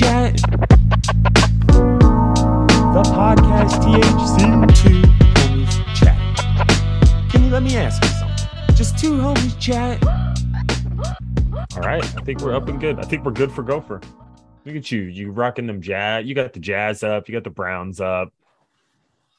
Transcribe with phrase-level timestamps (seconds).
[0.00, 0.34] chat.
[2.94, 4.40] The podcast THC.
[4.80, 5.02] Two
[5.34, 7.30] homies chat.
[7.30, 8.76] Can you let me ask you something?
[8.76, 10.02] Just two homies chat.
[11.76, 12.98] All right, I think we're up and good.
[12.98, 14.00] I think we're good for Gopher.
[14.64, 16.24] Look at you, you rocking them jazz.
[16.24, 17.28] You got the jazz up.
[17.28, 18.32] You got the Browns up.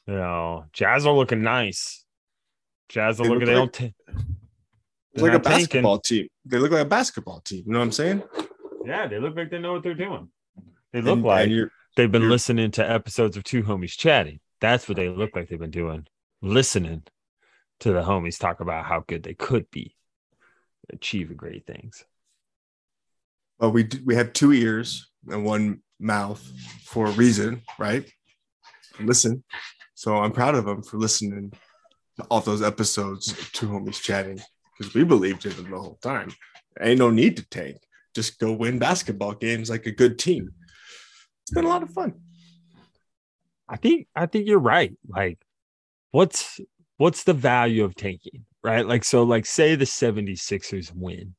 [0.06, 2.04] You know, Jazz are looking nice.
[2.88, 3.48] Jazz are They looking.
[3.48, 4.16] look They like- don't.
[4.16, 4.24] T-
[5.14, 5.58] It's like a not tanking.
[5.64, 6.28] basketball team.
[6.44, 7.64] They look like a basketball team.
[7.66, 8.22] You know what I'm saying?
[8.84, 10.28] Yeah, they look like they know what they're doing.
[10.92, 14.40] They look And- like and they've been listening to episodes of Two Homies Chatting.
[14.60, 16.06] That's what they look like they've been doing.
[16.40, 17.02] Listening
[17.80, 19.96] to the homies talk about how good they could be,
[20.92, 22.04] achieving great things.
[23.58, 26.40] well, we d- we have two ears and one mouth
[26.84, 28.10] for a reason, right?
[29.00, 29.44] Listen.
[29.94, 31.52] So I'm proud of them for listening
[32.18, 34.40] to all those episodes of Two Homies Chatting
[34.76, 36.32] because we believed in them the whole time.
[36.80, 37.76] Ain't no need to tank.
[38.16, 40.50] Just go win basketball games like a good team.
[41.42, 42.14] It's been a lot of fun.
[43.68, 44.92] I think I think you're right.
[45.08, 45.38] Like,
[46.10, 46.60] what's
[46.98, 48.44] what's the value of tanking?
[48.62, 48.86] Right?
[48.86, 51.34] Like, so like say the 76ers win,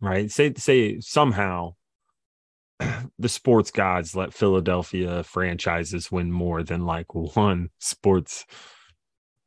[0.00, 0.30] right?
[0.30, 1.74] Say say somehow
[3.18, 8.46] the sports gods let Philadelphia franchises win more than like one sports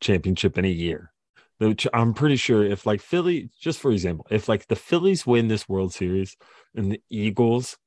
[0.01, 1.13] championship in a year.
[1.59, 5.47] Which I'm pretty sure if like Philly, just for example, if like the Phillies win
[5.47, 6.35] this World Series
[6.75, 7.77] and the Eagles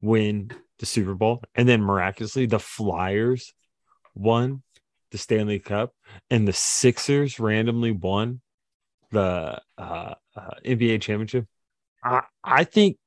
[0.00, 3.52] win the Super Bowl, and then miraculously the Flyers
[4.14, 4.62] won
[5.10, 5.94] the Stanley Cup,
[6.30, 8.40] and the Sixers randomly won
[9.10, 11.46] the uh, uh, NBA championship,
[12.02, 12.98] I, I think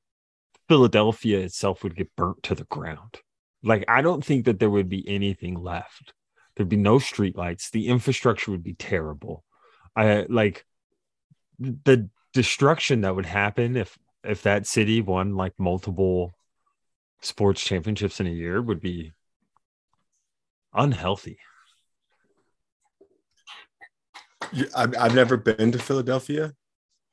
[0.68, 3.16] Philadelphia itself would get burnt to the ground.
[3.62, 6.14] Like, I don't think that there would be anything left.
[6.56, 7.70] There'd be no streetlights.
[7.70, 9.44] The infrastructure would be terrible.
[9.94, 10.64] I like
[11.58, 16.34] the destruction that would happen if if that city won like multiple
[17.22, 19.12] sports championships in a year would be
[20.74, 21.38] unhealthy.
[24.74, 26.54] I've never been to Philadelphia,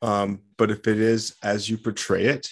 [0.01, 2.50] um, but if it is as you portray it,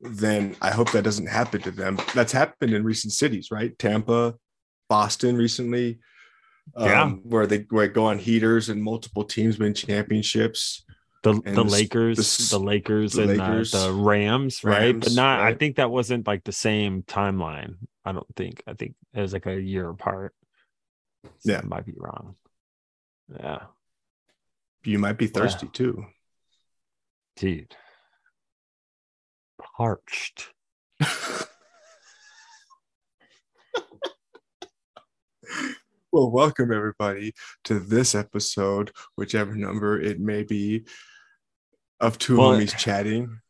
[0.00, 1.98] then I hope that doesn't happen to them.
[2.14, 3.76] That's happened in recent cities, right?
[3.78, 4.36] Tampa,
[4.88, 5.98] Boston recently,
[6.76, 7.10] um, Yeah.
[7.24, 10.84] where they where they go on heaters and multiple teams win championships.
[11.22, 14.98] The the the Lakers, the the, Lakers, the and Lakers, uh, the Rams, right?
[14.98, 15.40] But Rams, not.
[15.40, 17.74] I think that wasn't like the same timeline.
[18.04, 18.62] I don't think.
[18.66, 20.34] I think it was like a year apart.
[21.24, 21.60] So Yeah.
[21.62, 22.36] I might be wrong.
[23.38, 23.64] Yeah,
[24.82, 26.06] You might be thirsty too.
[27.36, 27.76] dude,
[29.76, 30.48] parched.
[36.12, 40.84] Well, welcome everybody to this episode, whichever number it may be,
[42.00, 43.40] of Two Well, Homies Chatting,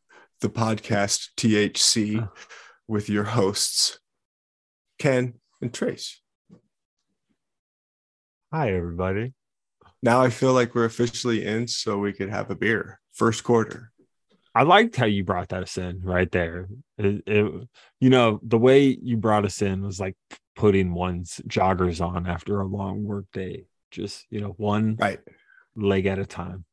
[0.41, 2.27] the podcast THC,
[2.87, 3.99] with your hosts,
[4.99, 6.19] Ken and Trace.
[8.51, 9.33] Hi, everybody.
[10.03, 12.99] Now I feel like we're officially in, so we could have a beer.
[13.13, 13.91] First quarter.
[14.53, 16.67] I liked how you brought us in right there.
[16.97, 17.67] It, it,
[18.01, 20.17] you know, the way you brought us in was like
[20.57, 23.65] putting one's joggers on after a long work day.
[23.91, 25.19] Just you know, one Right.
[25.77, 26.65] leg at a time.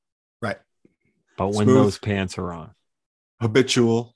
[1.38, 1.76] But when Smooth.
[1.76, 2.72] those pants are on,
[3.40, 4.14] Habitual.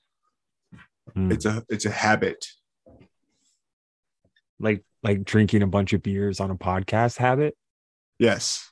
[1.15, 1.31] Mm.
[1.33, 2.45] It's a it's a habit.
[4.59, 7.57] like like drinking a bunch of beers on a podcast habit,
[8.19, 8.71] Yes.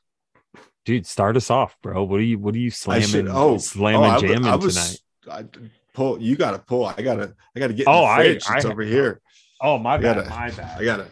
[0.85, 1.06] dude.
[1.07, 2.03] Start us off, bro.
[2.03, 2.38] What are you?
[2.40, 3.07] What are you slamming?
[3.07, 5.45] should oh slamming, oh, I jamming I was, tonight?
[5.53, 5.59] I
[5.94, 6.85] pull you gotta pull.
[6.85, 9.22] I gotta I gotta get Oh, I- it's I- over here.
[9.61, 10.79] Oh my bad, bad, gotta- my bad.
[10.81, 11.07] I gotta.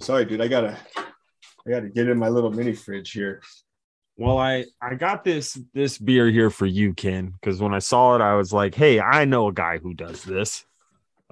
[0.00, 0.40] Sorry, dude.
[0.40, 0.76] I gotta.
[1.66, 3.42] I gotta get in my little mini fridge here.
[4.18, 8.16] Well, I I got this this beer here for you, Ken, because when I saw
[8.16, 10.66] it, I was like, "Hey, I know a guy who does this."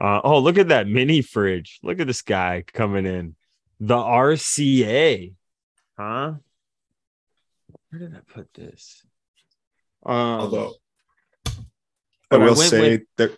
[0.01, 1.81] Uh, oh, look at that mini fridge!
[1.83, 3.35] Look at this guy coming in,
[3.81, 5.35] the RCA,
[5.99, 6.35] huh?
[7.91, 9.05] Where did I put this?
[10.05, 10.75] Um, Although,
[11.47, 11.51] I
[12.31, 13.37] but I will say with- that.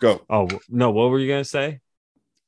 [0.00, 0.22] Go.
[0.30, 1.78] oh no, what were you gonna say?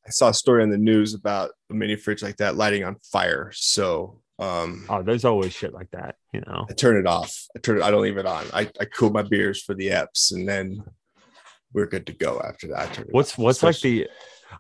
[0.05, 2.97] I saw a story in the news about a mini fridge like that lighting on
[3.05, 3.53] fire.
[3.55, 6.67] So, um, Oh, there's always shit like that, you know.
[6.69, 7.47] I turn it off.
[7.57, 7.83] I turn it.
[7.83, 8.45] I don't leave it on.
[8.53, 10.83] I, I cool my beers for the EPs, and then
[11.73, 12.79] we're good to go after that.
[12.79, 13.39] I turn it What's off.
[13.39, 14.09] what's like the?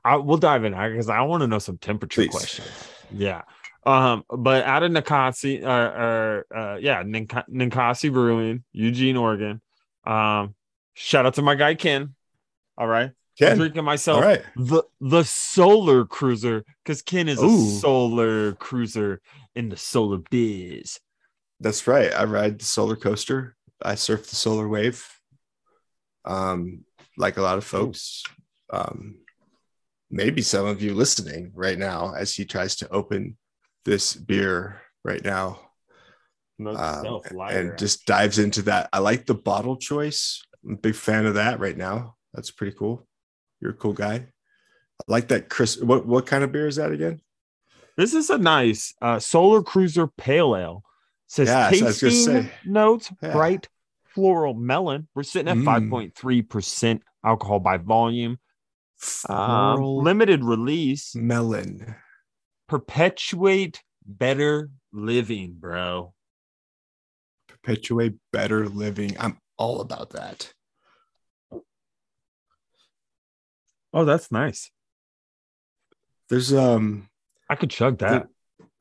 [0.04, 2.30] I, we'll dive in because I want to know some temperature Please.
[2.30, 2.68] questions.
[3.10, 3.42] Yeah.
[3.84, 9.60] Um, but out of Ninkasi, uh, or uh, yeah, Nink- Ninkasi Brewing, Eugene, Oregon.
[10.06, 10.54] Um,
[10.94, 12.14] shout out to my guy Ken.
[12.78, 13.56] All right, I'm Ken?
[13.58, 14.42] drinking myself All right.
[14.56, 17.48] the the Solar Cruiser because Ken is a
[17.80, 19.20] Solar Cruiser
[19.54, 20.98] in the Solar biz.
[21.60, 22.12] That's right.
[22.12, 23.54] I ride the solar coaster.
[23.80, 25.06] I surf the solar wave.
[26.24, 26.84] Um,
[27.16, 28.24] like a lot of folks.
[28.72, 29.18] Um,
[30.10, 33.36] maybe some of you listening right now as he tries to open
[33.84, 35.60] this beer right now
[36.58, 37.20] um,
[37.50, 38.88] and just dives into that.
[38.92, 40.42] I like the bottle choice.
[40.64, 42.16] I'm a big fan of that right now.
[42.34, 43.06] That's pretty cool.
[43.60, 44.14] You're a cool guy.
[44.14, 45.80] I like that Chris.
[45.80, 47.20] What what kind of beer is that again?
[47.96, 50.82] This is a nice uh, Solar Cruiser Pale Ale.
[51.28, 52.52] It says Yeah, so I was gonna tasting say.
[52.64, 53.32] notes, Yeah.
[53.32, 53.68] bright
[54.14, 55.08] floral melon.
[55.14, 55.64] We're sitting at Mm.
[55.64, 58.38] 5.3% alcohol by volume.
[59.28, 61.14] Um, limited release.
[61.14, 61.96] melon.
[62.68, 66.14] Perpetuate better living, bro.
[67.48, 69.16] Perpetuate better living.
[69.18, 70.52] I'm all about that.
[73.92, 74.70] Oh, that's nice.
[76.28, 77.08] There's um
[77.52, 78.28] I could chug that.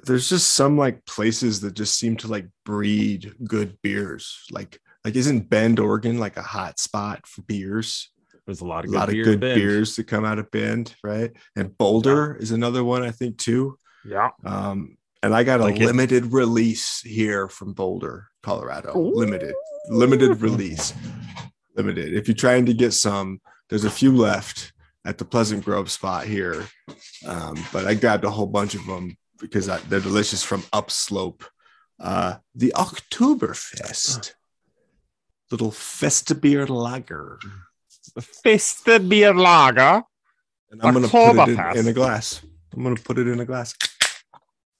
[0.05, 4.45] there's just some like places that just seem to like breed good beers.
[4.49, 8.11] Like like isn't Bend, Oregon like a hot spot for beers?
[8.45, 10.95] There's a lot A of good, lot of good beers that come out of Bend,
[11.03, 11.31] right?
[11.55, 13.77] And Boulder is another one I think too.
[14.05, 14.29] Yeah.
[14.45, 15.85] Um, and I got a Like it.
[15.85, 18.97] limited release here from Boulder, Colorado.
[18.97, 19.53] Limited,
[19.89, 20.93] limited release,
[21.75, 22.13] limited.
[22.13, 23.39] If you're trying to get some,
[23.69, 24.73] there's a few left
[25.05, 26.67] at the Pleasant Grove spot here.
[27.25, 31.43] Um, but I grabbed a whole bunch of them because I, they're delicious from Upslope.
[31.99, 34.33] Uh, the Oktoberfest,
[35.51, 37.39] little Festabier lager.
[38.19, 40.03] Fista beer lager.
[40.71, 42.41] And I'm going to put it in, in a glass.
[42.73, 43.75] I'm going to put it in a glass.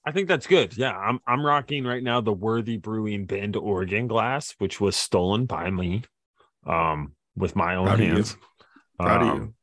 [0.04, 0.76] I think that's good.
[0.76, 5.46] Yeah, I'm I'm rocking right now the Worthy Brewing Bend Oregon glass, which was stolen
[5.46, 6.02] by me,
[6.66, 8.12] um, with my own Proud of you.
[8.14, 8.36] hands.
[8.98, 9.54] Proud Um, of you.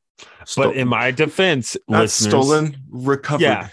[0.55, 3.41] But in my defense, not stolen, recovered.
[3.43, 3.69] Yeah.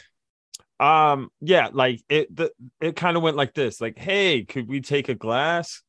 [0.80, 4.80] um, yeah, like it, the, it kind of went like this: like, hey, could we
[4.80, 5.82] take a glass?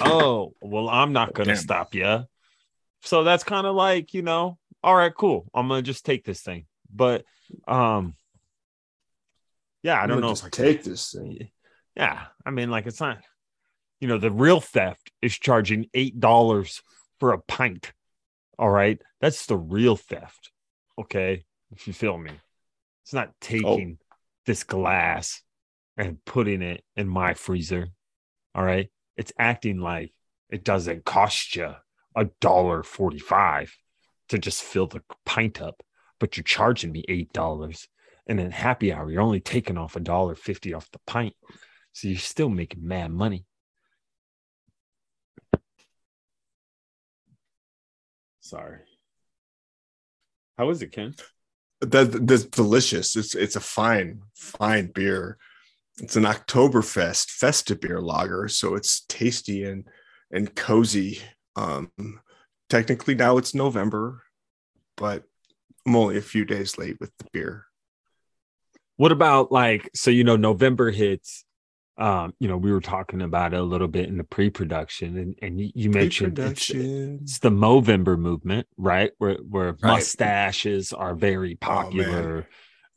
[0.00, 1.56] Oh, well, I'm not gonna Damn.
[1.62, 2.24] stop you.
[3.02, 5.48] So that's kind of like you know, all right, cool.
[5.54, 6.66] I'm gonna just take this thing.
[6.94, 7.24] But,
[7.66, 8.14] um,
[9.82, 11.50] yeah, I don't gonna know Just if I can- take this thing.
[11.96, 13.18] yeah, I mean, like it's not,
[14.00, 16.82] you know, the real theft is charging eight dollars
[17.20, 17.92] for a pint.
[18.62, 20.52] All right, that's the real theft.
[20.96, 21.42] Okay,
[21.72, 22.30] if you feel me,
[23.02, 23.34] it's not oh.
[23.40, 23.98] taking
[24.46, 25.42] this glass
[25.96, 27.88] and putting it in my freezer.
[28.54, 30.12] All right, it's acting like
[30.48, 31.74] it doesn't cost you
[32.14, 33.76] a dollar forty-five
[34.28, 35.82] to just fill the pint up,
[36.20, 37.88] but you're charging me eight dollars.
[38.28, 41.34] And in happy hour, you're only taking off a dollar fifty off the pint.
[41.94, 43.44] So you're still making mad money.
[48.52, 48.80] Sorry.
[50.58, 51.14] How is it, Ken?
[51.80, 53.16] That that's delicious.
[53.16, 55.38] It's it's a fine fine beer.
[56.02, 59.88] It's an Oktoberfest Festa beer lager, so it's tasty and
[60.30, 61.20] and cozy.
[61.56, 61.90] Um,
[62.68, 64.22] technically now it's November,
[64.98, 65.24] but
[65.86, 67.64] I'm only a few days late with the beer.
[68.98, 71.46] What about like so you know November hits
[71.98, 75.38] um you know we were talking about it a little bit in the pre-production and
[75.42, 79.12] and you, you mentioned it's, it's the Movember movement, right?
[79.18, 79.82] Where where Right.
[79.82, 82.46] mustaches are very popular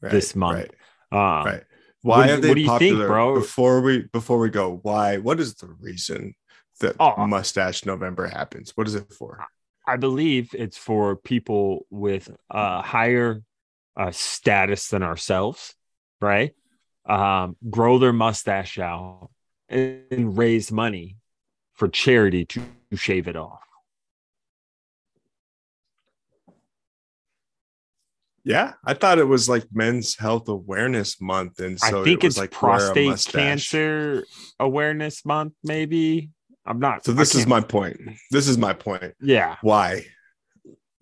[0.02, 0.70] Right, this month.
[1.12, 1.40] Right.
[1.40, 1.64] um right.
[2.02, 3.08] Why are you- they what do you think, popular?
[3.08, 3.36] bro?
[3.36, 5.18] Before we before we go, why?
[5.18, 6.36] What is the reason
[6.80, 7.26] that Oh.
[7.26, 8.72] Mustache November happens?
[8.76, 9.44] What is it for?
[9.88, 13.42] I believe it's for people with a higher
[13.98, 15.74] uh, status than ourselves,
[16.22, 16.54] right?
[17.06, 19.30] Um, grow their mustache out
[19.70, 21.18] and raise money
[21.74, 22.62] for charity to,
[22.96, 23.60] shave it off.
[28.46, 32.28] Yeah, I thought it was like Men's Health Awareness Month, and so I think it
[32.28, 34.24] was it's like prostate cancer
[34.60, 36.30] awareness month, maybe.
[36.66, 37.04] I'm not.
[37.04, 38.00] So this is my point.
[38.32, 39.14] This is my point.
[39.20, 39.58] yeah.
[39.62, 40.06] Why?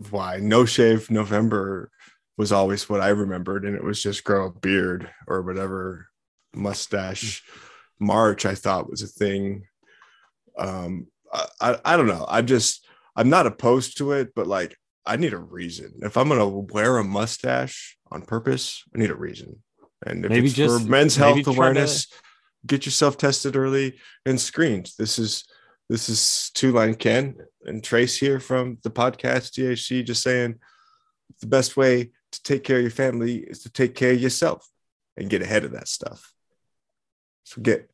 [0.10, 1.92] Why no shave November
[2.38, 6.08] was always what I remembered, and it was just grow a beard or whatever
[6.54, 7.44] mustache.
[8.00, 9.64] March I thought was a thing.
[10.58, 12.26] Um, I, I I don't know.
[12.28, 12.86] I'm just
[13.16, 14.76] I'm not opposed to it, but like
[15.06, 15.94] I need a reason.
[16.02, 19.62] If I'm gonna wear a mustache on purpose, I need a reason.
[20.06, 22.08] And if Maybe it's just- for men's health try to- awareness,
[22.66, 24.92] get yourself tested early and screened.
[24.98, 25.46] This is
[25.90, 27.36] this is two line Ken
[27.66, 30.56] and Trace here from the podcast THC just saying
[31.42, 34.68] the best way to take care of your family is to take care of yourself
[35.18, 36.34] and get ahead of that stuff.
[37.46, 37.90] So get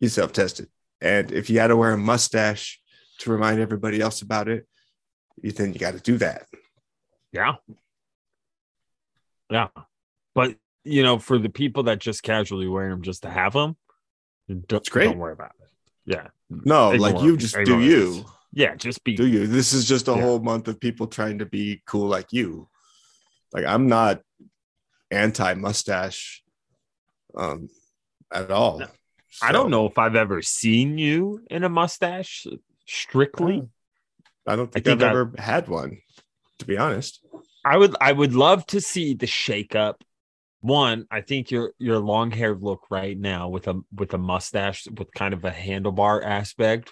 [0.00, 0.68] yourself tested.
[1.00, 2.80] And if you got to wear a mustache
[3.18, 4.66] to remind everybody else about it,
[5.42, 6.46] then you got to do that.
[7.32, 7.54] Yeah.
[9.50, 9.68] Yeah.
[10.34, 13.76] But, you know, for the people that just casually wear them just to have them,
[14.66, 15.04] don't, great.
[15.06, 15.68] don't worry about it.
[16.04, 16.28] Yeah.
[16.50, 18.12] No, like Ignore- you just do ignore you.
[18.14, 18.24] this.
[18.52, 18.74] Yeah.
[18.74, 19.16] Just be.
[19.16, 19.46] Do you?
[19.46, 20.20] This is just a Yeah.
[20.20, 22.68] whole month of people trying to be cool like you.
[23.52, 24.20] Like I'm not
[25.10, 26.42] anti mustache
[27.36, 27.68] um
[28.32, 28.80] at all.
[28.80, 28.86] No.
[29.42, 32.46] I don't know if I've ever seen you in a mustache
[32.86, 33.62] strictly.
[34.46, 35.98] I don't think I have ever had one,
[36.58, 37.24] to be honest.
[37.64, 39.94] I would I would love to see the shakeup.
[40.60, 44.86] One, I think your your long hair look right now with a with a mustache
[44.86, 46.90] with kind of a handlebar aspect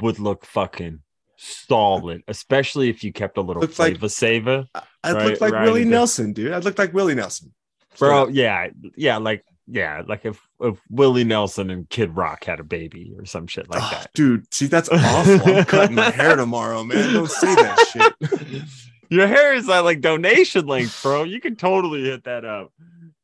[0.00, 1.00] would look fucking
[1.42, 4.66] solid, especially if you kept a little Looks flavor like- saver.
[4.74, 6.52] I Right- look like right Willie Nelson, dude.
[6.52, 7.52] I look like Willie Nelson.
[7.98, 12.64] Bro, yeah, yeah, like yeah, like if if Willie Nelson and Kid Rock had a
[12.64, 14.10] baby or some shit like Oh, that.
[14.14, 14.52] dude.
[14.52, 15.54] See, that's awful.
[15.54, 17.12] I'm cutting my hair tomorrow, man.
[17.12, 18.62] Don't say that shit.
[19.10, 21.24] Your hair is at like donation length, bro.
[21.24, 22.72] You can totally hit that up.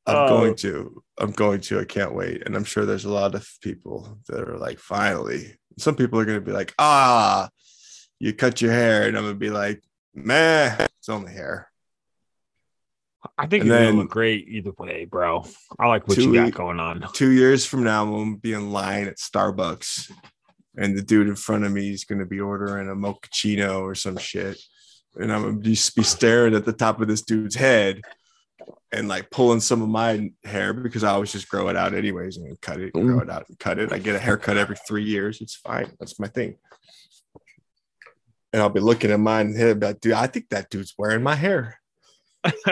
[0.07, 0.29] I'm Oh.
[0.29, 1.03] going to.
[1.19, 1.81] I'm going to.
[1.81, 2.43] I can't wait.
[2.47, 5.55] And I'm sure there's a lot of people that are like, finally.
[5.79, 7.49] Some people are going to be like, ah,
[8.19, 9.07] you cut your hair.
[9.07, 9.83] And I'm going to be like,
[10.15, 11.71] meh, it's only hair.
[13.37, 15.45] I think And you're gonna then- look great either way, bro.
[15.79, 17.05] I like what Two you got going on.
[17.13, 20.11] Two years from now, I'm going to be in line at Starbucks.
[20.77, 23.97] And the dude in front of me is going to be ordering a mochaccino or
[23.97, 24.61] some shit.
[25.17, 28.03] And I'm going to just be staring at the top of this dude's head
[28.93, 32.37] and like pulling some of my hair because I always just grow it out anyways
[32.37, 33.23] and cut it, grow mm.
[33.23, 33.93] it out and cut it.
[33.93, 35.41] I get a haircut every three years.
[35.41, 35.91] It's fine.
[35.99, 36.57] That's my thing.
[38.53, 41.23] And I'll be looking at mine and be like, dude, I think that dude's wearing
[41.23, 41.79] my hair.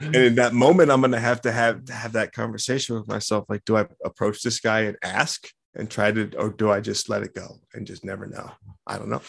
[0.00, 3.44] And in that moment, I'm gonna have to have to have that conversation with myself.
[3.48, 7.08] Like, do I approach this guy and ask and try to, or do I just
[7.08, 8.50] let it go and just never know?
[8.86, 9.22] I don't know.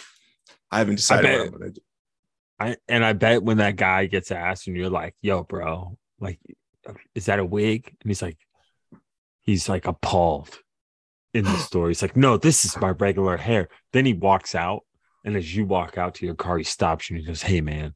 [0.72, 1.82] I haven't decided what bet- I'm gonna do.
[2.60, 6.40] I and I bet when that guy gets asked and you're like, "Yo, bro, like,
[7.14, 8.38] is that a wig?" And he's like,
[9.42, 10.58] he's like appalled
[11.34, 11.90] in the store.
[11.90, 14.84] He's like, "No, this is my regular hair." Then he walks out,
[15.26, 17.60] and as you walk out to your car, he stops you and he goes, "Hey,
[17.60, 17.96] man,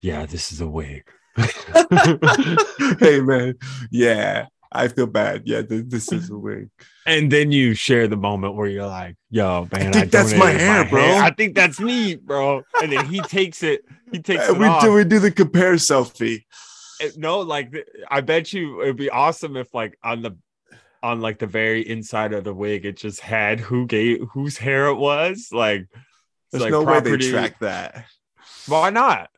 [0.00, 1.04] yeah, this is a wig."
[3.00, 3.54] hey man,
[3.90, 5.42] yeah, I feel bad.
[5.44, 6.70] Yeah, th- this is a wig.
[7.06, 10.50] and then you share the moment where you're like, "Yo, man, I think that's my
[10.50, 13.84] hair, bro." I think that's me, bro." And then he takes it.
[14.10, 14.82] He takes it we off.
[14.82, 16.44] do we do the compare selfie.
[17.16, 17.72] no, like
[18.10, 20.36] I bet you it'd be awesome if like on the
[21.02, 24.86] on like the very inside of the wig it just had who gave whose hair
[24.86, 25.48] it was.
[25.52, 25.86] Like
[26.50, 28.06] There's like no way they track that.
[28.66, 29.30] Why not?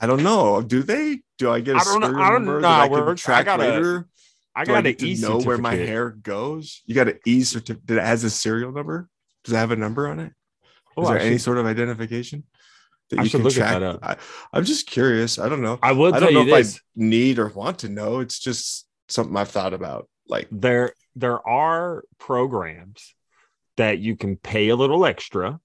[0.00, 0.60] I don't know.
[0.62, 1.20] Do they?
[1.38, 3.28] Do I get a I don't know- I don't know I it can works.
[3.28, 4.08] I gotta- later?
[4.56, 6.82] I Do I got to e know where my hair goes?
[6.86, 9.08] You got an E certificate that has a serial number?
[9.42, 10.32] Does it have a number on it?
[10.96, 12.44] Oh, Is Oh, there any sort of identification
[13.10, 13.72] that I you should can look at track?
[13.72, 13.98] that up.
[14.00, 14.16] I,
[14.56, 15.40] I'm just curious.
[15.40, 15.80] I don't know.
[15.82, 16.76] I will I don't know if this.
[16.76, 18.20] I need or want to know.
[18.20, 20.08] It's just something I've thought about.
[20.28, 23.14] Like, there there are programs
[23.76, 25.60] that you can pay a little extra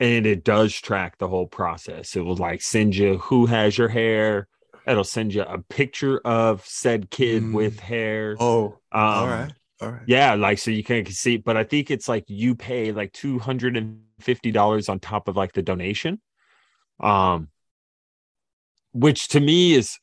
[0.00, 2.16] and it does track the whole process.
[2.16, 4.48] It will like send you who has your hair.
[4.86, 7.52] It'll send you a picture of said kid Mm.
[7.52, 8.36] with hair.
[8.38, 10.02] Oh, um, all right, all right.
[10.06, 14.88] yeah like so you can see but i think it's like you pay like $250
[14.88, 16.20] on top of like the donation.
[17.00, 17.48] Um
[18.92, 19.98] which to me is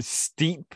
[0.00, 0.74] steep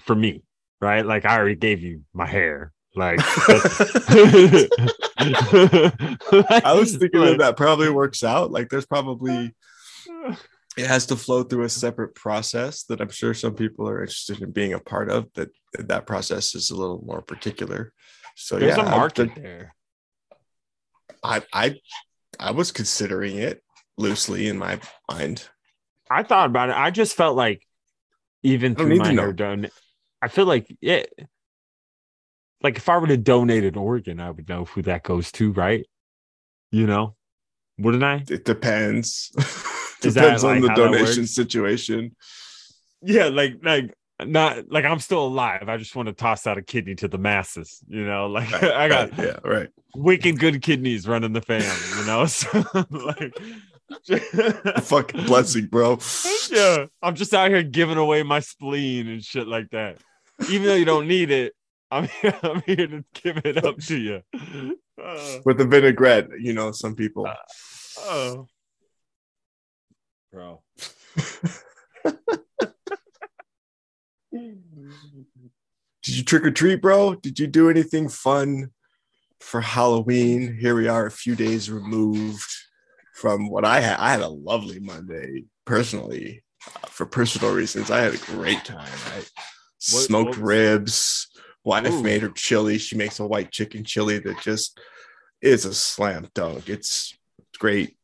[0.00, 0.42] for me
[0.82, 3.18] right like i already gave you my hair like
[5.22, 8.50] I was thinking like, that that probably works out.
[8.50, 9.54] Like, there's probably
[10.76, 14.42] it has to flow through a separate process that I'm sure some people are interested
[14.42, 15.28] in being a part of.
[15.34, 17.92] That that process is a little more particular.
[18.36, 19.74] So there's yeah, a I- market there
[21.22, 21.76] I I
[22.40, 23.62] I was considering it
[23.96, 25.46] loosely in my mind.
[26.10, 27.62] i thought about it i just felt like
[28.42, 29.68] even through my hair done
[30.22, 31.12] i feel like it
[32.62, 35.52] like if i were to donate an organ i would know who that goes to
[35.52, 35.84] right
[36.70, 37.14] you know
[37.78, 39.30] wouldn't i It depends.
[40.00, 42.16] Depends on the donation situation.
[43.02, 46.62] yeah like like not like i'm still alive i just want to toss out a
[46.62, 49.68] kidney to the masses you know like Right, i got right, yeah, right.
[49.94, 51.66] wicked good kidneys running the family
[51.98, 52.48] you know so
[52.90, 53.32] like
[54.82, 55.98] Fucking blessing, bro.
[56.50, 59.98] yeah i'm just out here giving away my spleen and shit like that
[60.50, 61.54] even though you don't need it
[61.90, 64.22] i'm here, I'm here to give it up to you
[65.02, 67.26] Uh, With the vinaigrette, you know, some people.
[67.26, 67.34] Uh,
[68.00, 68.46] oh
[70.30, 70.62] bro
[76.02, 77.14] Did you trick or treat, bro?
[77.14, 78.70] Did you do anything fun
[79.40, 80.56] for Halloween?
[80.58, 82.50] Here we are, a few days removed
[83.14, 83.98] from what I had.
[83.98, 87.90] I had a lovely Monday, personally, uh, for personal reasons.
[87.90, 88.88] I had a great time.
[89.14, 89.22] I
[89.82, 91.28] smoked what ribs.
[91.64, 92.02] Wife Ooh.
[92.02, 92.78] made her chili.
[92.78, 94.78] She makes a white chicken chili that just
[95.40, 96.68] is a slam dunk.
[96.68, 97.16] It's
[97.58, 97.96] great.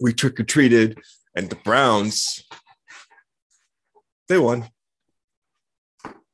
[0.00, 0.98] We trick or treated
[1.36, 2.44] and the Browns,
[4.28, 4.68] they won.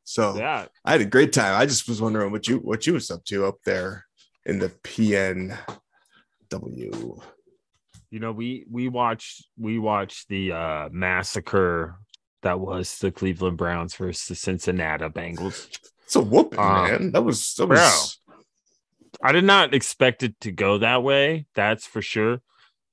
[0.05, 0.67] So Yeah.
[0.85, 1.61] I had a great time.
[1.61, 4.05] I just was wondering what you what you was up to up there
[4.47, 5.59] in the PNW.
[8.11, 11.99] You know, we we watched we watched the uh massacre
[12.43, 15.69] that was the Cleveland Browns versus the Cincinnati Bengals.
[16.05, 17.13] It's a whooping, Uh, man.
[17.13, 18.19] That was that was
[19.23, 21.47] I did not expect it to go that way.
[21.55, 22.41] That's for sure.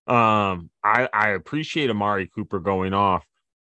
[0.07, 3.25] Um, I I appreciate Amari Cooper going off.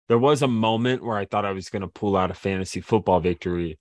[0.08, 2.82] There was a moment where I thought I was going to pull out a fantasy
[2.82, 3.78] football victory,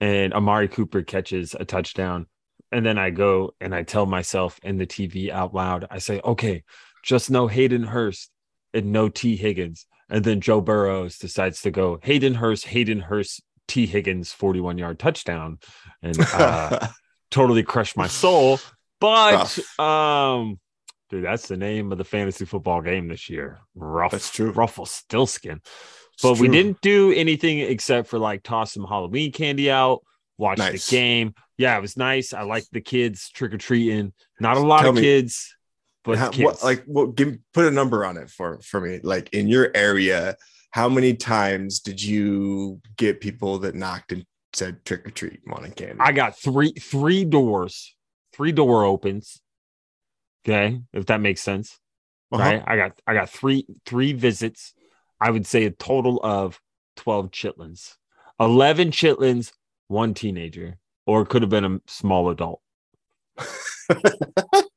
[0.00, 2.26] and Amari Cooper catches a touchdown,
[2.72, 6.20] and then I go and I tell myself in the TV out loud, I say,
[6.24, 6.64] "Okay,
[7.04, 8.30] just no Hayden Hurst
[8.74, 13.42] and no Tee Higgins," and then Joe Burrows decides to go Hayden Hurst, Hayden Hurst,
[13.66, 15.58] Tee Higgins, forty-one yard touchdown,
[16.02, 16.88] and uh,
[17.30, 18.60] totally crushed my soul.
[19.00, 20.60] But um,
[21.10, 23.60] dude, that's the name of the fantasy football game this year.
[23.74, 24.52] Rough, That's true.
[24.52, 25.56] Ruffle Stillskin.
[26.12, 30.02] It's But we didn't do anything except for like toss some Halloween candy out,
[30.36, 30.86] watch Nice.
[30.86, 31.34] the game.
[31.56, 32.34] Yeah, it was nice.
[32.34, 34.12] I liked the kids trick or treating.
[34.38, 35.56] Not a lot Tell of me, kids,
[36.04, 39.32] but How- what, like what give put a number on it for for me like
[39.32, 40.36] in your area
[40.70, 45.72] how many times did you get people that knocked and said trick or treat wanting
[45.72, 47.94] candy I got three three doors,
[48.32, 49.40] three door opens.
[50.44, 51.78] Okay, if that makes sense.
[52.30, 52.42] Uh-huh.
[52.42, 52.62] right?
[52.66, 54.74] I got I got three three visits.
[55.20, 56.60] I would say a total of
[56.96, 57.94] 12 chitlins.
[58.40, 59.52] 11 chitlins,
[59.86, 62.60] one teenager, or it could have been a small adult.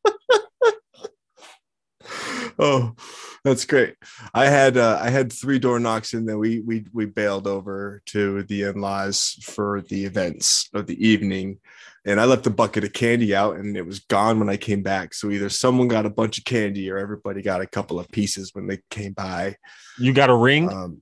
[2.59, 2.95] oh
[3.43, 3.95] that's great.
[4.33, 8.01] I had uh, i had three door knocks and then we we we bailed over
[8.07, 11.59] to the in-laws for the events of the evening.
[12.07, 14.83] And i left a bucket of candy out and it was gone when i came
[14.83, 15.13] back.
[15.13, 18.51] So either someone got a bunch of candy or everybody got a couple of pieces
[18.53, 19.55] when they came by.
[19.97, 20.71] You got a ring?
[20.71, 21.01] um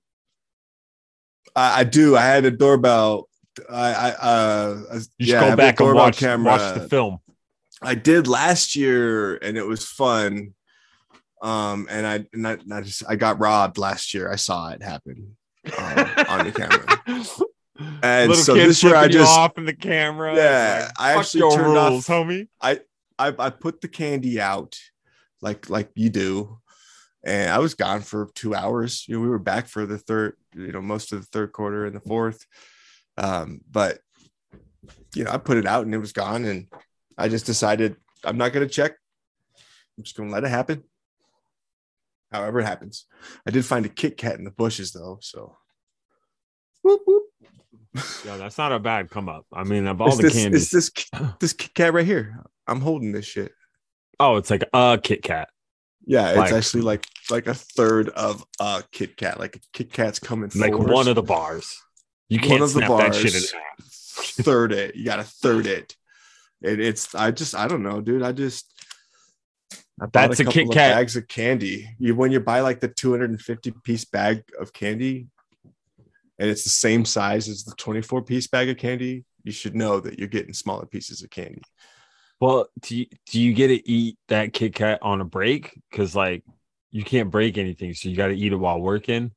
[1.56, 2.16] i, I do.
[2.16, 3.30] I had a doorbell.
[3.70, 7.20] I i uh you should yeah, go back and watch, watch the film.
[7.82, 10.54] I did last year and it was fun.
[11.44, 14.32] Um, and I, and I, and I just, I got robbed last year.
[14.32, 15.36] I saw it happen
[15.78, 15.98] um,
[16.30, 17.22] on the camera.
[18.04, 20.36] And Little so this year I just- off in the camera.
[20.36, 22.48] Yeah, Like, I actually turned off- rules, homie.
[22.62, 22.80] I,
[23.18, 24.78] I put the candy out
[25.42, 26.60] like, like you do.
[27.24, 29.06] And I was gone for two hours.
[29.08, 31.86] You know, we were back for the third, you know, most of the third quarter
[31.86, 32.46] and the fourth.
[33.18, 34.00] Um, but
[35.16, 36.46] you know, I put it out and it was gone.
[36.46, 36.68] And
[37.18, 38.92] I just decided I'm not going to check.
[39.98, 40.84] I'm just going to let it happen.
[42.34, 43.06] However, it happens.
[43.48, 45.20] I did find a Kit Kat in the bushes though.
[45.22, 45.56] So,
[46.82, 47.24] whoop, whoop.
[48.26, 49.46] Yeah, that's not a bad come up.
[49.54, 50.74] I mean, of all It's the this, candies.
[50.74, 52.40] it's this, this Kit Kat right here.
[52.68, 53.52] I'm holding this shit.
[54.20, 55.50] oh, it's like a Kit Kat.
[56.06, 59.40] Yeah, it's Like- actually like like a third of a Kit Kat.
[59.40, 60.90] Like a Kit Kat's coming Like fours.
[60.92, 61.80] one of the bars.
[62.30, 63.86] You can't of the snap that shit in half.
[64.44, 64.96] third it.
[64.96, 65.96] You got to third it.
[66.64, 68.24] And it's I just I don't know, dude.
[68.24, 68.73] I just
[70.04, 70.96] I bought That's a couple Kit of Kat.
[70.96, 71.90] bags of candy.
[71.98, 75.28] You when you buy like the 250 piece bag of candy,
[76.38, 80.02] and it's the same size as the 24 piece bag of candy, you should know
[80.02, 81.62] that you're getting smaller pieces of candy.
[82.42, 85.80] Well, do you, do you get to eat that Kit Kat on a break?
[85.90, 86.44] Because like
[86.92, 89.32] you can't break anything, so you got to eat it while working,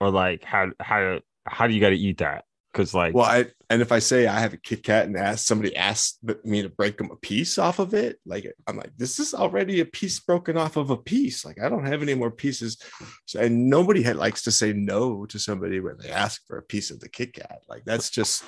[0.00, 2.46] or like how how how do you got to eat that?
[2.72, 5.44] Because like Well, I and if I say I have a Kit Kat and ask
[5.44, 9.18] somebody asks me to break them a piece off of it, like I'm like, this
[9.18, 11.44] is already a piece broken off of a piece.
[11.44, 12.78] Like I don't have any more pieces.
[13.24, 16.62] So, and nobody had, likes to say no to somebody when they ask for a
[16.62, 17.62] piece of the Kit Kat.
[17.68, 18.44] Like that's just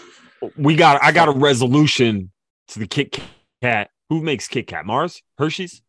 [0.57, 2.31] we got I got a resolution
[2.69, 3.19] to the Kit
[3.61, 3.91] Kat.
[4.11, 4.87] Who makes Kit Kat?
[4.87, 5.83] Mars, Hershey's,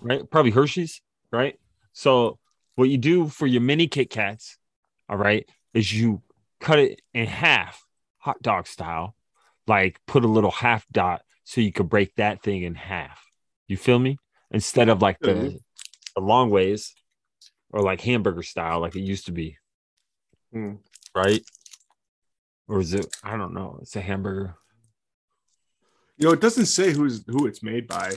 [0.00, 0.28] right?
[0.30, 1.58] Probably Hershey's, right?
[1.92, 2.38] So
[2.74, 4.56] what you do for your mini Kit Kats,
[5.08, 6.22] all right, is you
[6.60, 7.84] cut it in half,
[8.22, 9.14] hot dog style,
[9.66, 13.20] like put a little half dot so you could break that thing in half.
[13.66, 14.18] You feel me?
[14.52, 15.58] Instead of like the, Mhm.
[16.14, 16.94] the long ways
[17.70, 19.58] or like hamburger style, like it used to be,
[20.52, 20.74] Hmm.
[21.14, 21.42] right?
[22.68, 23.06] Or is it?
[23.24, 23.78] I don't know.
[23.82, 24.56] It's a hamburger.
[26.18, 28.12] you know, it doesn't say who's who it's made by.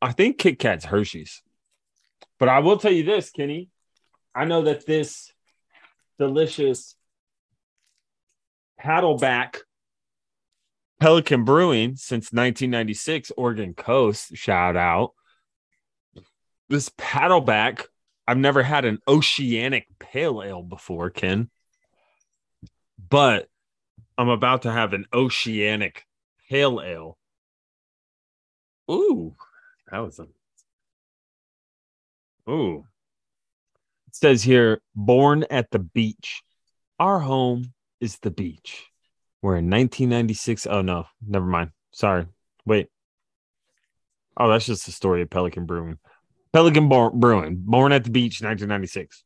[0.00, 1.42] I think Kit Kat's Hershey's.
[2.38, 3.68] But I will tell you this, Kenny.
[4.34, 5.30] I know that this
[6.18, 6.94] delicious
[8.78, 9.60] paddleback
[11.00, 15.12] Pelican Brewing since 1996, Oregon Coast, shout out.
[16.68, 17.86] This paddleback,
[18.26, 21.50] I've never had an oceanic pale ale before, Ken.
[23.10, 23.48] But
[24.16, 26.06] I'm about to have an oceanic
[26.48, 27.18] pale ale.
[28.90, 29.34] Ooh,
[29.90, 30.26] that was a
[32.48, 32.86] Ooh.
[34.14, 36.44] Says here, born at the beach.
[37.00, 38.86] Our home is the beach.
[39.42, 40.68] We're in 1996.
[40.68, 41.70] Oh, no, never mind.
[41.92, 42.26] Sorry.
[42.64, 42.86] Wait.
[44.36, 45.98] Oh, that's just the story of Pelican Brewing.
[46.52, 49.24] Pelican Bar- Brewing, born at the beach, 1996.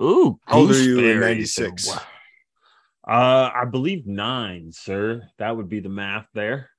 [0.00, 1.88] Ooh, How old are you in 96?
[1.88, 2.02] Wow.
[3.08, 5.28] Uh, I believe nine, sir.
[5.38, 6.70] That would be the math there.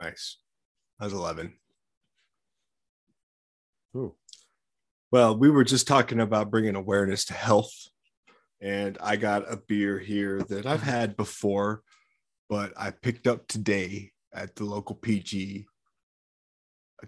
[0.00, 0.36] Nice.
[1.00, 1.54] I was 11.
[3.96, 4.14] Ooh.
[5.10, 7.72] Well, we were just talking about bringing awareness to health.
[8.60, 11.82] And I got a beer here that I've had before,
[12.48, 15.66] but I picked up today at the local PG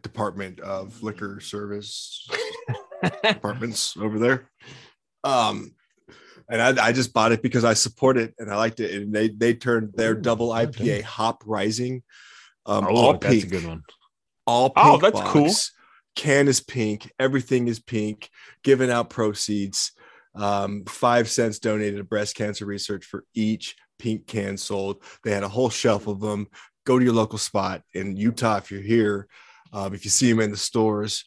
[0.03, 2.29] Department of Liquor Service
[3.23, 4.51] departments over there.
[5.23, 5.75] Um,
[6.51, 9.01] and I, I just bought it because I support it and I liked it.
[9.01, 11.01] And they they turned their Ooh, double okay.
[11.01, 12.03] IPA hop rising.
[12.67, 13.83] Um, oh, all that's pink a good one.
[14.47, 15.51] all pink Oh, that's cool.
[16.15, 17.11] Can is pink.
[17.19, 18.31] Everything is pink.
[18.63, 19.93] Giving out proceeds.
[20.35, 25.03] Um, five cents donated to breast cancer research for each pink can sold.
[25.23, 26.49] They had a whole shelf of them.
[26.85, 29.29] Go to your local spot in Utah if you're here.
[29.73, 31.25] Um, if you see them in the stores,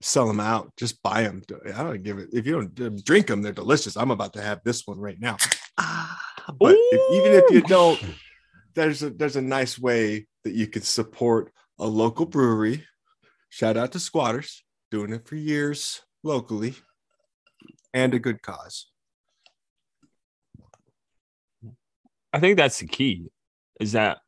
[0.00, 0.72] sell them out.
[0.76, 1.42] Just buy them.
[1.66, 2.28] I don't give it.
[2.32, 3.96] If you don't uh, drink them, they're delicious.
[3.96, 5.36] I'm about to have this one right now.
[5.78, 6.20] Ah,
[6.58, 8.00] but if, even if you don't,
[8.74, 12.84] there's a there's a nice way that you can support a local brewery.
[13.48, 16.74] Shout out to Squatters, doing it for years locally,
[17.92, 18.86] and a good cause.
[22.32, 23.28] I think that's the key
[23.80, 24.18] is that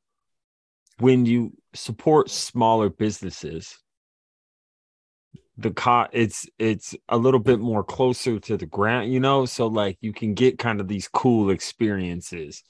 [0.99, 3.79] when you support smaller businesses,
[5.59, 9.67] the co- it's it's a little bit more closer to the ground, you know, so
[9.67, 12.63] like you can get kind of these cool experiences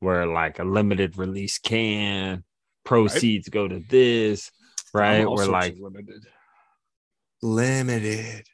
[0.00, 2.44] where like a limited release can
[2.84, 4.50] proceeds go to this,
[4.94, 5.20] right?
[5.20, 6.26] I'm all Where sorts like limited,
[7.42, 8.46] limited.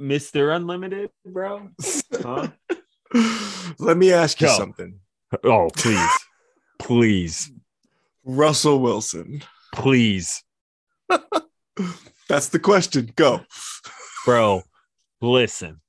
[0.00, 0.54] Mr.
[0.56, 1.68] Unlimited, bro.
[2.14, 2.48] Huh?
[3.78, 4.56] Let me ask you Go.
[4.56, 5.00] something,
[5.44, 6.10] Oh, please.
[6.78, 7.52] please.
[8.24, 9.42] Russell Wilson.
[9.74, 10.42] Please.
[12.28, 13.12] That's the question.
[13.16, 13.42] Go.
[14.24, 14.62] Bro,
[15.20, 15.80] listen.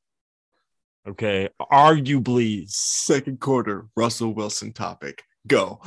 [1.08, 1.50] Okay.
[1.62, 5.23] Arguably, Second quarter, Russell Wilson topic.
[5.47, 5.80] Go.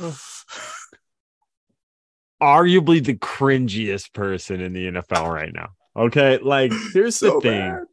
[2.41, 5.69] Arguably the cringiest person in the NFL right now.
[5.95, 6.39] Okay.
[6.39, 7.59] Like, here's So the thing.
[7.59, 7.83] bad.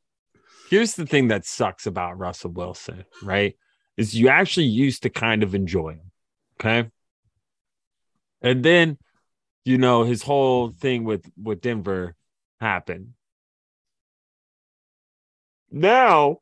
[0.70, 3.56] Here's the thing that sucks about Russell Wilson, right?
[3.96, 6.10] Is you actually used to kind of enjoy him.
[6.60, 6.90] Okay.
[8.42, 8.98] And then,
[9.64, 12.14] you know, his whole thing with with Denver
[12.60, 13.14] happened.
[15.70, 16.38] Now,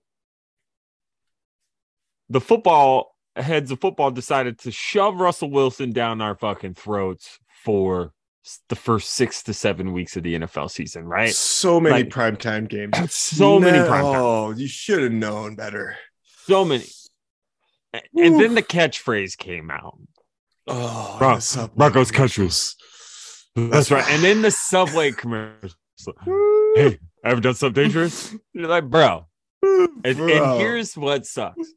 [2.28, 8.12] the football heads of football decided to shove Russell Wilson down our fucking throats for
[8.68, 11.30] the first six to seven weeks of the NFL season, right?
[11.34, 12.92] So many Like- primetime games.
[13.12, 14.14] So many No, prime time.
[14.22, 15.96] Oh, you should have known better.
[16.44, 16.84] So many.
[17.94, 19.98] A- And then the catchphrase came out.
[20.68, 22.76] Oh, Bro- the Subway Broncos commercials.
[23.56, 24.04] That's right.
[24.10, 25.70] And then the subway commercial.
[26.76, 28.34] Hey, ever done something dangerous?
[28.52, 29.26] You're like, bro.
[29.62, 31.72] And, and here's what sucks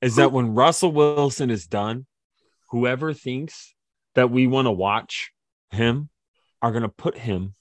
[0.00, 2.06] is that when Russell Wilson is done,
[2.70, 3.74] whoever thinks
[4.14, 5.32] that we want to watch
[5.70, 6.08] him
[6.62, 7.54] are going to put him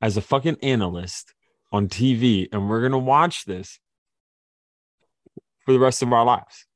[0.00, 1.34] as a fucking analyst
[1.70, 3.78] on TV and we're going to watch this
[5.64, 6.66] for the rest of our lives.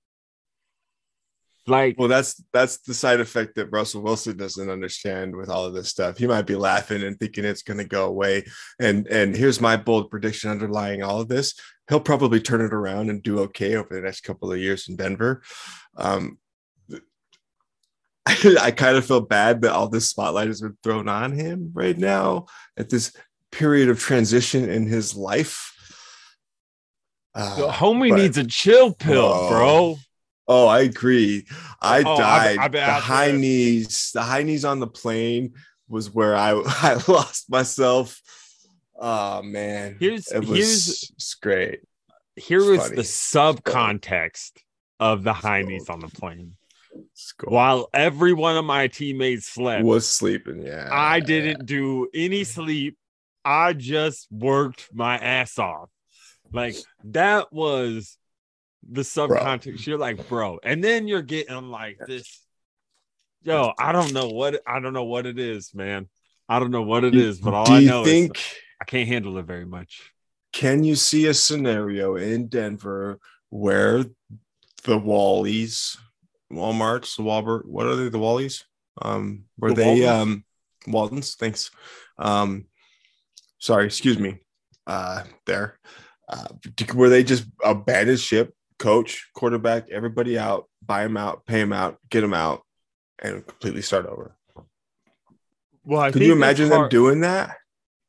[1.69, 5.75] Like, Well, that's that's the side effect that Russell Wilson doesn't understand with all of
[5.75, 6.17] this stuff.
[6.17, 8.45] He might be laughing and thinking it's going to go away.
[8.79, 11.55] And and here's my bold prediction underlying all of this:
[11.89, 14.95] he'll probably turn it around and do okay over the next couple of years in
[14.95, 15.43] Denver.
[15.97, 16.39] Um,
[18.61, 21.97] I kind of feel bad that all this spotlight has been thrown on him right
[21.97, 23.13] now at this
[23.53, 25.73] period of transition in his life.
[27.35, 29.49] Uh, the homie but- needs a chill pill, Oh.
[29.49, 29.97] bro.
[30.49, 31.45] Oh, I agree.
[31.83, 32.59] I Oh, died.
[32.59, 33.39] I've the high there.
[33.39, 35.55] knees, the high knees on the plane
[35.89, 38.21] was where I I lost myself.
[38.99, 41.81] Oh man, Here's- it was here's- it's great.
[42.37, 42.97] Here It's is funny.
[42.97, 44.63] the sub context
[45.01, 46.57] of the high knees on the plane.
[47.45, 50.63] While every one of my teammates slept, was sleeping.
[50.63, 52.47] Yeah, I didn't do any mm.
[52.47, 52.97] sleep.
[53.45, 55.89] I just worked my ass off.
[56.53, 58.19] Like that was
[58.89, 59.87] the subcontext.
[59.87, 62.43] You're like, bro, and then you're getting like this.
[63.43, 66.09] Yo, I don't know what I don't know what it is, man.
[66.49, 68.37] I don't know what it is, but all Do I you know think?
[68.37, 70.13] is I can't handle it very much.
[70.53, 73.19] Can you see a scenario in Denver
[73.51, 74.05] where
[74.85, 75.99] the Wallies,
[76.53, 78.09] Walmart's, the Walbert, what are they?
[78.09, 78.65] The Wallies,
[79.03, 80.07] um, where The they Waltons?
[80.09, 80.45] um
[80.87, 81.71] Waltons, thanks.
[82.19, 82.67] Um,
[83.59, 84.41] sorry, excuse me.
[84.87, 85.79] Uh, there,
[86.29, 86.47] uh,
[86.95, 91.99] where they just abandoned ship, coach, quarterback, everybody out, buy them out, pay them out,
[92.09, 92.63] get them out,
[93.21, 94.37] and completely start over.
[95.85, 97.57] Well, I Could think you imagine them doing that?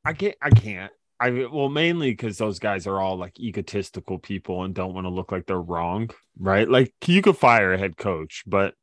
[0.06, 0.36] I can't.
[0.42, 0.92] I can't.
[1.20, 5.10] I well, mainly because those guys are all like egotistical people and don't want to
[5.10, 6.70] look like they're wrong, right?
[6.70, 8.76] Like you could fire a head coach, but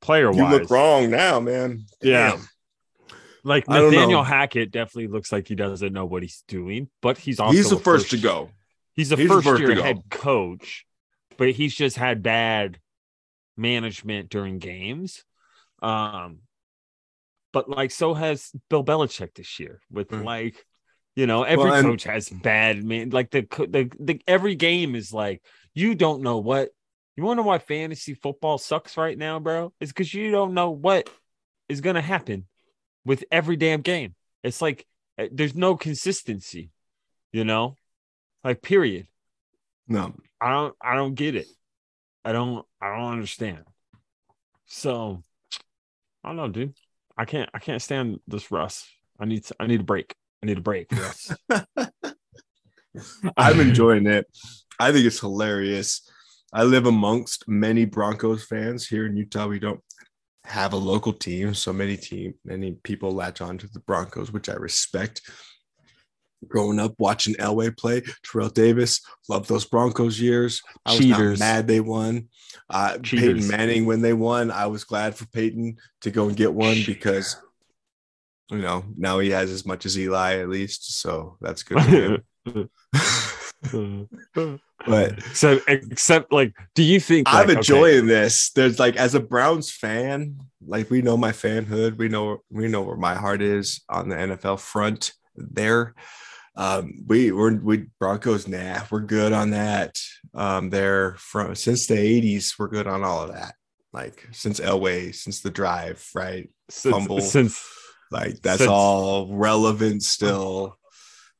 [0.00, 1.86] player wise, You look wrong now, man.
[2.02, 2.30] Yeah.
[2.32, 2.48] Damn.
[3.44, 4.24] like Nathaniel.
[4.24, 7.76] Hackett definitely looks like he doesn't know what he's doing, but he's also he's the
[7.76, 8.50] a first to go.
[8.94, 10.86] He's a He's the first first year head coach,
[11.36, 12.80] but he's just had bad
[13.56, 15.22] management during games.
[15.82, 16.38] Um,
[17.52, 20.24] but like so has Bill Belichick this year with Mm.
[20.24, 20.65] like,
[21.16, 23.10] you know, every Well, coach has bad man.
[23.10, 25.42] Like the, the the every game is like
[25.74, 26.70] you don't know what
[27.16, 29.72] you want to know why fantasy football sucks right now, bro.
[29.80, 31.08] It's because you don't know what
[31.68, 32.46] is gonna happen
[33.04, 34.14] with every damn game.
[34.44, 34.86] It's like
[35.18, 36.70] uh, there's no consistency,
[37.32, 37.76] you know,
[38.44, 39.08] like period.
[39.88, 41.46] No, I don't I don't get it.
[42.24, 43.64] I don't I don't understand.
[44.66, 45.22] So
[46.22, 46.74] I don't know, dude.
[47.16, 48.86] I can't I can't stand this Russ.
[49.18, 50.14] I need to, I need a break.
[50.42, 51.32] I need a break, Russ.
[53.36, 54.26] I'm enjoying it.
[54.78, 56.08] I think it's hilarious.
[56.52, 59.46] I live amongst many Broncos fans here in Utah.
[59.46, 59.80] We don't
[60.44, 64.48] have a local team, so many team many people latch on to the Broncos, which
[64.48, 65.22] I respect.
[66.46, 70.62] Growing up watching Elway play, Terrell Davis, love those Broncos years.
[70.84, 71.40] I was Cheaters.
[71.40, 72.28] not mad they won.
[72.70, 73.46] Uh, Cheaters.
[73.46, 76.76] Peyton Manning when they won, I was glad for Peyton to go and get one
[76.86, 77.36] because
[78.50, 81.90] you know now he has as much as Eli at least, so that's good for
[81.90, 82.70] him.
[84.86, 88.50] but so except like do you think I'm like, okay, enjoying this.
[88.50, 92.82] There's like as a Browns fan, like we know my fanhood, we know we know
[92.82, 95.12] where my heart is on the NFL front.
[95.34, 95.94] There,
[96.54, 98.48] um, we we're we Broncos.
[98.48, 99.98] Nah, we're good on that.
[100.34, 103.54] Um, there from since the '80s, we're good on all of that.
[103.92, 106.48] Like since Elway, since the drive, right?
[106.68, 107.20] since, fumble.
[107.20, 107.58] since
[108.10, 110.76] Like that's all relevant still.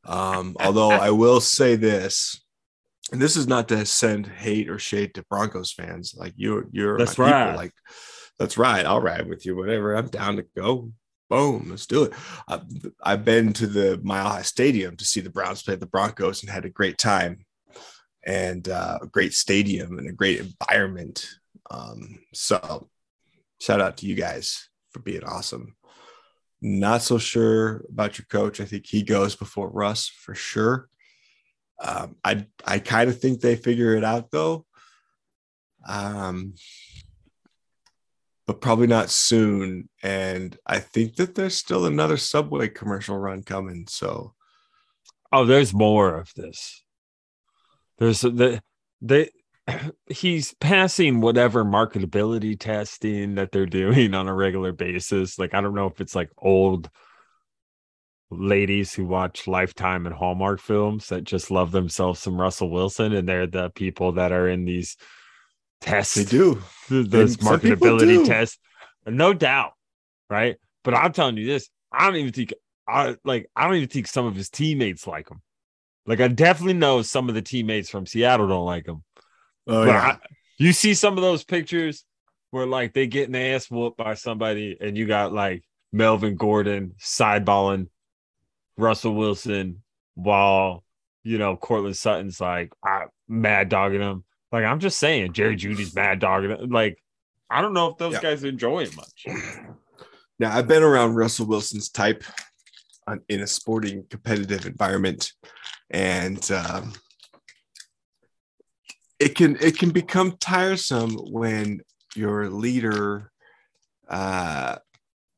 [0.05, 2.41] Um, although I will say this,
[3.13, 6.15] and this is not to send hate or shade to Broncos fans.
[6.17, 7.41] Like you're you're That's my people.
[7.41, 7.57] right.
[7.57, 7.73] Like
[8.39, 8.85] that's right.
[8.85, 9.57] I'll ride with you.
[9.57, 9.95] Whatever.
[9.95, 10.93] I'm down to go.
[11.29, 11.69] Boom.
[11.71, 12.13] Let's do it.
[12.47, 12.63] I've,
[13.03, 16.51] I've been to the Mile High Stadium to see the Browns play the Broncos and
[16.51, 17.45] had a great time,
[18.25, 21.29] and uh, a great stadium and a great environment.
[21.71, 22.89] Um, so
[23.61, 25.75] shout out to you guys for being awesome.
[26.61, 28.61] Not so sure about your coach.
[28.61, 30.89] I think he goes before Russ for sure.
[31.83, 34.65] Um, I I kind of think they figure it out though.
[35.87, 36.55] Um,
[38.47, 39.89] but probably not soon.
[40.03, 43.87] And I think that there's still another Subway commercial run coming.
[43.89, 44.35] So
[45.33, 46.85] Oh, there's more of this.
[47.99, 48.63] There's the
[49.01, 49.31] they
[50.07, 55.39] he's passing whatever marketability testing that they're doing on a regular basis.
[55.39, 56.91] Like I don't know if it's like old
[58.31, 63.29] ladies who watch Lifetime and Hallmark films that just love themselves some Russell Wilson, and
[63.29, 64.97] they're the people that are in these
[65.81, 66.15] tests.
[66.17, 66.63] they do.
[66.89, 68.27] th- those marketability do.
[68.27, 68.59] tests,
[69.07, 69.73] no doubt,
[70.31, 70.57] right?
[70.85, 72.53] But I'm telling you this, I don't even think
[72.89, 73.49] I like.
[73.55, 75.43] I don't even think some of his teammates like him.
[76.07, 79.03] Like I definitely know some of the teammates from Seattle don't like him.
[79.67, 80.01] Oh But yeah.
[80.01, 80.19] I-
[80.59, 82.05] you see some of those pictures
[82.51, 86.95] where like they getting their ass whooped by somebody, and you got like Melvin Gordon
[86.99, 87.89] sideballing
[88.79, 89.83] Russell Wilson
[90.15, 90.83] while
[91.25, 92.73] you know Courtland Sutton's like
[93.29, 94.25] mad dogging him.
[94.51, 96.71] Like I'm just saying, Jerry Jeudy's mad dogging him.
[96.71, 96.99] Like
[97.51, 98.23] I don't know if those Yeah.
[98.23, 99.27] guys enjoy it much.
[100.39, 102.23] Now, I've been around Russell Wilson's type
[103.07, 105.33] on, in a sporting competitive environment,
[105.89, 106.93] and um,
[109.19, 111.81] it can it can become tiresome when
[112.15, 113.31] your leader
[114.09, 114.77] uh,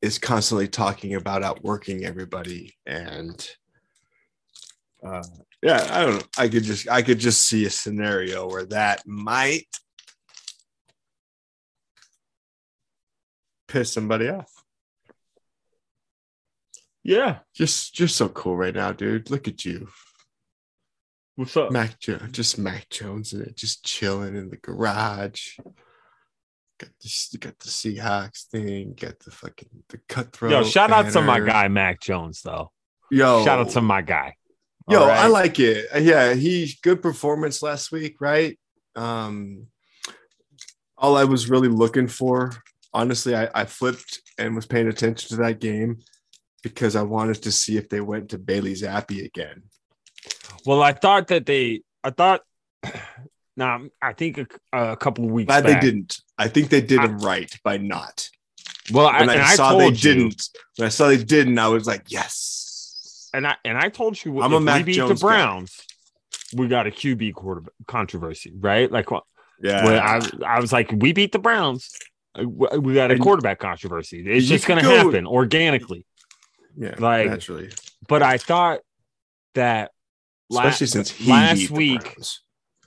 [0.01, 3.49] is constantly talking about outworking everybody and.
[5.01, 5.23] Uh,
[5.61, 6.21] yeah, I don't know.
[6.37, 9.67] I could just I could just see a scenario where that might
[13.69, 14.51] piss somebody off.
[17.03, 17.39] Yeah.
[17.53, 19.29] Just just so cool right now, dude.
[19.29, 19.87] Look at you.
[21.39, 21.71] What's up?
[21.71, 25.57] Mac Jones, just Mac Jones in it, just chilling in the garage.
[26.77, 30.51] Got the got the Seahawks thing, got the fucking the cutthroat.
[30.51, 32.73] Yo, shout out to my guy Mac Jones though.
[33.09, 34.35] Yo, Shout out to my guy.
[34.89, 35.17] Yo, right?
[35.17, 35.85] I like it.
[36.01, 38.59] Yeah, he good performance last week, right?
[38.97, 39.67] Um
[40.97, 42.51] all I was really looking for,
[42.93, 45.99] honestly, I, I flipped and was paying attention to that game.
[46.63, 49.63] because I wanted to see if they went to Bailey Zappe again.
[50.65, 52.41] Well, I thought that they, I thought,
[53.57, 54.37] now I think
[54.73, 56.21] a, a couple of weeks Glad back, they didn't.
[56.37, 58.29] I think they did I- him right by not.
[58.91, 61.59] Well, I, When I, I, saw told they you, didn't, when I saw they didn't,
[61.59, 63.29] I was like, yes.
[63.35, 65.33] and I and I told you, I'm a Mac we beat Jones the guy.
[65.35, 65.85] Browns,
[66.55, 68.91] we got a QB quarter controversy, right?
[68.91, 69.07] Like,
[69.61, 69.85] Yeah.
[69.85, 71.87] when I, I was like, we beat the Browns,
[72.33, 74.23] uh, we we got a And quarterback controversy.
[74.27, 76.05] It's just going to go- happen organically.
[76.75, 76.95] yeah.
[76.97, 77.69] like- naturally.
[78.07, 78.79] But I thought
[79.53, 79.91] that
[80.51, 82.17] Especially since he last beat the week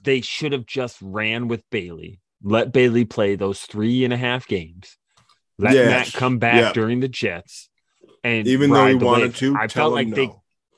[0.03, 4.47] they should have just ran with Bailey, let Bailey play those three and a half
[4.47, 4.97] games,
[5.57, 5.85] let Yeah.
[5.87, 6.73] Matt come back Yeah.
[6.73, 7.69] during the Jets,
[8.23, 9.37] and Even though he wanted wave.
[9.37, 10.29] to, I felt like they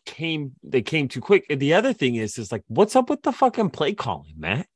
[0.05, 1.45] came they came too quick.
[1.49, 4.67] And the other thing is, is like, what's up with the fucking play calling, Matt?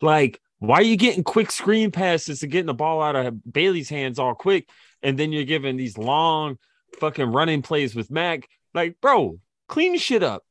[0.00, 3.90] Like, why are you getting quick screen passes and getting the ball out of Bailey's
[3.90, 4.66] hands all quick,
[5.02, 6.56] and then you're giving these long
[7.00, 8.48] fucking running plays with Mac?
[8.72, 10.42] Like, bro, clean shit up.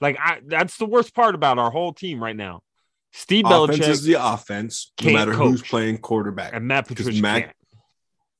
[0.00, 2.62] Like, I that's the worst part about our whole team right now.
[3.12, 6.52] Steve offense Belichick is the offense, no matter who's playing quarterback.
[6.54, 7.56] and Matt Patricia Mac-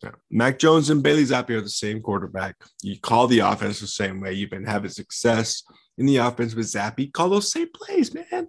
[0.03, 0.11] Yeah.
[0.31, 2.57] Mac Jones and Bailey Zappe are the same quarterback.
[2.83, 4.35] You call the offense the same way.
[4.35, 5.63] You've been having success
[5.97, 7.11] in the offense with Zappe.
[7.13, 8.49] Call those same plays, man.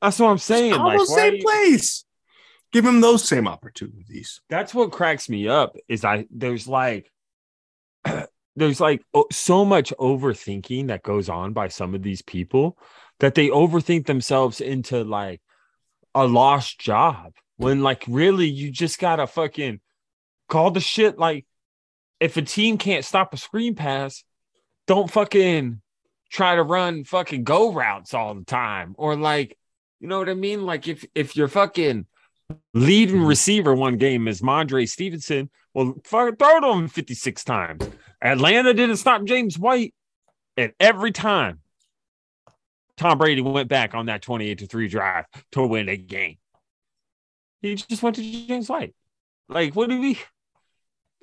[0.00, 0.74] That's what I'm saying.
[0.74, 2.04] Call Like, those same you- plays.
[2.72, 4.40] Give him those same opportunities.
[4.48, 7.10] that's what cracks me up is I there's like
[8.56, 12.78] there's like so much overthinking that goes on by some of these people
[13.20, 15.40] that they overthink themselves into like
[16.14, 19.80] a lost job when like really you just gotta fucking
[20.48, 21.46] call the shit like
[22.20, 24.24] if a team can't stop a screen pass
[24.86, 25.80] don't fucking
[26.30, 29.56] try to run fucking go routes all the time or like
[30.04, 30.66] you know what i mean?
[30.66, 32.04] Like if if you're fucking
[32.72, 33.28] leading Mhm.
[33.28, 35.50] receiver one game is Mondre Stevenson.
[35.72, 37.88] Well, fucking throw to him 56 times.
[38.22, 39.94] Atlanta didn't stop James White.
[40.56, 41.60] And every time
[42.96, 46.38] Tom Brady went back on that 28 to 3 drive to win a game,
[47.60, 48.94] he just went to James White.
[49.48, 50.18] Like, what do we?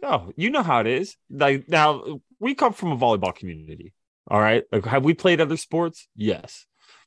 [0.02, 1.16] No, you know how it is.
[1.30, 3.94] Like, now we come from a volleyball community.
[4.28, 4.64] All right.
[4.72, 6.08] Like, have we played other sports?
[6.16, 6.66] Yes.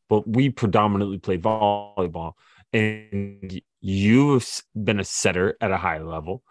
[0.08, 2.34] But we predominantly played volleyball
[2.72, 6.42] and you've been a setter at a high level.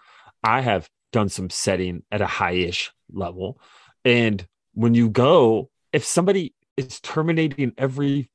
[0.43, 3.60] I have done some setting at a high-ish level.
[4.06, 8.30] And when you go, if somebody is terminating every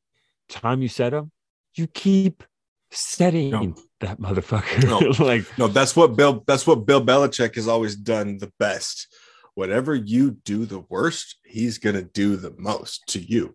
[0.49, 1.31] time you set them,
[1.75, 2.43] you keep
[2.91, 3.75] setting No.
[4.01, 4.85] that motherfucker.
[4.85, 5.25] No.
[5.25, 6.43] like No, that's what Bill.
[6.49, 9.15] That's what Bill Belichick has always done the best.
[9.55, 13.55] Whatever you do the worst, he's gonna do the most to you.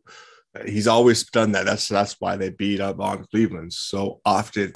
[0.65, 1.65] He's always done that.
[1.65, 4.73] That's that's why they beat up on Cleveland so often,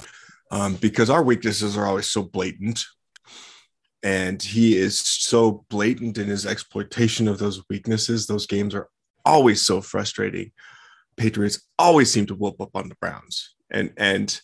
[0.50, 2.84] um, because our weaknesses are always so blatant,
[4.02, 8.26] and he is so blatant in his exploitation of those weaknesses.
[8.26, 8.88] Those games are
[9.24, 10.52] always so frustrating.
[11.16, 14.40] Patriots always seem to whoop up on the Browns, and and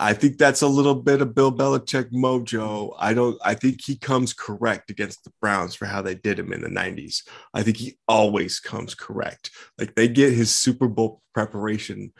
[0.00, 2.94] I think that's a little bit of Bill Belichick mojo.
[2.98, 3.36] I don't.
[3.44, 6.68] I think he comes correct against the Browns for how they did him in the
[6.68, 7.22] '90s.
[7.52, 9.50] I think he always comes correct.
[9.76, 12.12] Like they get his Super Bowl preparation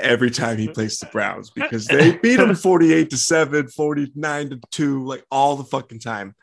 [0.00, 4.60] every time he plays the Browns because they beat him 48 to 7, 49 to
[4.70, 6.34] 2, like all the fucking time.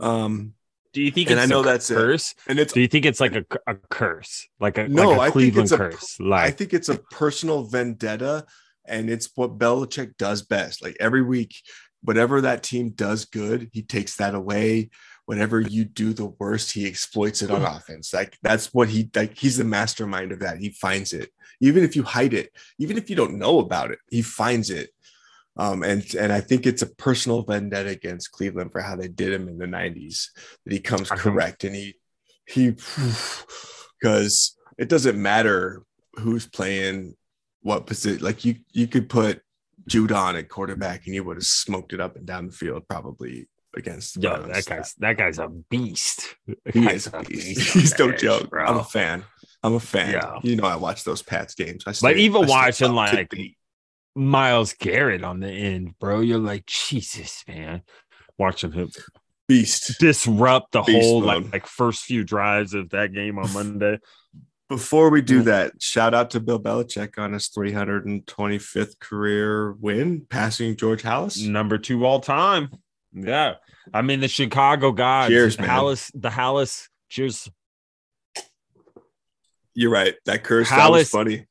[0.00, 0.54] Um,
[0.92, 1.94] do you think And it's I know a that's it.
[1.94, 2.34] curse?
[2.46, 4.46] and it's Do you think it's like a, a curse?
[4.60, 6.18] Like a, No, like a I think Cleveland it's a- curse.
[6.32, 8.44] I think it's a personal vendetta,
[8.84, 10.82] and it's what Belichick does best.
[10.82, 11.54] Like every week,
[12.02, 14.90] whatever that team does good, he takes that away.
[15.32, 18.12] Whenever you do the worst, he exploits it on offense.
[18.12, 19.38] Like that's what he like.
[19.38, 20.58] He's the mastermind of that.
[20.58, 23.98] He finds it, even if you hide it, even if you don't know about it,
[24.10, 24.90] he finds it.
[25.56, 29.32] Um, and and I think it's a personal vendetta against Cleveland for how they did
[29.32, 30.26] him in the '90s.
[30.66, 31.94] That he comes correct, and he
[32.46, 32.74] he
[33.98, 35.82] because it doesn't matter
[36.16, 37.14] who's playing
[37.62, 38.22] what position.
[38.22, 39.40] Like you, you could put
[39.88, 43.48] Judon at quarterback, and he would have smoked it up and down the field probably
[43.76, 44.52] against yo, Browns.
[44.54, 46.36] that guy's that guy's a beast.
[46.64, 47.46] That He is a beast.
[47.56, 48.50] beast He's no edge, joke.
[48.50, 48.64] bro.
[48.66, 49.24] I'm a fan.
[49.62, 50.12] I'm a fan.
[50.12, 50.38] Yeah.
[50.42, 51.84] You know, I watch those Pats games.
[51.86, 53.32] I stay- even I watching, like.
[54.14, 56.20] Myles Garrett on the end, bro.
[56.20, 57.82] You're like, Jesus, man.
[58.38, 58.90] Watching him
[59.48, 59.98] beast.
[59.98, 61.44] disrupt the Beast whole mode.
[61.44, 63.98] like, like first few drives of that game on Monday.
[64.68, 70.76] Before we do that, shout out to Bill Belichick on his 325th career win, passing
[70.76, 71.46] George Halas.
[71.46, 72.70] Number two all time.
[73.12, 73.54] Yeah.
[73.92, 75.70] I mean, the Chicago guys, Cheers, the man.
[75.70, 77.48] Halas, the Halas, cheers.
[79.74, 80.14] You're right.
[80.26, 81.46] That curse that was Halas- funny.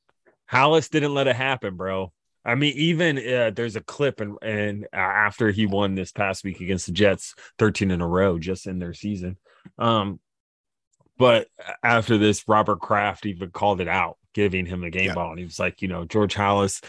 [0.51, 2.11] Halas didn't let it happen, bro.
[2.43, 6.43] I mean, even uh, there's a clip and and uh, after he won this past
[6.43, 9.37] week against the Jets, 13 in a row, just in their season.
[9.77, 10.19] Um,
[11.17, 11.47] But
[11.83, 15.13] after this, Robert Kraft even called it out, giving him the game Yeah.
[15.13, 15.29] ball.
[15.29, 16.83] And he was like, you know, George Halas,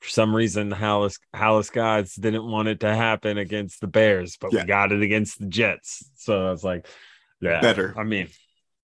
[0.00, 4.36] for some reason, the Halas, Halas guys didn't want it to happen against the Bears,
[4.40, 4.60] but Yeah.
[4.62, 6.08] we got it against the Jets.
[6.16, 6.86] So I was like,
[7.40, 7.94] yeah, Better.
[7.98, 8.28] I mean,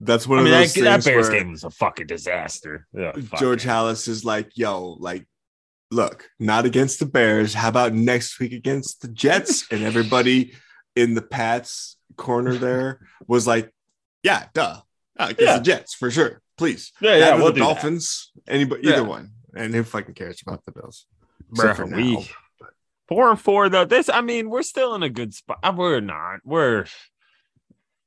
[0.01, 2.87] That's one I of mean, those that, that Bears game was a fucking disaster.
[2.93, 3.63] Yeah, fuck George.
[3.65, 5.27] Halas is like, yo, like,
[5.91, 7.55] look, not against the Bears.
[7.55, 9.67] How about next week against the Jets?
[9.71, 10.55] And everybody
[10.97, 13.71] in the Pats corner there was like,
[14.23, 14.81] yeah, duh.
[15.19, 15.57] Uh, against Yeah.
[15.59, 16.41] the Jets for sure.
[16.59, 16.93] Please.
[17.01, 17.67] Yeah, yeah, we'll the do that.
[17.67, 19.01] Dolphins, anybody, either Yeah.
[19.03, 19.31] one.
[19.55, 21.07] And who fucking cares about the Bills?
[21.51, 21.97] Except for Bruh, now.
[21.97, 22.31] we
[23.09, 23.85] four and four though.
[23.85, 25.59] This, I mean, we're still in a good spot.
[25.63, 26.41] Uh, We're not.
[26.45, 26.87] We're.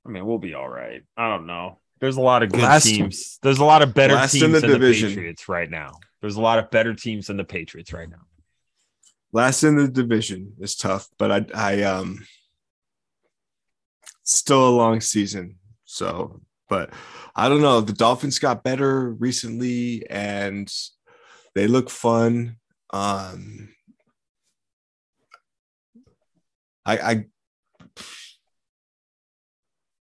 [0.06, 1.02] I mean, we'll be all right.
[1.18, 1.80] I don't know.
[2.00, 3.40] There's a lot of good Last- teams.
[3.42, 5.10] There's a lot of better teams in in the the, division.
[5.10, 6.00] Patriots right now.
[6.22, 8.22] There's a lot of better teams than the Patriots right now.
[9.32, 12.26] Last in the division is tough, but I, I, um,
[14.24, 15.58] still a long season.
[15.86, 16.92] So, but
[17.36, 17.82] I don't know.
[17.82, 20.72] The Dolphins got better recently and
[21.56, 22.58] they look fun.
[22.92, 23.70] Um,
[26.86, 27.26] I, I,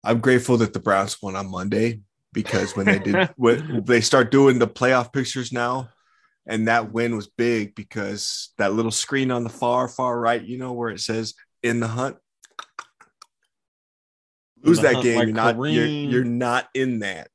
[0.02, 2.00] I'm grateful that the Browns won on Monday
[2.32, 5.88] because when they did, when they start doing the playoff pictures now,
[6.46, 10.58] and that win was big because that little screen on the far, far right, you
[10.58, 11.32] know, where it says
[11.62, 12.16] in the hunt.
[14.62, 17.30] Lose that hunt game, like you're not you're, you're not in that.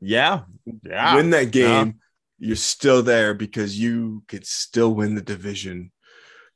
[0.00, 0.42] Yeah,
[0.84, 1.14] yeah.
[1.14, 2.00] win that game,
[2.38, 5.90] you're still there because you could still win the division.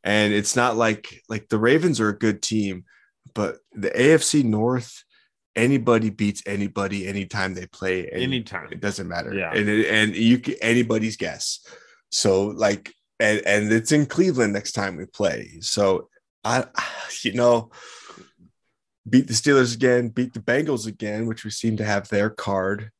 [0.04, 2.84] And it's not like like the Ravens are a good team,
[3.34, 5.04] but the AFC North,
[5.56, 8.08] anybody beats anybody anytime they play.
[8.10, 8.68] any- Anytime.
[8.72, 9.34] it doesn't matter.
[9.34, 9.52] Yeah.
[9.52, 11.60] and it, and you can anybody's guess.
[12.10, 15.58] So like, and and it's in Cleveland next time we play.
[15.60, 16.08] So
[16.44, 16.64] I,
[17.22, 17.70] you know,
[19.08, 22.90] beat the Steelers again, beat the Bengals again, which we seem to have their card,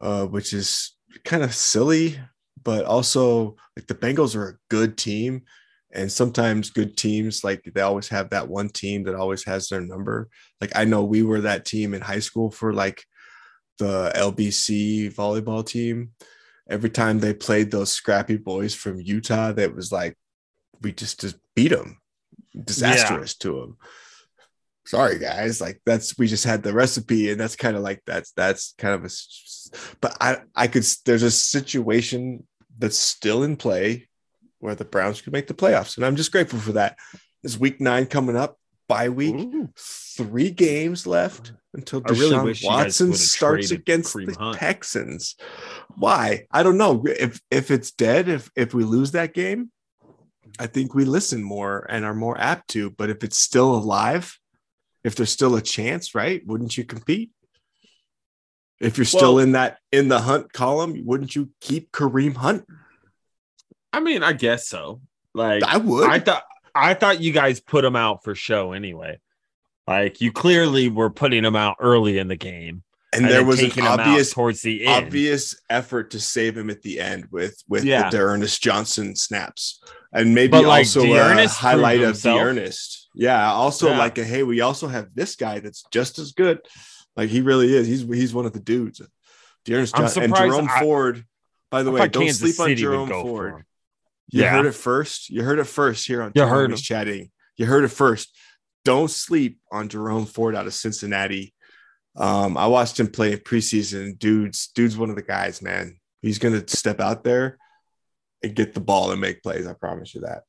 [0.00, 0.92] uh, which is
[1.24, 2.18] kind of silly,
[2.62, 5.42] but also like the Bengals are a good team.
[5.90, 9.80] And sometimes good teams, like they always have that one team that always has their
[9.80, 10.28] number.
[10.60, 13.04] Like I know we were that team in high school for like
[13.78, 16.10] the LBC volleyball team.
[16.68, 20.18] Every time they played those scrappy boys from Utah, that was like
[20.82, 21.98] we just just beat them,
[22.64, 23.76] disastrous to them.
[24.88, 28.32] Sorry guys, like that's we just had the recipe, and that's kind of like that's
[28.32, 29.10] that's kind of a
[30.00, 32.46] But I I could there's a situation
[32.78, 34.08] that's still in play
[34.60, 36.96] where the Browns could make the playoffs, and I'm just grateful for that.
[37.42, 38.58] This week nine coming up,
[38.88, 39.68] bye week Ooh.
[39.76, 44.56] three games left until really Deshaun guys Watson starts against the Hunt.
[44.56, 45.36] Texans.
[45.96, 46.46] Why?
[46.50, 47.04] I don't know.
[47.04, 49.70] If if it's dead, if if we lose that game,
[50.58, 52.88] I think we listen more and are more apt to.
[52.88, 54.37] But if it's still alive,
[55.08, 56.46] if there's still a chance, right?
[56.46, 57.30] Wouldn't you compete?
[58.78, 62.66] If you're still Well- in that in the hunt column, wouldn't you keep Kareem Hunt?
[63.92, 65.00] I mean, I guess so.
[65.34, 66.08] Like I would.
[66.08, 66.44] I thought
[66.74, 69.18] I thought you guys put him out for show anyway.
[69.86, 72.82] Like you clearly were putting him out early in the game,
[73.14, 75.06] and, there was an taking him out obvious towards the end.
[75.06, 78.10] obvious effort to save him at the end with with Yeah.
[78.10, 79.82] the Ernest Johnson snaps,
[80.12, 82.38] and maybe like, also a highlight of the himself.
[83.18, 83.98] Yeah, also Yeah.
[83.98, 86.60] like a hey, we also have this guy that's just as good.
[87.16, 87.86] Like he really is.
[87.88, 89.02] He's he's one of the dudes.
[89.64, 91.24] D'Ernest I'm and Jerome I- Ford.
[91.70, 93.64] By the I way, don't Kansas sleep on City would Jerome Ford.
[94.30, 94.50] You Yeah.
[94.50, 95.28] heard it first.
[95.30, 96.76] You heard it first here on You heard him.
[96.78, 97.30] chatting.
[97.56, 98.34] You heard it first.
[98.84, 101.52] Don't sleep on Jerome Ford out of Cincinnati.
[102.16, 104.18] Um, I watched him play in preseason.
[104.18, 105.98] Dude's dude's one of the guys, man.
[106.22, 107.58] He's gonna step out there
[108.42, 109.66] and get the ball and make plays.
[109.66, 110.44] I promise you that.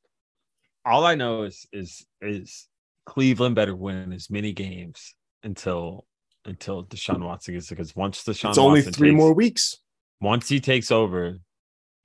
[0.86, 2.68] All I know is is is
[3.06, 5.14] Cleveland better win as many games
[5.44, 6.06] until
[6.46, 7.76] until Deshaun Watson gets it.
[7.76, 9.78] because once Deshaun It's only Watson three takes- more weeks.
[10.22, 11.38] once he takes over,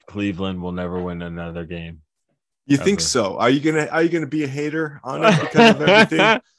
[0.06, 2.02] Cleveland will never win another game.
[2.66, 3.36] You think so?
[3.38, 6.40] Are you gonna are you gonna be a hater on it because of everything?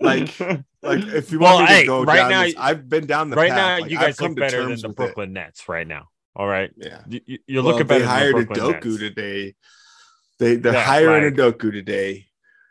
[0.00, 2.88] Like, like if you Well, want me to hey, go right down now- this, I've
[2.88, 3.56] been down the right path.
[3.78, 4.96] now, Like, you guys look better than the with it.
[4.96, 6.08] Brooklyn Nets right now.
[6.34, 7.02] All right, Yeah.
[7.08, 8.06] you, you're Well, looking they better.
[8.06, 8.98] hired than the Brooklyn Udoka Nets.
[8.98, 9.54] today.
[10.38, 12.26] They they're hiring like- Udoka today.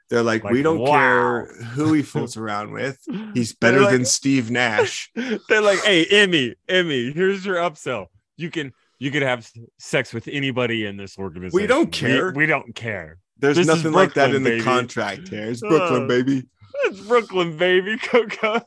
[0.09, 0.91] They're like, we don't wow.
[0.91, 2.99] care who he fools around with.
[3.34, 5.09] He's better like- than Steve Nash.
[5.49, 8.07] They're like, hey, Emmy, Emmy, here's your upsell.
[8.38, 9.49] You can you can have
[9.80, 11.59] sex with anybody in this organization.
[11.61, 12.32] We don't care.
[12.32, 13.18] We, don't care.
[13.39, 14.64] There's This is nothing like that in the baby.
[14.64, 15.45] contract here.
[15.49, 16.43] It's Brooklyn, Uh, baby.
[16.86, 17.97] It's Brooklyn, baby.
[18.01, 18.59] Coco.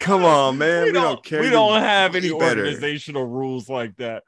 [0.00, 0.84] Come on, man.
[0.84, 1.40] we, We, don't, don't, care.
[1.42, 2.60] We don't have any better.
[2.64, 4.22] organizational rules like that.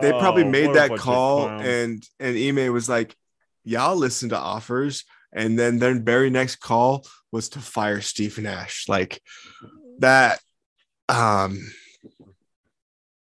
[0.00, 3.16] They probably Oh, made that call, and and Ime was like,
[3.66, 8.88] "Y'all listen to offers." And then their very next call was to fire Steve Nash.
[8.88, 9.20] Like
[9.98, 10.40] that.
[11.08, 11.58] Um,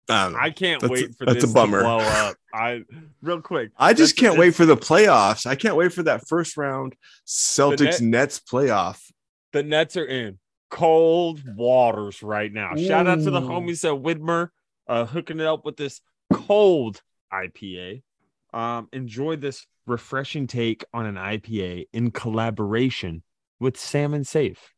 [0.09, 0.33] I.
[0.37, 1.79] I can't That's wait for that's this a bummer.
[1.79, 2.35] to blow up.
[2.53, 2.83] I
[3.21, 3.71] real quick.
[3.77, 5.45] I just can't wait for the playoffs.
[5.45, 6.95] I can't wait for that first round
[7.27, 9.01] Celtics net- Nets playoff.
[9.51, 10.39] The Nets are in
[10.69, 12.75] cold waters right now.
[12.75, 14.49] Shout out to the homies at Widmer,
[14.87, 17.01] uh, hooking it up with this cold
[17.33, 18.03] IPA.
[18.55, 23.21] Um, enjoy this refreshing take on an IPA in collaboration
[23.59, 24.73] with Salmon Safe.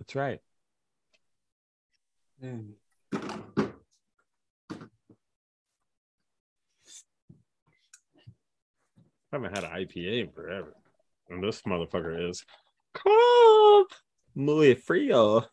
[0.00, 0.40] That's right.
[2.42, 2.48] I
[9.30, 10.74] haven't had an IPA in forever.
[11.30, 12.44] And this motherfucker is
[12.92, 13.92] cold.
[14.34, 15.44] Muy frío.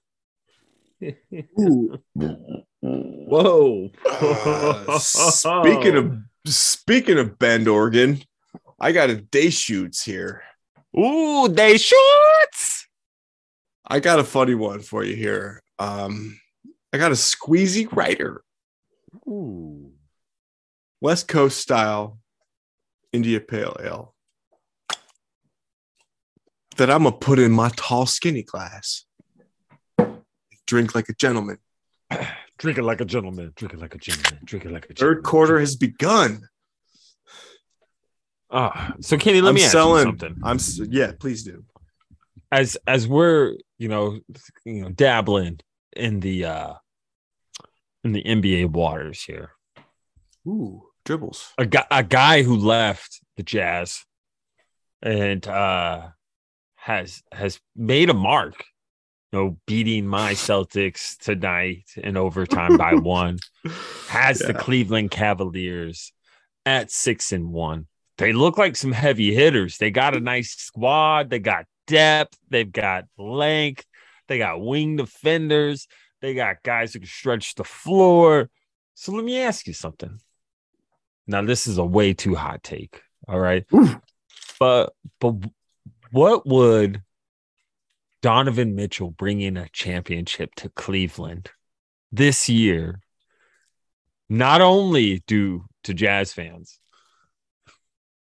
[2.81, 3.91] Whoa.
[4.05, 8.21] Uh, speaking of speaking of Bend, Oregon,
[8.79, 10.43] I got a Deschutes here.
[10.97, 12.87] Ooh, Deschutes.
[13.85, 15.61] I got a funny one for you here.
[15.79, 16.39] Um,
[16.91, 18.43] I got a Squeezy Rider,
[19.27, 19.91] Ooh.
[21.01, 22.19] West Coast style
[23.11, 24.13] India Pale Ale
[26.77, 29.05] that I'm gonna put in my tall, skinny glass.
[30.65, 31.57] Drink like a gentleman.
[32.63, 33.51] Drink it like a gentleman.
[33.57, 34.39] Drink it like a gentleman.
[34.45, 35.15] Drink it like a gentleman.
[35.17, 36.47] Third quarter has begun.
[38.49, 39.97] Ah, so Kenny, let I'm me ask selling.
[40.05, 40.37] you something.
[40.41, 40.59] I'm
[40.89, 41.65] yeah, please do.
[42.53, 44.17] As as we're you know
[44.63, 45.59] you know dabbling
[45.93, 46.73] in the uh
[48.05, 49.51] in the NBA waters here,
[50.47, 51.51] Ooh, dribbles.
[51.57, 54.05] a guy a guy who left the Jazz
[55.01, 56.11] and uh
[56.75, 58.63] has has made a mark.
[59.33, 63.39] You know, beating my Celtics tonight in overtime by one.
[64.07, 66.13] Has the Cleveland Cavaliers
[66.67, 67.87] at six and one.
[68.19, 69.79] They look like some heavy hitters.
[69.79, 71.31] They got a nice squad.
[71.31, 72.37] They got depth.
[72.51, 73.87] They've got length.
[74.27, 75.87] They got wing defenders.
[76.21, 78.51] They got guys who can stretch the floor.
[78.93, 80.19] So let me ask you something.
[81.25, 83.01] Now, this is a way too hot take.
[83.27, 83.65] All right.
[83.73, 83.97] Oof.
[84.59, 85.33] But but
[86.11, 87.01] what would
[88.23, 91.51] Donovan Mitchell bringing a championship to Cleveland
[92.09, 93.01] this year
[94.29, 96.79] not only do to Jazz fans,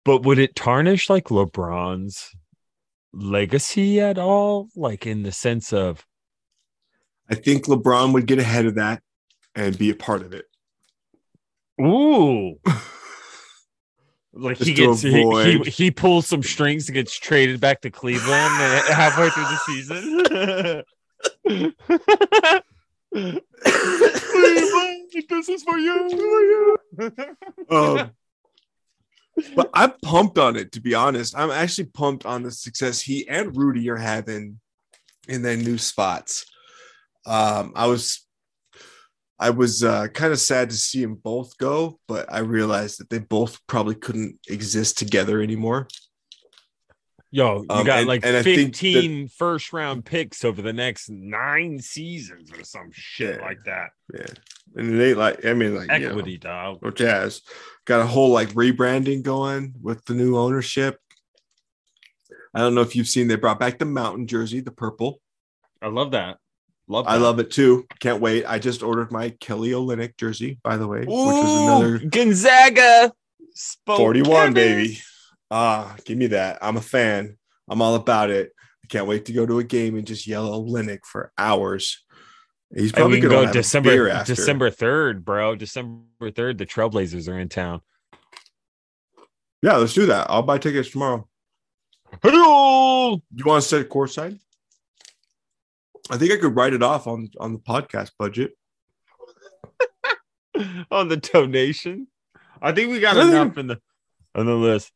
[0.04, 2.30] but would it tarnish like LeBron's
[3.12, 4.68] legacy at all?
[4.76, 6.06] Like in the sense of,
[7.28, 9.02] I think LeBron would get ahead of that
[9.56, 10.44] and be a part of it.
[11.80, 12.54] ooh,
[14.38, 15.10] like he gets he,
[15.42, 18.54] he he pulls some strings and gets traded back to Cleveland
[18.88, 20.24] halfway through the season.
[23.64, 26.76] Cleveland, this is for you.
[27.70, 28.10] Um,
[29.54, 31.36] but I'm pumped on it, to be honest.
[31.36, 34.58] I'm actually pumped on the success he and Rudy are having
[35.28, 36.46] in their new spots.
[37.26, 38.26] Um, I was
[39.40, 43.08] I was uh, kind of sad to see them both go, but I realized that
[43.08, 45.86] they both probably couldn't exist together anymore.
[47.30, 50.72] Yo, you Um, got and- like and I think 15 first round picks over the
[50.72, 53.44] next nine seasons or some shit Yeah.
[53.46, 53.90] like that.
[54.14, 54.26] Yeah,
[54.76, 56.78] and ain't like I mean, like you know, Equity, dog.
[56.82, 57.42] or Jazz
[57.84, 60.98] got a whole like rebranding going with the new ownership.
[62.54, 65.20] I don't know if you've seen they brought back the mountain jersey, the purple.
[65.82, 66.38] I love that.
[66.90, 67.86] Love I love it too.
[68.00, 68.46] Can't wait.
[68.46, 73.12] I just ordered my Kelly Olynyk jersey, by the way, which was another Gonzaga.
[73.52, 74.98] Spoke 41, baby.
[75.50, 76.58] Ah, give me that.
[76.62, 77.36] I'm a fan.
[77.68, 78.52] I'm all about it.
[78.84, 82.04] I can't wait to go to a game and just yell Olynyk for hours.
[82.74, 84.34] He's we probably can going to go have December, December beer after.
[84.34, 85.56] December 3rd, bro.
[85.56, 87.80] December 3rd, the Trailblazers are in town.
[89.62, 90.26] Yeah, let's do that.
[90.30, 91.26] I'll buy tickets tomorrow.
[92.22, 93.20] Hello.
[93.34, 94.38] You want to set courtside?
[96.10, 98.52] I think I could write it off on on the podcast budget.
[100.90, 102.08] On the donation.
[102.60, 103.80] I think we got enough in the
[104.34, 104.90] on the list.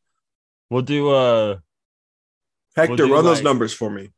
[0.69, 1.57] We'll do uh
[2.75, 4.11] Hector, do run those numbers for me.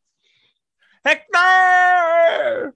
[1.03, 2.73] Hector.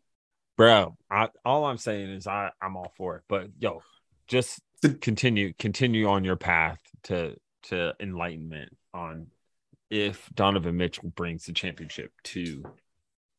[0.57, 3.23] Bro, I, all I'm saying is I, I'm all for it.
[3.27, 3.81] But yo,
[4.27, 4.61] just
[5.01, 9.27] continue continue on your path to to enlightenment on
[9.89, 12.63] if Donovan Mitchell brings the championship to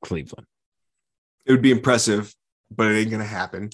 [0.02, 0.46] Cleveland.
[1.46, 2.34] It would be impressive,
[2.70, 3.70] but it ain't gonna happen.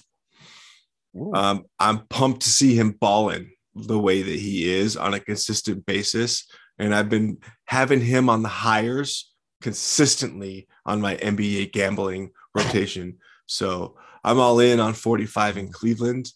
[1.34, 5.84] Um, I'm pumped to see him balling the way that he is on a consistent
[5.86, 6.46] basis.
[6.78, 13.18] And I've been having him on the hires consistently on my NBA gambling rotation.
[13.46, 16.30] So I'm all in on 45 in Cleveland.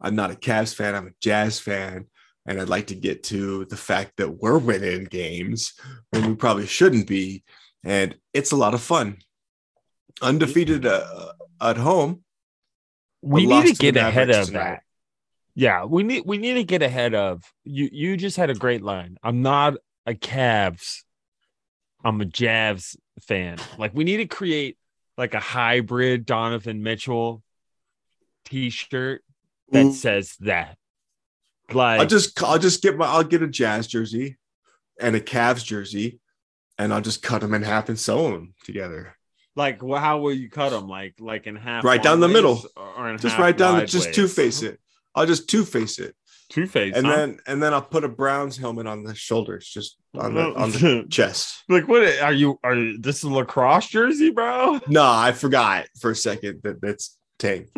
[0.00, 2.06] I'm not a Cavs fan, I'm a Jazz fan.
[2.46, 5.72] And I'd like to get to the fact that we're winning games
[6.10, 7.42] when we probably shouldn't be.
[7.84, 9.18] And it's a lot of fun.
[10.22, 12.22] Undefeated uh, at home.
[13.20, 14.64] we need to to get ahead of tonight.
[14.64, 14.82] that.
[15.54, 17.88] Yeah, we need we need to get ahead of you.
[17.92, 19.16] You just had a great line.
[19.22, 19.74] I'm not
[20.06, 21.02] a Cavs.
[22.04, 23.58] I'm a Javs fan.
[23.78, 24.76] Like we need to create
[25.16, 27.42] like a hybrid Donovan Mitchell
[28.44, 29.22] t-shirt
[29.70, 29.92] that Ooh.
[29.92, 30.76] says that.
[31.72, 34.36] Like I'll just I'll just get my I'll get a Jazz jersey
[35.00, 36.20] and a Cavs jersey,
[36.78, 39.16] and I'll just cut them in half and sew them together.
[39.56, 40.88] Like well, how will you cut them?
[40.88, 42.62] Like like in half Right down the middle.
[42.76, 44.80] or in Just half right down the just two face it.
[45.14, 46.16] I'll just two face it,
[46.48, 46.92] Two face.
[46.96, 47.14] and huh?
[47.16, 50.70] then and then I'll put a Browns helmet on the shoulders, just on the on
[50.72, 51.62] the chest.
[51.68, 54.80] like what are you are you this is a lacrosse jersey, bro?
[54.88, 57.68] No, I forgot for a second that that's tank.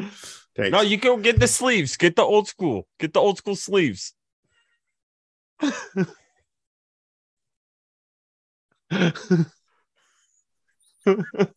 [0.57, 0.73] Tank.
[0.73, 1.99] No, you go get the sleeves.
[1.99, 2.87] Get the old school.
[2.99, 4.15] Get the old school sleeves.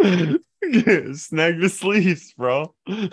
[1.14, 2.74] Snag the sleeves, bro.
[2.86, 3.10] you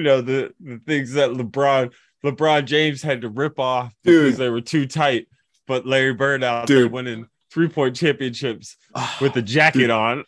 [0.00, 1.92] know the, the things that LeBron
[2.24, 4.36] LeBron James had to rip off because Dude.
[4.36, 5.28] they were too tight.
[5.66, 8.76] But Larry Bird out there winning three point championships
[9.20, 9.90] with the jacket Dude.
[9.90, 10.24] on.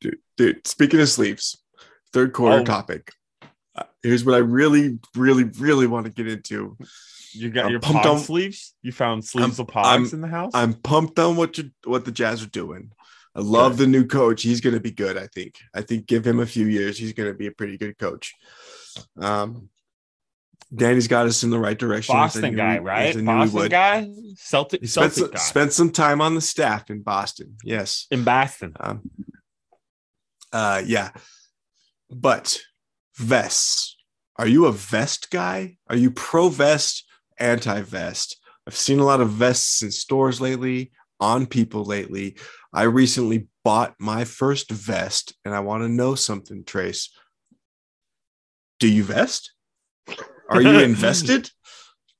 [0.00, 0.66] dude, dude.
[0.66, 1.56] Speaking of sleeves,
[2.12, 2.64] third quarter Oh.
[2.64, 3.12] topic.
[3.74, 6.76] Uh, here's what I really, really, really want to get into.
[7.32, 8.74] You got I'm your pumped on- sleeves.
[8.82, 10.52] You found sleeves I'm- of pods I'm- in the house.
[10.54, 12.90] I'm pumped on what you what the Jazz are doing.
[13.34, 13.84] I love Good.
[13.84, 14.42] the new coach.
[14.42, 15.16] He's going to be good.
[15.18, 15.56] I think.
[15.74, 16.96] I think give him a few years.
[16.98, 18.32] He's going to be a pretty good coach.
[19.20, 19.68] Um,
[20.74, 22.14] Danny's got us in the right direction.
[22.14, 23.08] Boston knew guy, he- right?
[23.10, 26.20] as I knew he Boston guy, Celtic, He spent Celtic some, guy spent some time
[26.20, 27.56] on the staff in Boston.
[27.64, 28.06] Yes.
[28.10, 28.72] in Boston.
[28.80, 29.10] Um,
[30.52, 31.10] uh, yeah,
[32.10, 32.60] but
[33.16, 33.96] vests.
[34.36, 35.76] Are you a vest guy?
[35.88, 37.04] Are you pro vest,
[37.38, 38.36] anti vest?
[38.66, 40.90] I've seen a lot of vests in stores lately,
[41.20, 42.36] on people lately.
[42.72, 47.10] I recently bought my first vest, and I want to know something, Trace.
[48.80, 49.52] Do you vest?
[50.50, 51.50] Are you invested?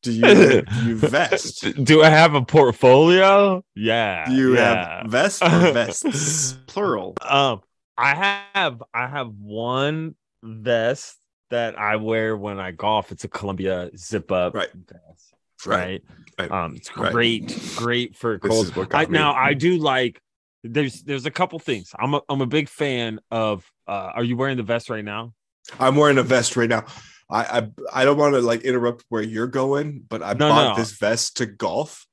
[0.02, 1.64] Do you, do you vest?
[1.84, 3.64] Do I have a portfolio?
[3.74, 4.28] Yeah.
[4.28, 4.98] Do you yeah.
[4.98, 6.58] have vests or vests?
[6.66, 7.14] Plural.
[7.22, 7.62] Um,
[7.96, 11.16] I have I have one vest
[11.50, 13.12] that I wear when I golf.
[13.12, 14.68] It's a Columbia zip up Right.
[14.74, 15.33] vest.
[15.66, 16.02] Right.
[16.38, 16.50] Right.
[16.50, 17.12] Um, it's Right.
[17.12, 18.66] great, great for cold.
[18.66, 20.20] is what got I, now I do like.
[20.64, 21.92] There's there's a couple things.
[21.98, 23.64] I'm a I'm a big fan of.
[23.86, 25.32] Uh, are you wearing the vest right now?
[25.78, 26.84] I'm wearing a vest right now.
[27.30, 27.68] I I,
[28.00, 30.82] I don't want to like interrupt where you're going, but I No, bought no.
[30.82, 32.06] this vest to golf,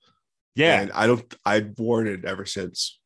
[0.56, 0.82] Yeah.
[0.82, 1.34] and I don't.
[1.46, 3.00] I've worn it ever since.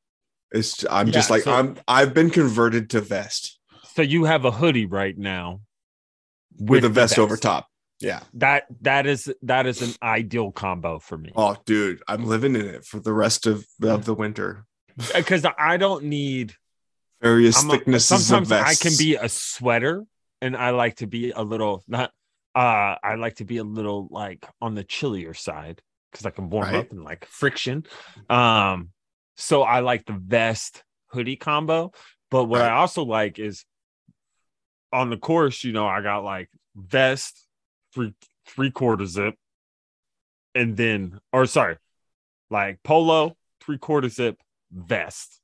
[0.51, 1.77] It's I'm Yeah, just like so- I'm.
[1.87, 3.59] I've been converted to vest
[3.95, 5.61] so you have a hoodie right now
[6.59, 7.67] with, a the vest, over top.
[7.99, 8.21] Yeah.
[8.33, 12.65] That that is that is an ideal combo for me Oh, dude, I'm living in
[12.65, 14.65] it for the rest of, of the winter.
[15.15, 16.53] because I don't need.
[17.21, 20.03] Various I'm a, thicknesses sometimes of I can be a sweater,
[20.41, 22.11] and I like to be a little not.
[22.53, 25.81] Uh, I like to be a little like on the chillier side
[26.11, 26.75] because I can warm Right.
[26.75, 27.85] up and like friction.
[28.29, 28.89] Um,
[29.37, 31.91] so I like the vest hoodie combo.
[32.31, 33.65] But what I also like is
[34.93, 37.44] on the course, you know, I got like vest,
[37.95, 38.13] three
[38.45, 39.33] three quarter zip,
[40.53, 41.77] and then or sorry,
[42.51, 44.37] like polo, three quarter zip,
[44.71, 45.39] vest,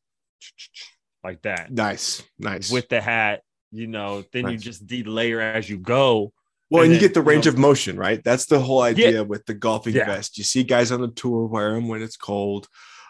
[1.24, 2.72] like that nice, nice.
[2.72, 3.42] with the hat.
[3.72, 4.62] You know, then you Nice.
[4.64, 6.34] just delayer as you go.
[6.70, 8.22] Well, And and you then, get the you range know- of motion, right?
[8.24, 10.06] That's the whole idea with the golfing Yeah.
[10.08, 10.38] vest.
[10.38, 12.68] You see guys on the tour wear them when it's cold.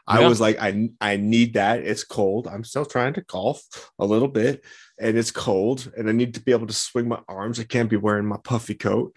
[0.08, 0.28] I Yeah.
[0.28, 1.80] was like, I I need that.
[1.82, 2.48] It's cold.
[2.48, 3.64] I'm still trying to golf
[3.98, 4.64] a little bit,
[5.00, 7.60] and it's cold, and I need to be able to swing my arms.
[7.60, 9.16] I can't be wearing my puffy coat,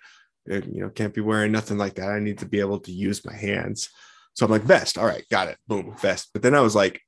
[0.48, 2.10] and you know, can't be wearing nothing like that.
[2.10, 3.90] I need to be able to use my hands.
[4.34, 4.98] So I'm like, vest.
[4.98, 5.58] All right, got it.
[5.66, 6.30] Boom, vest.
[6.32, 7.00] But then I was like,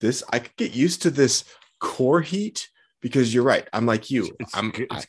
[0.00, 0.22] this.
[0.30, 1.44] I could get used to this
[1.80, 2.68] core heat
[3.00, 3.68] because you're right.
[3.72, 4.30] I'm like you.
[4.54, 4.72] I'm.
[4.90, 5.04] I,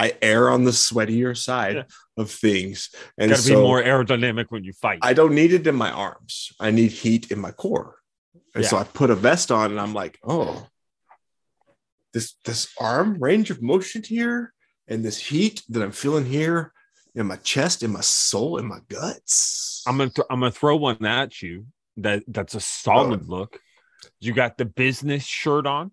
[0.00, 1.82] I err on the sweatier side Yeah.
[2.16, 5.00] of things, and Got to so be more aerodynamic when you fight.
[5.02, 6.52] I don't need it in my arms.
[6.60, 7.96] I need heat in my core,
[8.54, 10.68] and so I put a vest on, and I'm like, oh,
[12.12, 14.52] this this arm range of motion here,
[14.86, 16.72] and this heat that I'm feeling here
[17.14, 19.82] in my chest, in my soul, in my guts.
[19.86, 21.66] I'm gonna th- I'm gonna throw one at you
[21.98, 23.60] that that's a solid look.
[24.20, 25.92] You got the business shirt on,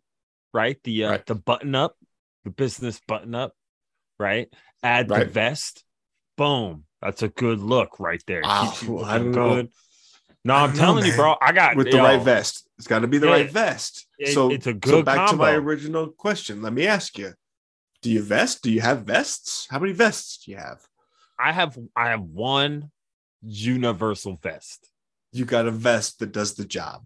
[0.53, 0.78] right?
[0.84, 1.26] The uh, Right.
[1.26, 1.97] the button up,
[2.43, 3.53] the business button up,
[4.20, 4.47] right?
[4.84, 5.84] Add the vest,
[6.38, 6.86] boom.
[7.01, 8.41] That's a good look right there.
[8.41, 9.55] Keeps you I don't know.
[9.55, 9.72] good.
[10.43, 11.36] No, I'm don't know, telling you, bro.
[11.41, 12.68] I got with the right vest.
[12.78, 14.07] It's got to be the Yeah, right vest.
[14.20, 16.61] it- so it's a So good back to my original question.
[16.61, 17.34] Let me ask you:
[18.01, 18.61] Do you vest?
[18.61, 19.68] Do you have vests?
[19.70, 20.86] How many vests do you have?
[21.39, 22.91] I have I have one
[23.41, 24.89] universal vest
[25.31, 27.05] You got a vest that does the job.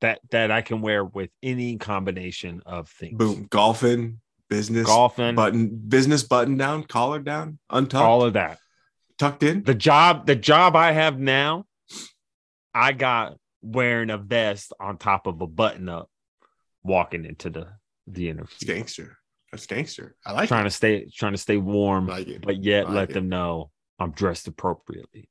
[0.00, 3.18] that that I can wear with any combination of things.
[3.18, 8.58] Boom, golfing, business golfing, button, business button down, collar down, untucked, all of that.
[9.18, 9.62] tucked in.
[9.62, 11.64] The job, the job I have now,
[12.74, 16.08] I got wearing a vest on top of a button up,
[16.82, 17.66] walking into the
[18.06, 19.18] the It's interview, gangster.
[19.52, 20.16] That's gangster.
[20.24, 20.70] I like trying it.
[20.70, 23.12] to stay trying to stay warm, like but yet like let it.
[23.14, 25.28] them know I'm dressed appropriately.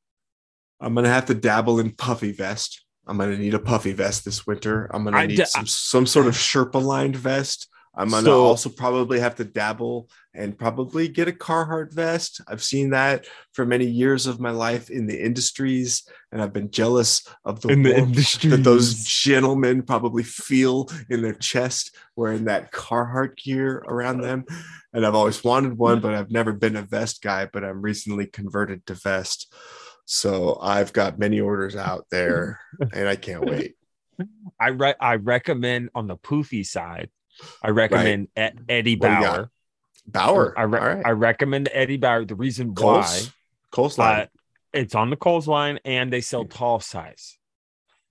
[0.79, 2.85] I'm gonna have to dabble in puffy vest.
[3.07, 4.89] I'm gonna need a puffy vest this winter.
[4.93, 7.69] I'm gonna I need d- some some sort of Sherpa lined vest.
[7.97, 12.41] I'm gonna So- also probably have to dabble and probably get a Carhartt vest.
[12.47, 16.71] I've seen that for many years of my life in the industries, and I've been
[16.71, 18.51] jealous of the In the warmth industries.
[18.51, 24.43] that those gentlemen probably feel in their chest wearing that Carhartt gear around them.
[24.91, 27.45] And I've always wanted one, but I've never been a vest guy.
[27.51, 29.53] But I'm recently converted to vest.
[30.05, 32.59] So I've got many orders out there
[32.93, 33.75] and I can't wait.
[34.59, 37.09] I re- I recommend on the poofy side,
[37.61, 39.35] I recommend E- Eddie What do you got?
[39.37, 39.51] Bauer.
[40.07, 40.59] Bauer.
[40.59, 41.05] I, re- right.
[41.05, 42.25] I recommend Eddie Bauer.
[42.25, 43.31] The reason why Coles.
[43.71, 44.19] Coles line.
[44.21, 44.25] uh,
[44.73, 47.37] it's on the Coles line and they sell tall size.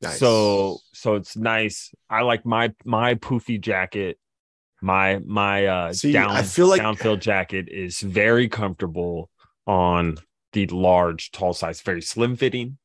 [0.03, 0.19] nice.
[0.19, 1.95] So so it's nice.
[2.11, 4.19] I like my my poofy jacket.
[4.83, 9.31] My my uh See, down I feel like- downfield jacket is very comfortable
[9.67, 10.19] on
[10.53, 12.79] the large tall size, very slim fitting.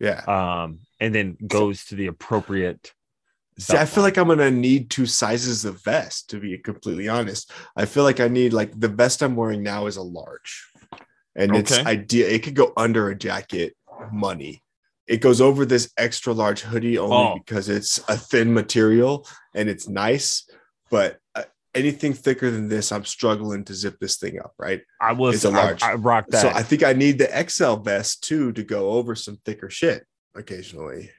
[0.00, 0.22] yeah.
[0.26, 2.92] Um and then goes to the appropriate
[3.58, 7.52] See, I feel like I'm gonna need two sizes of vest to be completely honest.
[7.76, 10.66] I feel like I need like the vest I'm wearing now is a large,
[11.36, 11.84] and it's Okay.
[11.88, 12.28] idea.
[12.28, 13.76] It could go under a jacket,
[14.12, 14.60] money.
[15.06, 17.34] It goes over this extra large hoodie only Oh.
[17.38, 20.48] because it's a thin material and it's nice.
[20.90, 21.44] But uh,
[21.74, 24.54] anything thicker than this, I'm struggling to zip this thing up.
[24.58, 24.80] Right.
[25.00, 25.82] I was It's a I, large.
[25.82, 26.40] I rock that.
[26.42, 30.04] So I think I need the XL vest too to go over some thicker shit
[30.34, 31.10] occasionally.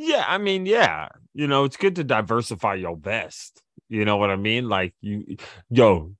[0.00, 3.60] Yeah, I mean, yeah, you know, it's good to diversify your vest.
[3.88, 4.68] You know what I mean?
[4.68, 5.36] Like you,
[5.70, 6.14] yo,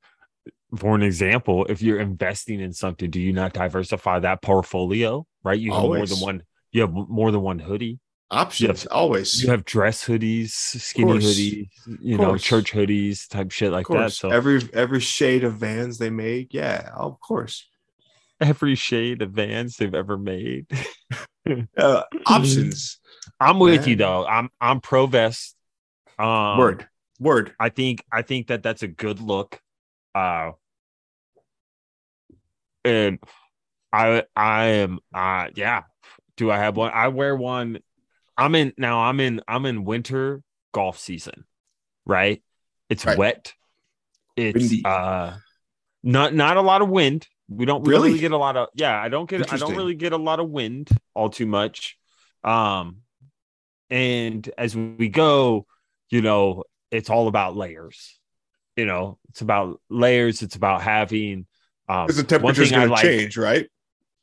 [0.77, 5.25] for an example, if you're investing in something, do you not diversify that portfolio?
[5.45, 5.61] Right?
[5.61, 6.43] You have more than one.
[6.73, 8.01] You have more than one hoodie.
[8.33, 9.43] Options always.
[9.43, 11.69] You have dress hoodies, skinny hoodies,
[12.03, 14.13] you know, church hoodies, type shit like that.
[14.13, 17.65] So every every shade of vans they make, yeah, of course.
[18.41, 20.67] every shade of Vans they've ever made.
[21.79, 22.99] Uh, options.
[23.41, 24.27] I'm with you though.
[24.27, 25.57] I'm I'm pro vest.
[26.19, 26.89] Um, Word.
[27.21, 27.55] Word.
[27.59, 29.61] I think I think that that's a good look.
[30.15, 30.53] Uh
[32.85, 33.19] and
[33.93, 35.83] I I am uh yeah.
[36.37, 36.93] Do I have one?
[36.93, 37.79] I wear one.
[38.37, 41.45] I'm in now I'm in I'm in winter golf season,
[42.07, 42.43] right?
[42.89, 43.19] It's Right.
[43.19, 43.55] wet.
[44.37, 44.83] It's Windy.
[44.85, 45.37] uh
[46.03, 47.27] not not a lot of wind.
[47.49, 48.09] We don't Really?
[48.11, 50.39] really get a lot of yeah, I don't get I don't really get a lot
[50.39, 51.99] of wind all too much.
[52.45, 52.99] Um
[53.91, 55.67] and as we go,
[56.11, 58.19] you know, it's all about layers.
[58.77, 61.47] You know, it's about layers, it's about having
[61.89, 63.67] um the temperature's going to like- change, right?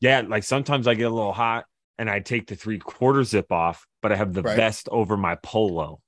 [0.02, 1.66] yeah, like sometimes I get a little hot
[1.98, 4.56] and I take the three quarter zip off, but I have the Right.
[4.56, 6.02] vest over my polo.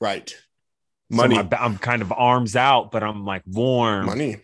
[0.00, 0.28] Right.
[1.10, 1.36] So Money.
[1.36, 4.06] my I'm kind of arms out, but I'm like warm.
[4.06, 4.38] Money.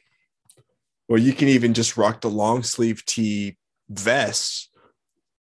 [1.08, 3.58] Or you can even just rock the long sleeve tee
[3.90, 4.70] vest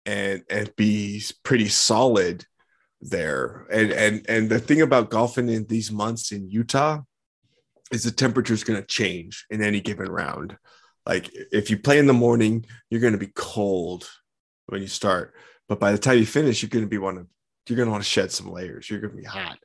[0.05, 2.45] and and be pretty solid
[3.01, 3.67] there.
[3.71, 7.01] And and and the thing about golfing in these months in Utah
[7.91, 10.57] is the temperature is going to change in any given round.
[11.05, 14.09] Like if you play in the morning, you're going to be cold
[14.67, 15.33] when you start,
[15.67, 17.27] but by the time you finish, you're going to be want to
[17.67, 18.89] you're going to want to shed some layers.
[18.89, 19.57] You're going to be hot,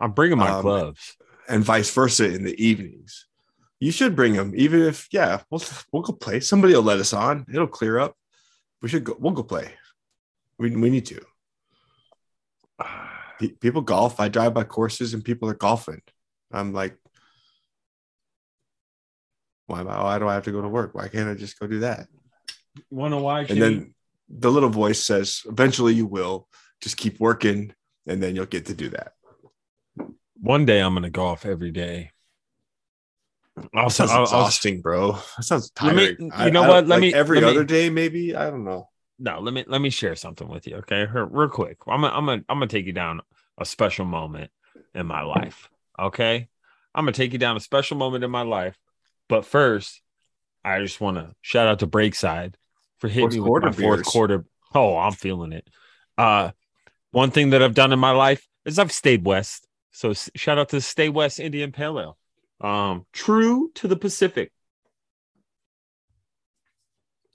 [0.00, 1.16] I'm bringing my Um, gloves.
[1.48, 3.26] and vice versa in the evenings.
[3.78, 5.62] You should bring them, even if yeah, we'll
[5.92, 6.40] we'll go play.
[6.40, 7.46] Somebody will let us on.
[7.52, 8.14] It'll clear up.
[8.82, 9.16] We should go.
[9.18, 9.72] We'll go play.
[10.58, 11.20] We we need to.
[13.40, 14.20] Pe- People golf.
[14.20, 16.02] I drive by courses and people are golfing.
[16.52, 16.96] I'm like,
[19.66, 20.94] why, why do I have to go to work?
[20.94, 22.06] Why can't I just go do that?
[22.90, 23.42] Wanna why?
[23.42, 23.94] And then
[24.28, 26.48] the little voice says, eventually you will.
[26.80, 27.74] Just keep working,
[28.06, 29.12] and then you'll get to do that.
[30.40, 32.10] one day I'm gonna golf every day.
[33.56, 35.12] That Also, sounds I'll, I'll- exhausting, bro.
[35.36, 36.86] That sounds Let me- you know I what?
[36.86, 38.34] Let like me- every let me- other day, maybe.
[38.34, 38.88] I don't know.
[39.20, 41.06] No, let me let me share something with you, okay?
[41.06, 41.78] Real real quick.
[41.86, 43.20] I'm gonna I'm gonna I'm gonna take you down
[43.58, 44.50] a special moment
[44.94, 45.68] in my life.
[45.98, 46.48] Okay.
[46.94, 48.76] I'm gonna take you down a special moment in my life.
[49.28, 50.00] But first,
[50.64, 52.54] I just want to shout out to Breakside
[52.98, 54.06] for hitting Fourth me with quarter my fourth beers.
[54.06, 54.44] quarter.
[54.74, 55.68] Oh, I'm feeling it.
[56.18, 56.50] Uh
[57.12, 59.66] one thing that I've done in my life is I've stayed west.
[59.92, 62.16] So shout out to Stay West Indian Pale Ale.
[62.60, 64.52] Um, true to the Pacific.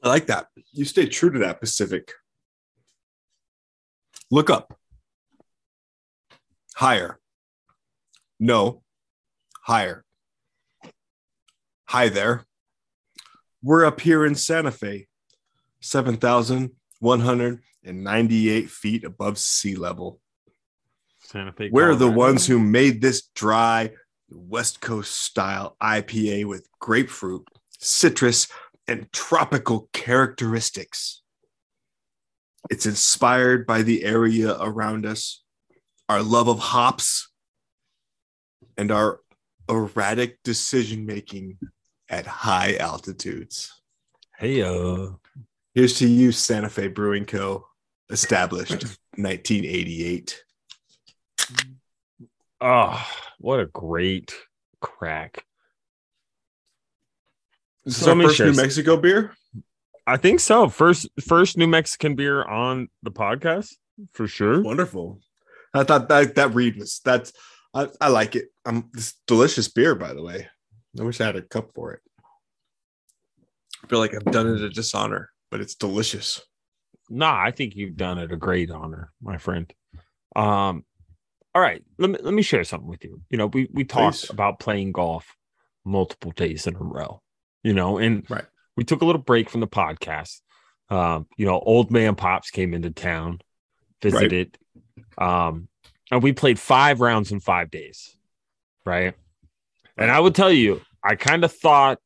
[0.05, 0.47] I like that.
[0.71, 2.11] You stay true to that Pacific.
[4.29, 4.77] Look up.
[6.75, 7.19] Higher.
[8.39, 8.83] No.
[9.63, 10.05] Higher.
[11.87, 12.45] Hi there.
[13.63, 15.07] We're up here in Santa Fe,
[15.81, 20.19] 7,198 feet above sea level.
[21.21, 21.71] Santa Fe.
[21.71, 23.89] We're the ones who made this dry
[24.29, 27.47] West Coast style IPA with grapefruit,
[27.79, 28.47] citrus,
[28.87, 31.21] and tropical characteristics.
[32.69, 35.43] It's inspired by the area around us,
[36.09, 37.29] our love of hops,
[38.77, 39.19] and our
[39.69, 41.57] erratic decision making
[42.09, 43.71] at high altitudes.
[44.37, 44.63] Hey,
[45.73, 47.67] Here's to you, Santa Fe Brewing Co.,
[48.09, 48.83] established
[49.17, 50.43] 1988.
[51.51, 52.25] oh,
[52.61, 54.33] ah, what a great
[54.81, 55.43] crack.
[57.85, 58.53] This is So our many first New.
[58.53, 59.33] Mexico beer.
[60.07, 60.69] I think so.
[60.69, 63.73] First, first New Mexican beer on the podcast
[64.13, 64.61] for sure.
[64.61, 65.19] Wonderful.
[65.73, 67.33] I thought that that read was that's
[67.73, 68.45] I, I like it.
[68.65, 70.47] Um, this delicious beer, by the way.
[70.99, 72.01] I wish I had a cup for it.
[73.83, 76.41] I feel like I've done it a dishonor, but it's delicious.
[77.09, 79.71] Nah, I think you've done it a great honor, my friend.
[80.35, 80.85] Um,
[81.53, 83.21] all right, let me let me share something with you.
[83.29, 84.29] You know, we we talked Please.
[84.29, 85.35] about playing golf
[85.83, 87.21] multiple days in a row.
[87.65, 88.45] You know, and Right.
[88.77, 90.41] we took a little break from the podcast.
[90.91, 93.41] Um, you know, old man pops came into town,
[94.03, 94.55] visited,
[95.17, 95.67] um,
[96.11, 98.15] and we played five rounds in five days,
[98.85, 99.15] right?
[99.97, 101.97] And I would tell you, I kind of thought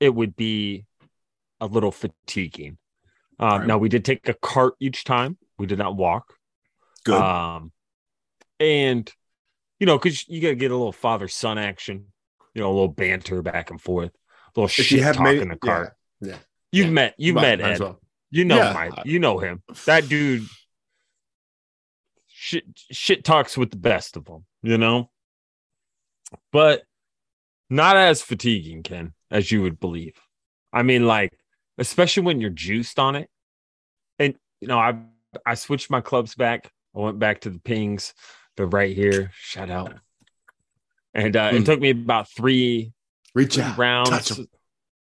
[0.00, 0.84] it would be
[1.58, 2.76] a little fatiguing.
[3.38, 3.66] Um, Right.
[3.68, 5.38] Now we did take a cart each time.
[5.56, 6.34] We did not walk.
[7.04, 7.22] Good.
[7.22, 7.72] Um,
[8.60, 9.10] and
[9.80, 12.12] you know, because you gotta get a little father son action,
[12.54, 14.12] you know, a little banter back and forth,
[14.56, 15.96] little shit talk many- in the cart.
[16.20, 16.38] yeah.
[16.70, 16.92] You've Yeah.
[16.92, 17.80] met, you've Might- met Ed.
[17.80, 18.00] well.
[18.30, 18.72] You know Yeah.
[18.72, 18.92] Mike.
[19.04, 19.62] You know him.
[19.86, 20.46] That dude
[22.26, 25.10] shit shit talks with the best of them, you know?
[26.50, 26.84] But
[27.68, 30.18] not as fatiguing, Ken, as you would believe.
[30.72, 31.38] I mean, like,
[31.78, 33.30] especially when you're juiced on it.
[34.18, 34.98] And you know, I
[35.46, 36.70] I switched my clubs back.
[36.94, 38.14] I went back to the pings.
[38.56, 39.30] They're right here.
[39.34, 39.94] Shout out.
[41.14, 41.64] And uh, it Mm.
[41.66, 42.92] took me about three
[43.34, 43.78] Reach three out.
[43.78, 44.40] rounds.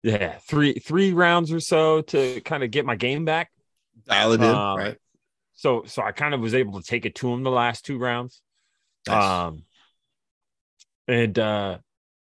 [0.03, 3.51] Yeah, three three rounds or so to kind of get my game back.
[4.07, 4.47] Dial it in.
[4.47, 4.97] Um, right.
[5.55, 7.99] So so I kind of was able to take it to him the last two
[7.99, 8.43] rounds.
[9.07, 9.25] Nice.
[9.25, 9.65] Um
[11.07, 11.79] and uh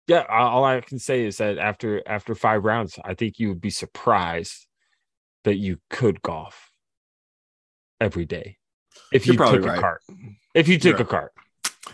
[0.07, 3.61] yeah, all I can say is that after after five rounds, I think you would
[3.61, 4.67] be surprised
[5.45, 6.71] that you could golf
[8.01, 8.57] every day
[9.13, 10.01] if You're you took a cart.
[10.53, 11.31] If you took You're a cart.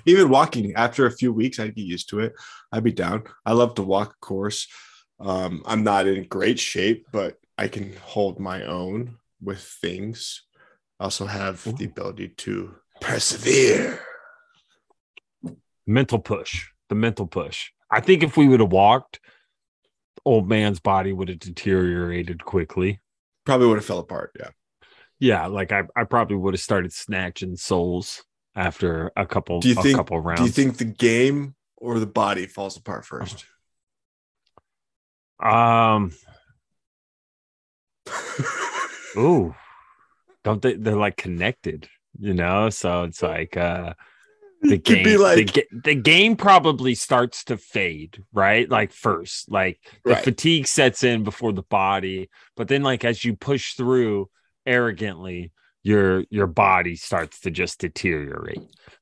[0.06, 2.34] Even walking after a few weeks, I'd get used to it.
[2.72, 3.24] I'd be down.
[3.46, 4.68] I love to walk a course.
[5.20, 10.44] Um, I'm not in great shape, but I can hold my own with things.
[11.00, 14.00] I also have the ability to persevere.
[15.86, 16.68] Mental push.
[16.90, 17.72] The mental push.
[17.92, 19.20] I think if we would have walked,
[20.26, 23.02] old man's body would have deteriorated quickly.
[23.46, 24.32] Probably would have fell apart.
[24.40, 24.50] Yeah.
[25.20, 28.24] Yeah, like I, I probably would have started snatching souls
[28.58, 29.98] after a couple Do you a think?
[29.98, 30.40] couple rounds.
[30.56, 33.46] Do you think the game or the body falls apart first?
[35.40, 36.12] um
[39.18, 39.54] ooh
[40.44, 41.90] don't they they're like connected,
[42.20, 42.70] you know?
[42.70, 43.94] So it's like uh
[44.64, 48.70] the game the, like ga- the game probably starts to fade, right?
[48.70, 50.24] Like first, like the Right.
[50.24, 54.30] fatigue sets in before the body, but then like as you push through
[54.66, 55.52] arrogantly,
[55.88, 58.60] your your body starts to just deteriorate.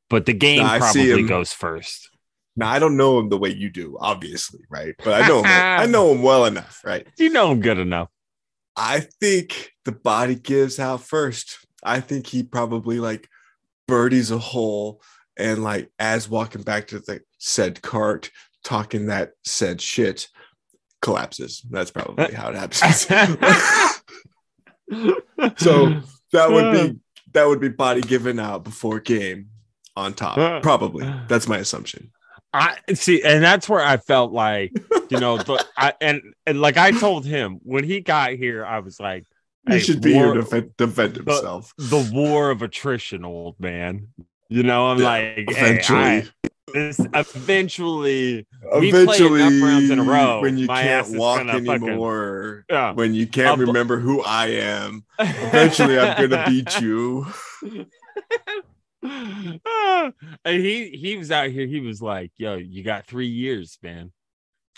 [0.09, 2.11] But the game Nah, probably goes first.
[2.55, 4.93] Now I don't know him the way you do, obviously, right?
[5.03, 5.45] But I know him.
[5.47, 7.07] I know him well enough, right?
[7.17, 8.09] You know him good enough.
[8.75, 11.57] I think the body gives out first.
[11.83, 13.27] I think he probably like
[13.87, 15.01] birdies a hole
[15.37, 18.29] and like as walking back to the said cart,
[18.63, 20.27] talking that said shit,
[21.01, 21.65] collapses.
[21.69, 23.07] That's probably how it happens.
[25.57, 26.01] so
[26.35, 26.99] that would be
[27.33, 29.49] that would be body given out before game
[29.95, 30.61] on top.
[30.63, 31.05] Probably.
[31.27, 32.11] That's my assumption.
[32.53, 34.71] I see, and that's where I felt like,
[35.09, 38.79] you know, the, I, and and like I told him when he got here, I
[38.79, 39.25] was like,
[39.69, 41.73] He should be war- here to defend, defend himself.
[41.77, 44.07] the war of attrition, old man.
[44.47, 45.99] You know, I'm Yeah, like, hey, Eventually.
[45.99, 46.27] I-
[46.75, 48.45] this eventually,
[48.79, 52.65] we play Eventually, enough rounds in a row, when you can't walk gonna fucking- anymore,
[52.69, 52.91] yeah.
[52.91, 57.25] when you can't I'll remember who I am, eventually I'm gonna beat you.
[59.03, 61.67] And he he was out here.
[61.67, 64.11] He was like, "Yo, you got three years, man.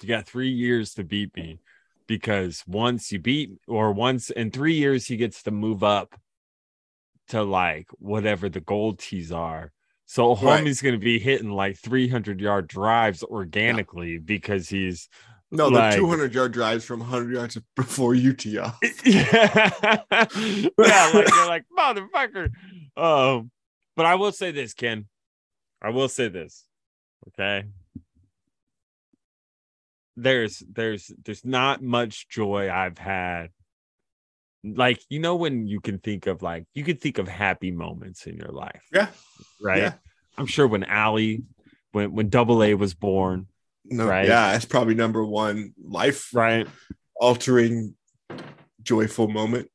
[0.02, 1.60] You got three years to beat me,
[2.08, 6.14] because once you beat, or once in three years, he gets to move up
[7.30, 9.72] to like whatever the gold tees are.
[10.10, 10.64] So Right.
[10.64, 15.10] homie's gonna be hitting like 300 yard drives organically because he's
[15.52, 18.74] No, the 200 yard drives from 100 yards before UTR.
[19.06, 20.02] yeah,
[20.80, 22.52] yeah, like they're like motherfucker.
[22.96, 23.52] Um,
[23.98, 25.08] but I will say this, Ken.
[25.82, 26.66] I will say this.
[27.30, 27.66] Okay.
[30.16, 33.50] There's there's there's not much joy I've had.
[34.76, 38.28] Like, you know, when you can think of like you can think of happy moments
[38.28, 39.10] in your life, Yeah.
[39.62, 39.78] right?
[39.80, 39.94] Yeah.
[40.38, 41.44] I'm sure when Allie,
[41.92, 43.48] when when double A was born,
[43.86, 44.28] No, Right.
[44.28, 46.68] yeah, it's probably number one life right?
[47.16, 47.96] altering
[48.82, 49.70] joyful moment.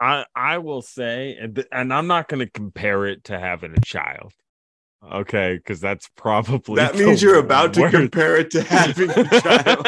[0.00, 3.80] I I will say, and, and I'm not going to compare it to having a
[3.80, 4.32] child,
[5.12, 5.56] okay?
[5.56, 9.86] Because that's probably That means you're about to compare it to having a child.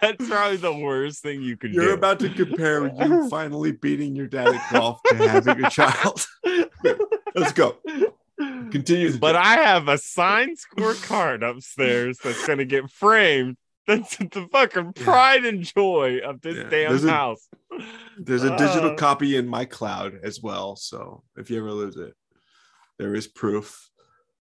[0.00, 1.76] that's probably the worst thing you could do.
[1.76, 1.94] You're do.
[1.94, 6.26] about to compare you finally beating your dad at golf to having a child.
[7.34, 7.76] Let's go.
[8.38, 9.16] Continue.
[9.18, 9.36] But.
[9.36, 13.56] I have a signed scorecard upstairs that's going to get framed.
[13.86, 17.48] That's the fucking pride and joy of this Yeah, damn there's a- house.
[18.18, 20.74] There's a digital Uh, copy in my cloud as well.
[20.76, 22.14] So if you ever lose it,
[22.98, 23.88] there is proof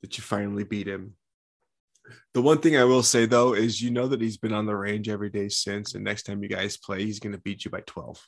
[0.02, 1.16] that you finally beat him.
[2.34, 4.76] The one thing I will say though is you know that he's been on the
[4.76, 7.82] range every day since, and next time you guys play, he's gonna beat you by
[7.82, 8.20] 12.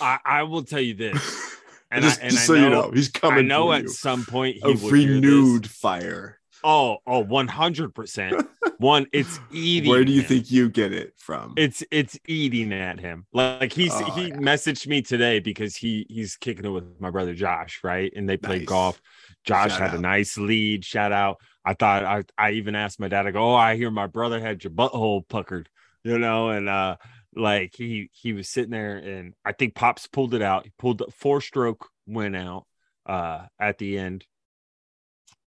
[0.00, 1.56] I, I will tell you this,
[1.92, 3.38] and just, I, and just I so know, you know, he's coming.
[3.38, 3.88] I know at you.
[3.88, 4.96] some point he a would hear this.
[5.14, 6.40] renewed fire.
[6.64, 8.48] Oh, oh, 100%.
[8.78, 9.90] One, it's eating.
[9.90, 10.26] Where do you him.
[10.26, 11.52] think you get it from?
[11.56, 13.26] it's it's eating at him?
[13.32, 14.36] Like he's Oh, he yeah.
[14.36, 18.12] messaged me today because he he's kicking it with my brother Josh, right?
[18.16, 18.68] And they played Nice.
[18.68, 19.00] golf.
[19.46, 20.84] Josh Shout had a nice lead.
[20.84, 21.38] Shout out.
[21.64, 24.40] I thought I I even asked my dad, I go, Oh, I hear my brother
[24.40, 25.68] had your butthole puckered,
[26.04, 26.96] you know, and uh
[27.34, 30.64] like he he was sitting there and I think Pops pulled it out.
[30.64, 32.66] He pulled the four stroke went out
[33.06, 34.24] uh at the end.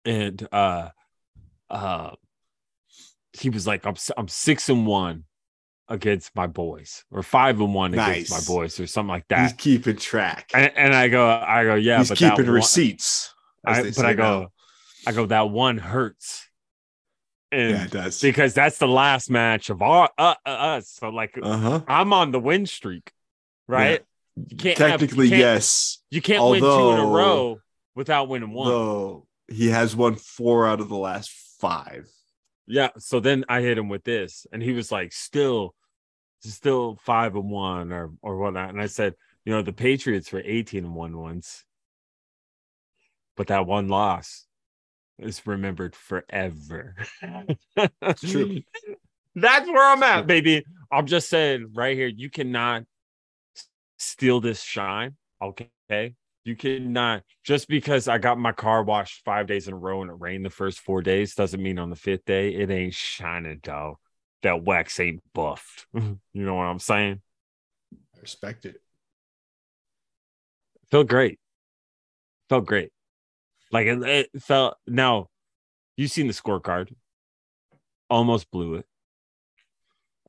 [0.03, 0.89] And uh
[1.69, 2.11] uh
[3.33, 5.25] he was like, I'm I'm six and one
[5.87, 9.41] against my boys, or five and one against my boys, or something like that.
[9.41, 10.49] he's keeping track.
[10.53, 13.27] And, and I go, I go, yeah, he's keeping one- receipts.
[13.27, 13.34] as
[13.67, 14.47] I, but I go, now.
[15.07, 16.47] I go, that one hurts.
[17.51, 18.21] And yeah, it does.
[18.21, 20.89] because that's the last match of our uh, uh, us.
[20.89, 21.81] So like Uh huh.
[21.87, 23.11] I'm on the win streak,
[23.67, 24.03] right?
[24.35, 25.99] You can't have- you Technically, can't- yes.
[26.09, 27.59] You can't win two in a row
[27.95, 28.67] without winning one.
[28.69, 32.09] Though he has won four out of the last five.
[32.67, 32.89] Yeah.
[32.97, 35.75] So then I hit him with this, and he was like, still,
[36.41, 38.69] still five and one or or whatnot.
[38.71, 39.13] And I said,
[39.45, 41.63] you know, the Patriots were 18 and one once,
[43.35, 44.45] but that one loss
[45.19, 46.95] is remembered forever.
[47.77, 48.61] It's true.
[49.35, 50.63] That's where I'm at, baby.
[50.91, 52.83] I'm just saying right here, you cannot
[53.97, 55.15] steal this shine.
[55.41, 56.15] Okay.
[56.45, 60.11] You cannot just because I got my car washed five days in a row and
[60.11, 63.59] it rained the first four days doesn't mean on the fifth day it ain't shining,
[63.61, 63.95] dog.
[64.43, 65.87] That wax ain't buffed.
[65.93, 67.21] you know what I'm saying?
[68.15, 68.79] I respect it.
[70.91, 71.39] Felt great.
[72.47, 72.91] Felt great.
[73.71, 75.27] Like it, it felt now
[75.97, 76.93] you seen the scorecard.
[78.09, 78.85] Almost blew it.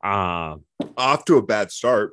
[0.03, 0.64] Um
[0.97, 2.12] Off to a bad start.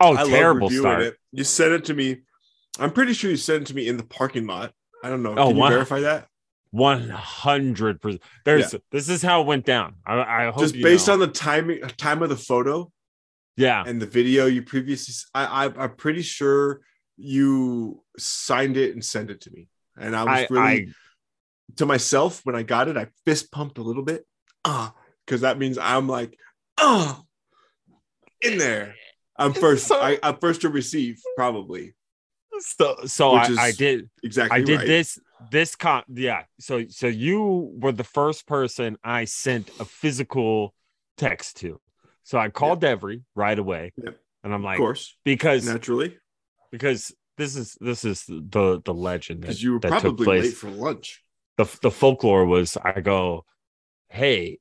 [0.00, 1.02] oh I terrible start.
[1.02, 1.16] it.
[1.32, 2.22] You sent it to me.
[2.78, 4.72] I'm pretty sure you sent it to me in the parking lot.
[5.02, 5.34] I don't know.
[5.36, 5.68] Oh, Can you wow.
[5.68, 6.28] verify that?
[6.70, 8.22] One hundred percent.
[8.44, 9.94] There's this is how it went down.
[10.04, 11.14] I, I hope Just based know.
[11.14, 12.90] on the timing, time of the photo
[13.56, 13.84] yeah.
[13.86, 15.14] and the video you previously.
[15.34, 16.80] I I'm pretty sure
[17.16, 19.68] you signed it and sent it to me.
[19.96, 20.86] And I was I, really I
[21.76, 22.96] to myself when I got it.
[22.96, 24.26] I fist pumped a little bit,
[24.64, 26.36] ah, because that means I'm like,
[26.78, 27.22] ah,
[28.40, 28.94] in there.
[29.36, 29.86] I'm first.
[29.86, 31.94] So- I, I'm first to receive, probably.
[32.60, 34.60] so so I, I did Exactly.
[34.60, 34.86] I did right.
[34.86, 35.18] this
[35.50, 36.44] this con yeah.
[36.60, 40.74] So so you were the first person I sent a physical
[41.16, 41.80] text to.
[42.22, 43.92] So I called Devery right away.
[44.02, 44.18] Yep.
[44.44, 46.16] And I'm like, Of course, because naturally,
[46.70, 50.44] because this is this is the the legend because you were that took probably place.
[50.44, 51.22] late for lunch.
[51.56, 53.44] the the folklore was I go,
[54.08, 54.58] hey,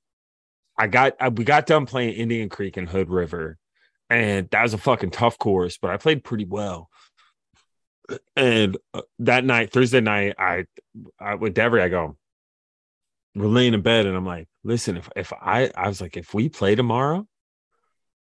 [0.77, 3.57] I got I, we got done playing Indian Creek and Hood River,
[4.09, 6.89] and that was a fucking tough course, but I played pretty well.
[8.35, 10.65] And uh, that night, Thursday night, I,
[11.19, 12.17] I with Devery, I go,
[13.35, 16.33] we're laying in bed, and I'm like, listen, if if I I was like, if
[16.33, 17.27] we play tomorrow,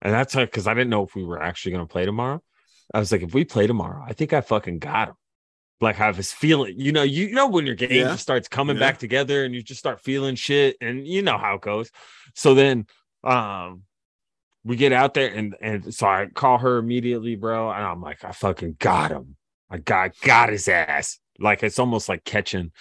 [0.02, 2.42] and that's because I didn't know if we were actually gonna play tomorrow.
[2.94, 5.16] I was like, if we play tomorrow, I think I fucking got him.
[5.82, 8.10] Like I have this feeling, you know, you know when your game Yeah.
[8.10, 8.82] just starts coming Yeah.
[8.82, 11.90] back together and you just start feeling shit, and you know how it goes.
[12.36, 12.86] So then,
[13.24, 13.84] um,
[14.66, 18.26] we get out there and and so I call her immediately, bro, and I'm like,
[18.26, 19.38] I fucking got him.
[19.70, 21.20] I got got his ass.
[21.40, 22.72] Like it's almost like catching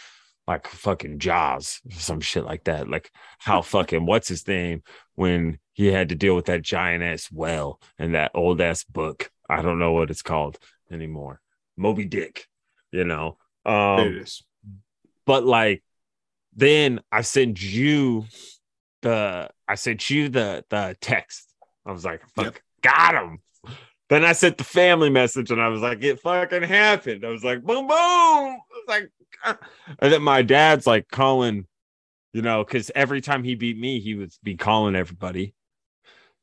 [0.49, 2.89] like fucking Jaws, some shit like that.
[2.89, 4.83] Like how fucking what's his name
[5.15, 9.31] when he had to deal with that giant ass well and that old ass book.
[9.49, 10.59] I don't know what it's called
[10.91, 11.41] anymore.
[11.77, 12.47] Moby Dick,
[12.93, 13.39] you know.
[13.65, 14.43] Um, it is.
[15.27, 15.83] but like
[16.55, 18.25] then I sent you
[19.03, 21.45] the I sent you the the text.
[21.87, 22.59] I was like, fuck, Yep.
[22.83, 23.39] got him.
[24.09, 27.25] Then I sent the family message and I was like, it fucking happened.
[27.25, 27.91] I was like, boom, boom.
[27.93, 29.11] I was like,
[29.45, 29.59] ah.
[29.99, 31.67] and then my dad's like calling,
[32.33, 35.55] you know, because every time he beat me, he would be calling everybody,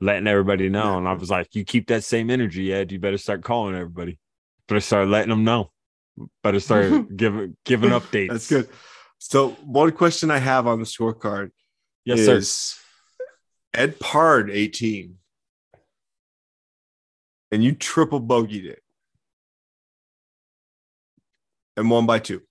[0.01, 0.91] letting everybody know.
[0.91, 0.97] Yeah.
[0.97, 2.91] And I was like, you keep that same energy, Ed.
[2.91, 4.19] You better start calling everybody.
[4.67, 5.71] Better start letting them know.
[6.43, 8.29] Better start giving giving updates.
[8.29, 8.69] That's good.
[9.17, 11.51] So one question I have on the scorecard
[12.03, 12.37] Yes, sir.
[12.37, 12.75] is
[13.73, 15.15] Ed Pard 18.
[17.51, 18.81] And you triple bogeyed it.
[21.77, 22.41] And one by two.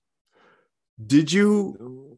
[1.03, 2.17] Did you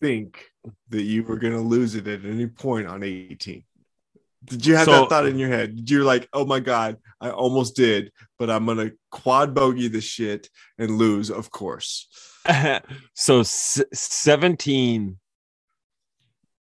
[0.00, 0.44] think
[0.90, 3.64] that you were going to lose it at any point on 18?
[4.44, 5.74] Did you have So- that thought in your head?
[5.76, 9.88] Did you like, oh my God, I almost did, but I'm going to quad bogey
[9.88, 12.08] this shit and lose, of course.
[13.14, 15.18] so s- 17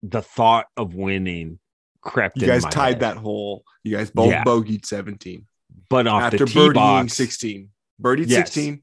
[0.02, 1.60] the thought of winning
[2.02, 3.00] crept You in guys tied head.
[3.02, 3.64] that hole.
[3.84, 4.44] You guys both Yeah.
[4.44, 5.46] bogeyed 17
[5.90, 7.70] but off after the birdieing box 16.
[8.02, 8.48] Birdied Yes.
[8.54, 8.82] 16.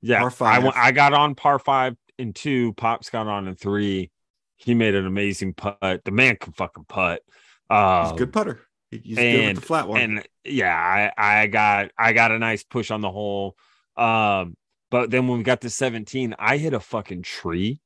[0.00, 0.62] yeah par I, five.
[0.64, 4.10] went- I got on par five and two pops got on in three
[4.56, 7.22] he made an amazing putt the man can fucking putt
[7.70, 8.60] uh a good putter.
[8.90, 10.00] He- He's good with the flat one.
[10.00, 10.74] and yeah
[11.18, 13.54] I, I got i got a nice push on the hole
[13.96, 14.56] um
[14.90, 17.80] but then when we got to 17 i hit a fucking tree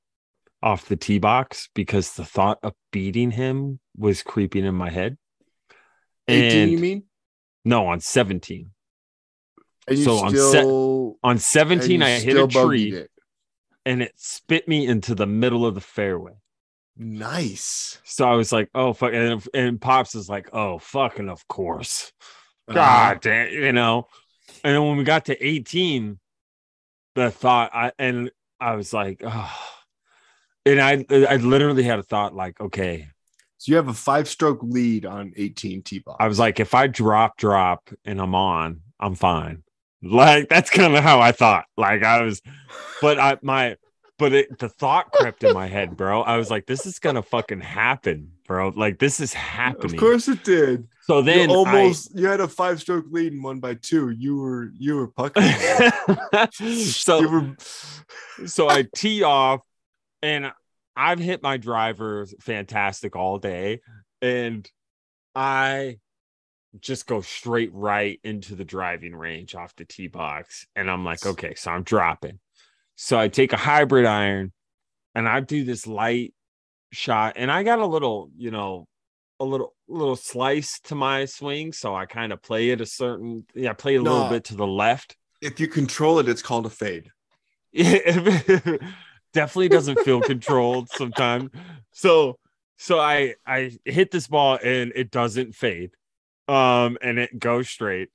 [0.63, 5.19] off the tee box because the thought of beating him was creeping in my head
[6.29, 7.03] 18, and you mean?
[7.65, 8.71] no on 17
[9.89, 13.11] And you so on se- still on and 17 you i hit a tree It.
[13.85, 16.35] and it spit me into the middle of the fairway
[17.03, 17.99] Nice.
[18.05, 22.13] so i was like oh fuck and, and pops is like oh fucking of course
[22.69, 22.75] Uh-huh.
[22.75, 24.07] God damn, you know.
[24.63, 26.19] And then when we got to 18,
[27.17, 28.31] the thought I and
[28.61, 29.53] I was like, oh.
[30.65, 33.09] And I I literally had a thought like, okay.
[33.59, 36.19] So you have a five stroke lead on 18 T box.
[36.21, 39.65] I was like, if I drop, drop and I'm on, I'm fine.
[40.03, 41.65] Like that's kind of how I thought.
[41.77, 42.43] Like I was,
[43.01, 43.77] but I my
[44.19, 46.23] but it, the thought crept in my head, bro.
[46.23, 48.69] I was like, this is gonna fucking happen, bro.
[48.69, 49.95] Like this is happening.
[49.95, 50.87] Of course it did.
[51.03, 54.11] So then you I- almost you had a five stroke lead and one by two.
[54.11, 55.43] You were you were pucking.
[56.53, 57.57] so you were
[58.47, 59.61] so I tee off
[60.23, 60.53] and
[60.97, 63.81] I've hit my drivers fantastic all day
[64.21, 64.69] and
[65.35, 65.99] I
[66.81, 71.25] just go straight right into the driving range off the tee box and I'm like
[71.27, 72.39] okay so I'm dropping
[73.03, 74.53] so I take a hybrid iron
[75.15, 76.35] and I do this light
[76.93, 78.87] shot and I got a little you know
[79.41, 83.45] a little little slice to my swing so I kind of play it a certain
[83.55, 86.41] yeah I play it a little bit to the left if you control it, it's
[86.41, 87.11] called a fade.
[87.75, 91.51] definitely doesn't feel controlled sometimes.
[91.91, 92.39] So
[92.79, 95.91] so I I hit this ball and it doesn't fade.
[96.49, 98.11] Um and it goes straight.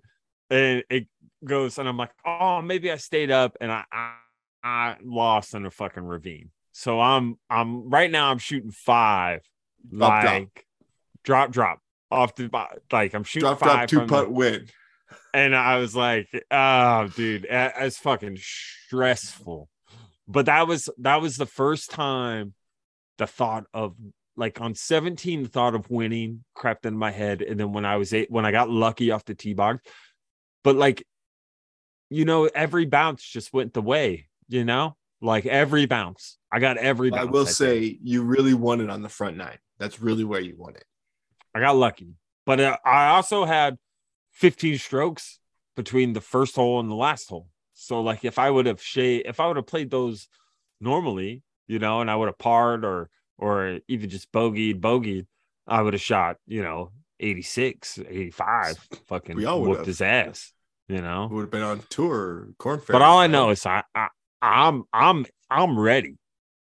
[0.49, 1.07] And it
[1.43, 4.13] goes and I'm like, "Oh, maybe I stayed up and I I,
[4.63, 9.41] I lost in a fucking ravine." So I'm I'm right now I'm shooting 5
[9.89, 10.33] Drop, drop.
[10.33, 10.65] like
[11.23, 11.79] drop drop
[12.11, 12.49] off the
[12.91, 14.67] like I'm shooting Drop 5 drop two the- putt win.
[15.33, 19.69] and I was like, oh, dude, it's fucking stressful.
[20.27, 22.53] But that was that was the first time
[23.17, 23.95] the thought of
[24.35, 27.41] like on 17, the thought of winning crept in my head.
[27.41, 29.81] And then when I was eight, when I got lucky off the tee box,
[30.63, 31.03] but like,
[32.11, 36.37] you know, every bounce just went the way, you know, like every bounce.
[36.51, 37.27] I got every bounce.
[37.27, 37.55] I will think.
[37.55, 39.57] say you really won it on the front nine.
[39.79, 40.85] That's really where you won it.
[41.53, 42.15] I got lucky,
[42.45, 43.77] but uh, I also had
[44.33, 45.39] 15 strokes
[45.75, 47.47] between the first hole and the last hole.
[47.73, 50.27] So, like, if I would have shaved, if I would have played those
[50.81, 55.27] normally, you know, and I would have parred or or even just bogeyed, bogeyed,
[55.67, 59.85] I would have shot, you know, 86, 85, fucking We all whooped have.
[59.87, 60.53] his ass,
[60.87, 61.27] you know.
[61.31, 62.95] Would have been on tour, Korn Ferry.
[62.95, 64.07] But all I know is I, I
[64.41, 66.15] I'm I'm I'm ready.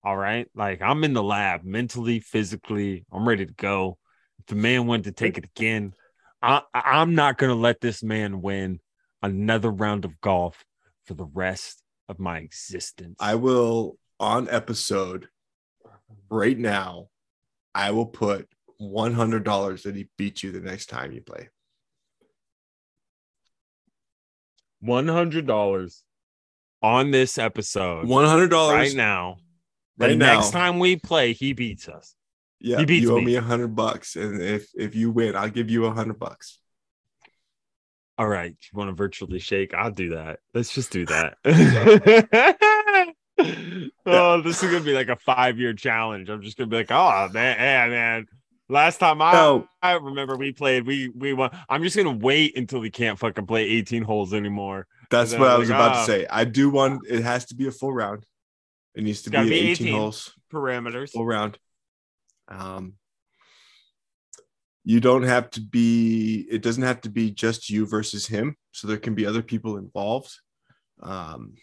[0.04, 0.48] All right.
[0.56, 3.06] Like I'm in the lab mentally, physically.
[3.12, 3.98] I'm ready to go.
[4.40, 5.94] If the man went to take it again,
[6.42, 8.80] I I'm not gonna let this man win
[9.22, 10.64] another round of golf
[11.06, 13.16] for the rest of my existence.
[13.20, 15.28] I will on episode
[16.30, 17.08] right now.
[17.74, 18.48] I will put
[18.78, 21.50] one hundred dollars that he beats you the next time you play.
[24.80, 26.04] one hundred dollars
[26.86, 29.38] on this episode One hundred dollars right now.
[29.98, 30.36] The now.
[30.36, 32.16] next time we play, he beats us.
[32.60, 33.36] Yeah, He beats you owe me.
[33.36, 36.60] a hundred bucks, and if if you win, I'll give you a hundred bucks.
[38.18, 39.74] All right, you want to virtually shake?
[39.74, 40.40] I'll do that.
[40.54, 41.36] Let's just do that.
[44.06, 46.30] oh, this is gonna be like a five-year challenge.
[46.30, 48.26] I'm just gonna be like, oh man, yeah, man.
[48.68, 49.68] Last time I, No.
[49.82, 51.52] I remember we played, we we won.
[51.70, 54.88] I'm just gonna wait until we can't fucking play 18 holes anymore.
[55.10, 56.00] That's what I was like, about ah.
[56.00, 56.28] to say.
[56.30, 57.02] I do want.
[57.08, 58.26] It has to be a full round.
[58.94, 59.94] It needs to be, be 18, 18.
[59.94, 61.12] holes, Parameters.
[61.12, 61.58] full round.
[62.48, 62.94] Um,
[64.84, 66.46] you don't have to be.
[66.50, 68.56] It doesn't have to be just you versus him.
[68.72, 70.32] So there can be other people involved.
[71.02, 71.56] Um,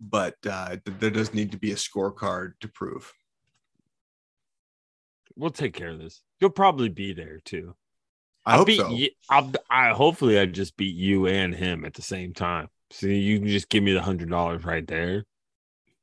[0.00, 3.12] but uh, there does need to be a scorecard to prove.
[5.36, 6.22] We'll take care of this.
[6.40, 7.74] You'll probably be there too.
[8.44, 8.98] I hope beat so.
[9.30, 12.68] I'll, I hopefully I just beat you and him at the same time.
[12.90, 15.24] So you can just give me the hundred dollars right there.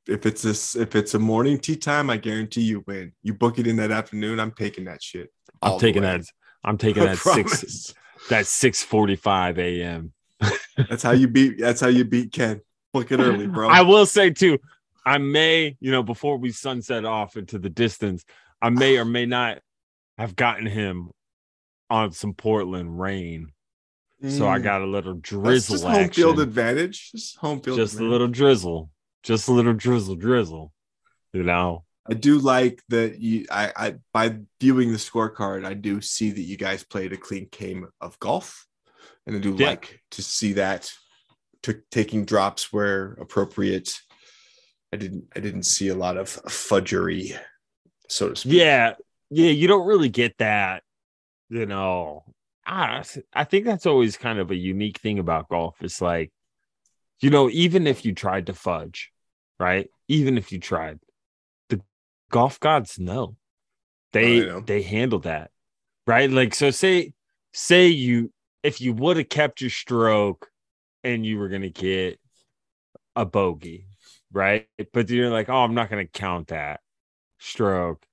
[0.08, 3.12] If it's this, if it's a morning tea time, I guarantee you win.
[3.22, 5.30] You book it in that afternoon, I'm taking that shit.
[5.62, 6.22] I'm taking that.
[6.64, 7.22] I'm taking I that six.
[7.22, 7.94] promise.
[8.28, 10.12] That six forty five a.m.
[10.88, 11.58] That's how you beat.
[11.58, 12.60] That's how you beat Ken.
[12.92, 13.68] Book it early, bro.
[13.68, 14.58] I will say too,
[15.06, 18.24] I may, you know, before we sunset off into the distance,
[18.60, 19.60] I may or may not
[20.18, 21.10] have gotten him
[21.90, 23.52] on some Portland rain.
[24.28, 24.62] So I Mm.
[24.62, 26.12] got a little That's drizzle just home action.
[26.22, 27.10] field advantage.
[27.12, 27.78] Just home field.
[27.78, 28.90] just a little drizzle.
[29.22, 30.72] Just a little drizzle, drizzle.
[31.32, 33.46] You know, I do like that you.
[33.50, 37.48] I, I by viewing the scorecard, I do see that you guys played a clean
[37.50, 38.66] game of golf,
[39.26, 39.68] and I do Yeah.
[39.70, 40.90] like to see that.
[41.64, 43.94] To taking drops where appropriate.
[44.92, 45.24] I didn't.
[45.36, 47.34] I didn't see a lot of fudgery,
[48.08, 48.54] so to speak.
[48.54, 48.94] yeah,
[49.30, 49.50] yeah.
[49.50, 50.82] You don't really get that.
[51.50, 52.24] You know,
[52.66, 53.04] I
[53.34, 55.76] I think that's always kind of a unique thing about golf.
[55.82, 56.32] It's like,
[57.20, 59.12] you know, even if you tried to fudge,
[59.60, 59.90] right?
[60.08, 61.00] Even if you tried,
[61.70, 61.82] the
[62.30, 63.36] golf gods know.
[64.12, 65.52] They Oh, they handle that,
[66.06, 66.30] right?
[66.30, 67.14] Like, so say
[67.54, 68.32] say you
[68.64, 70.50] if you would have kept your stroke
[71.04, 72.20] and you were gonna get
[73.16, 73.86] a bogey,
[74.32, 74.68] right?
[74.92, 76.82] But you're like, oh, I'm not gonna count that
[77.40, 78.06] stroke,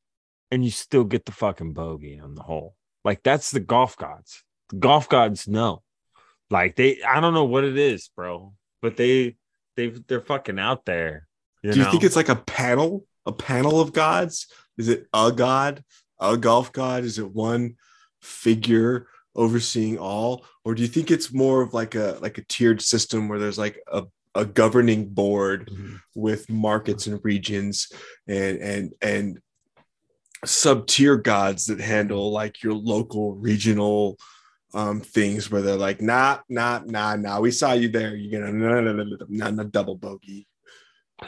[0.51, 2.76] and you still get the fucking bogey on the hole.
[3.07, 4.43] Like that's the golf gods.
[4.69, 5.81] The golf gods know.
[6.49, 9.37] Like they, I don't know what it is, bro, but they
[9.77, 11.25] they they're fucking out there.
[11.63, 11.91] You do you know?
[11.91, 14.47] think it's like a panel, a panel of gods?
[14.77, 15.83] Is it a god,
[16.19, 17.05] a golf god?
[17.05, 17.75] Is it one
[18.21, 22.81] figure overseeing all, or do you think it's more of like a like a tiered
[22.81, 24.03] system where there's like a
[24.35, 26.01] a governing board Mhm.
[26.13, 27.89] with markets and regions
[28.27, 29.39] and and and
[30.45, 34.17] sub tier gods that handle like your local regional
[34.73, 38.51] um things where they're like nah nah nah nah we saw you there you're gonna
[38.51, 40.47] no no no no no no double bogey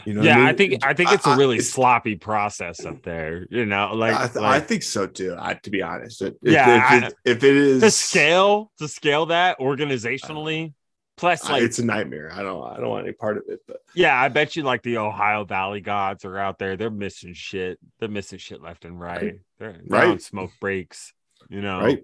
[0.06, 0.56] you know yeah, I mean?
[0.56, 3.48] think I think it's a I- really it's- sloppy process up there.
[3.50, 5.36] You know, like, I, th- I like think so too.
[5.36, 9.26] I, to be honest, if, Yeah, if, it, if it is to scale to scale
[9.28, 10.74] that organizationally.
[11.20, 12.32] Plus, like, it's a nightmare.
[12.34, 12.64] I don't.
[12.66, 13.60] I don't want any part of it.
[13.68, 16.78] But yeah, I bet you like the Ohio Valley gods are out there.
[16.78, 17.78] They're missing shit.
[18.00, 19.22] They're missing shit left and right.
[19.22, 19.40] Right.
[19.60, 21.14] They're, they're on smoke breaks.
[21.50, 22.04] You know, right,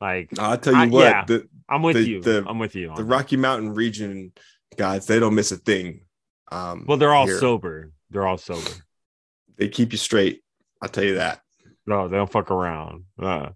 [0.00, 1.00] like I'll tell you I- what.
[1.04, 1.24] yeah.
[1.26, 2.22] The I'm with The- you.
[2.22, 2.92] the- I'm with you.
[2.96, 3.04] The.
[3.04, 4.32] Rocky Mountain region
[4.76, 6.00] gods, they don't miss a thing.
[6.50, 7.38] Um, well, they're all here.
[7.38, 7.92] sober.
[8.10, 8.70] They're all sober.
[9.58, 10.42] They keep you straight.
[10.80, 11.40] I'll tell you that.
[11.86, 13.04] No, they don't fuck around.
[13.20, 13.50] Uh,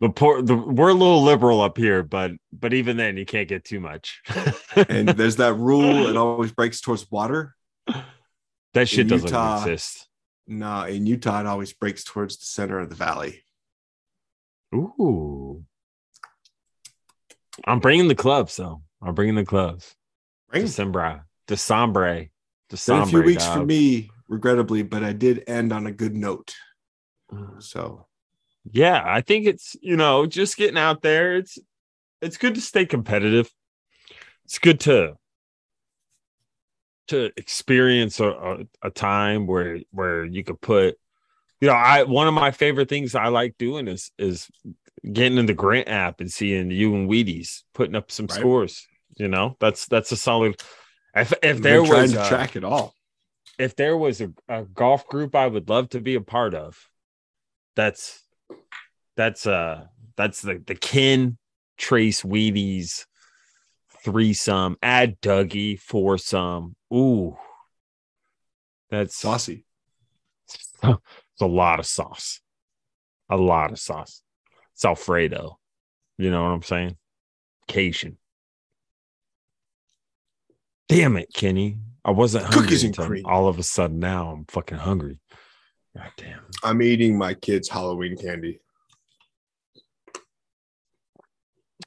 [0.00, 3.48] the poor, the, we're a little liberal up here, but but even then, you can't
[3.48, 4.22] get too much.
[4.88, 6.06] And there's that rule.
[6.08, 7.56] It always breaks towards water.
[8.72, 10.08] that shit in doesn't Utah- exist.
[10.46, 13.42] No, in Utah, it always breaks towards the center of the valley.
[14.74, 15.64] Ooh,
[17.66, 18.82] I'm bringing the clubs, though.
[19.02, 19.94] I'm bringing the clubs.
[20.50, 22.28] Bring December, December,
[22.68, 23.02] December.
[23.02, 26.54] a few weeks for me, regrettably, but I did end on a good note.
[27.32, 27.62] Mm.
[27.62, 28.06] So
[28.72, 31.36] Yeah, I think it's you know just getting out there.
[31.36, 31.58] It's
[32.22, 33.50] it's good to stay competitive.
[34.44, 35.16] It's good to
[37.08, 40.96] to experience a, a, a time where where you could put
[41.60, 44.48] you know I one of my favorite things I like doing is is
[45.12, 48.38] getting in the Grint app and seeing you and Wheaties putting up some Right.
[48.38, 48.86] scores.
[49.16, 50.62] You know that's that's a solid.
[51.14, 52.94] If if there was to a- track it all.
[53.58, 56.78] if there was a, a golf group I would love to be a part of,
[57.74, 58.22] that's
[59.16, 59.86] that's uh
[60.16, 61.38] that's the the kin
[61.78, 63.06] Trace Wheaties
[64.04, 66.74] threesome, add Dougie for some.
[66.92, 67.36] Ooh,
[68.90, 69.64] that's Saucy.
[70.82, 72.40] it's a lot of sauce,
[73.28, 74.22] a lot of sauce.
[74.74, 75.58] It's Alfredo,
[76.18, 76.96] you know what I'm saying?
[77.68, 78.16] Cajun.
[80.88, 81.78] Damn it, Kenny.
[82.04, 83.22] I wasn't hungry Cookies and cream.
[83.26, 85.20] all of a sudden now I'm fucking hungry.
[85.96, 86.40] God damn.
[86.62, 88.60] I'm eating my kids' Halloween candy.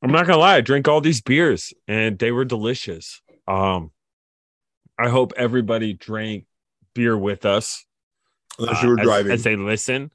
[0.02, 3.22] I'm not gonna lie, I drank all these beers and they were delicious.
[3.48, 3.92] Um
[5.00, 6.46] I hope everybody drank
[6.94, 7.86] beer with us.
[8.60, 9.32] Unless uh, you were as- driving.
[9.32, 10.12] as they listen.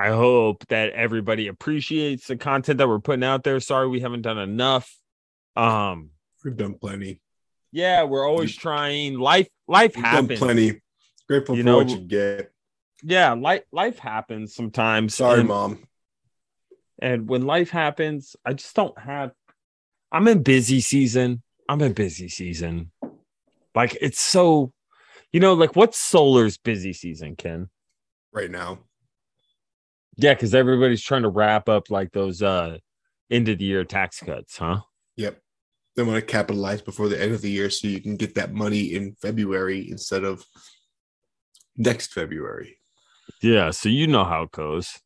[0.00, 3.58] I hope that everybody appreciates the content that we're putting out there.
[3.60, 4.92] Sorry we haven't done enough.
[5.56, 6.10] Um
[6.44, 7.20] We've done plenty.
[7.72, 9.18] yeah, we're always trying.
[9.18, 10.38] Life life We've done happens.
[10.40, 10.82] plenty.
[11.28, 12.52] Grateful You for know- what you get.
[13.02, 15.14] Yeah, life life happens sometimes.
[15.14, 15.78] Sorry, and, mom.
[17.00, 19.32] and when life happens, I just don't have
[20.10, 21.42] I'm in busy season.
[21.68, 22.90] I'm in busy season.
[23.74, 24.72] Like it's so
[25.32, 27.68] you know, like what's solar's busy season, Ken?
[28.32, 28.80] Right now.
[30.16, 32.78] Yeah, because everybody's trying to wrap up like those uh
[33.30, 34.80] end of the year tax cuts, huh?
[35.16, 35.40] Yep.
[35.94, 38.52] They want to capitalize before the end of the year so you can get that
[38.52, 40.44] money in February instead of
[41.76, 42.78] next February.
[43.40, 44.98] Yeah, so you know how it goes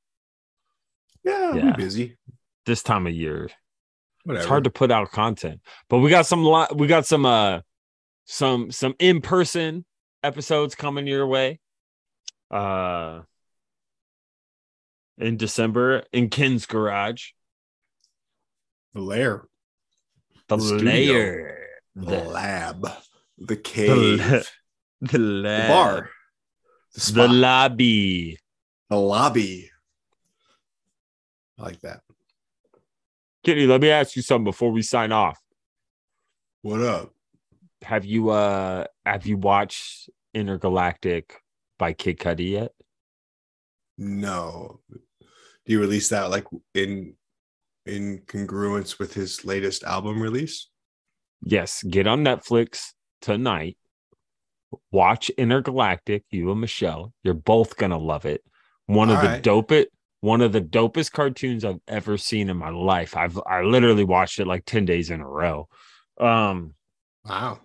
[1.25, 1.65] Yeah, Yeah.
[1.67, 2.17] we're busy.
[2.67, 3.51] this time of year.
[4.25, 4.41] Whatever.
[4.43, 7.61] It's hard to put out content, but we got some li- we got some uh
[8.25, 9.85] some some in person
[10.23, 11.59] episodes coming your way.
[12.51, 13.23] Uh,
[15.19, 17.31] in December in Ken's garage,
[18.95, 19.45] the lair,
[20.49, 21.59] the, The layer,
[21.97, 22.97] the, the lab, the
[23.47, 24.41] the, cave, la-
[25.01, 26.11] the, the bar,
[26.95, 28.39] the, the spot, the, lobby.
[28.91, 29.71] lobby.
[31.59, 32.01] I like that.
[33.45, 35.39] Kenny, let me ask you something before we sign off.
[36.63, 37.13] What up?
[37.83, 41.33] Have you uh have you watched Entergalactic
[41.79, 42.73] by Kid Cudi yet?
[43.99, 44.81] No.
[44.91, 47.15] Do you release that like in
[47.87, 50.69] in congruence with his latest album release?
[51.45, 53.77] Yes, get on Netflix tonight.
[54.91, 57.13] Watch Entergalactic, you and Michelle.
[57.23, 58.43] You're both gonna love it.
[58.87, 59.43] One of All the right.
[59.43, 59.87] dopest,
[60.21, 63.17] one of the dopest cartoons I've ever seen in my life.
[63.17, 65.69] I've I literally watched it like 10 days in a row.
[66.21, 66.75] Um
[67.25, 67.61] Wow.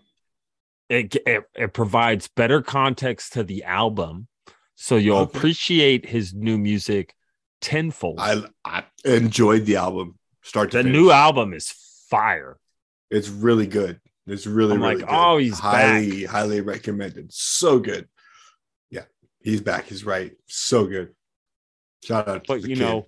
[0.89, 4.27] it, it it provides better context to the album,
[4.75, 5.37] so you'll Okay.
[5.39, 7.13] appreciate his new music
[7.61, 8.19] tenfold.
[8.19, 10.97] I I enjoyed the album start to the finish.
[10.97, 11.73] new album is
[12.09, 12.57] fire.
[13.09, 13.99] It's really good.
[14.27, 15.15] It's really, I'm really like, good.
[15.15, 17.31] oh, he's highly, highly recommended.
[17.31, 18.07] So good.
[18.91, 19.05] Yeah,
[19.39, 19.85] he's back.
[19.85, 20.33] He's right.
[20.47, 21.13] So good.
[22.03, 22.79] Shout out to But you kid.
[22.79, 23.07] know,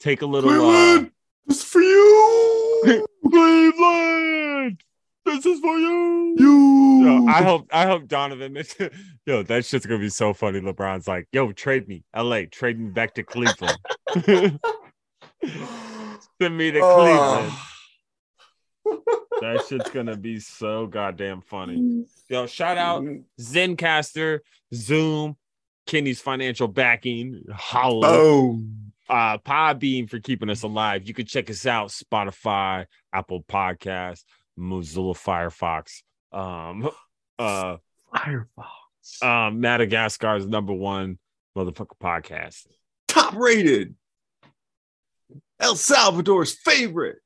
[0.00, 1.10] take a little uh, Cleveland,
[1.46, 3.06] this is for you.
[3.30, 4.80] Cleveland.
[5.24, 6.34] This is for you.
[6.38, 6.84] you.
[7.06, 8.62] Yo, I hope I hope Donovan
[9.26, 10.60] Yo, that shit's gonna be so funny.
[10.60, 12.04] LeBron's like, yo, trade me.
[12.14, 13.78] LA, trade me back to Cleveland.
[16.40, 17.52] Send me to Cleveland.
[19.40, 22.06] That shit's gonna be so goddamn funny.
[22.28, 23.04] Yo, shout out
[23.40, 24.40] Zencastr,
[24.72, 25.36] Zoom,
[25.86, 28.92] Kenny's financial backing, Hollow, Boom.
[29.08, 31.06] uh, Podbean for keeping us alive.
[31.06, 34.24] You can check us out Spotify, Apple Podcasts,
[34.58, 36.02] Mozilla Firefox,
[36.32, 36.88] um,
[37.38, 37.76] uh,
[38.14, 39.22] Firefox.
[39.22, 41.18] um, Madagascar's number one
[41.56, 42.66] motherfucker podcast.
[43.08, 43.94] Top rated.
[45.60, 47.18] El Salvador's favorite.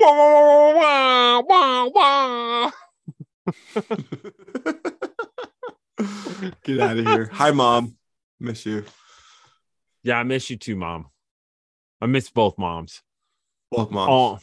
[0.00, 2.70] Wah, wah, wah.
[6.64, 7.30] Get out of here.
[7.32, 7.96] Hi, mom.
[8.38, 8.84] Miss you.
[10.02, 11.06] Yeah, I miss you too, mom.
[12.00, 13.02] I miss both moms.
[13.70, 14.10] Both moms.
[14.10, 14.38] Oh,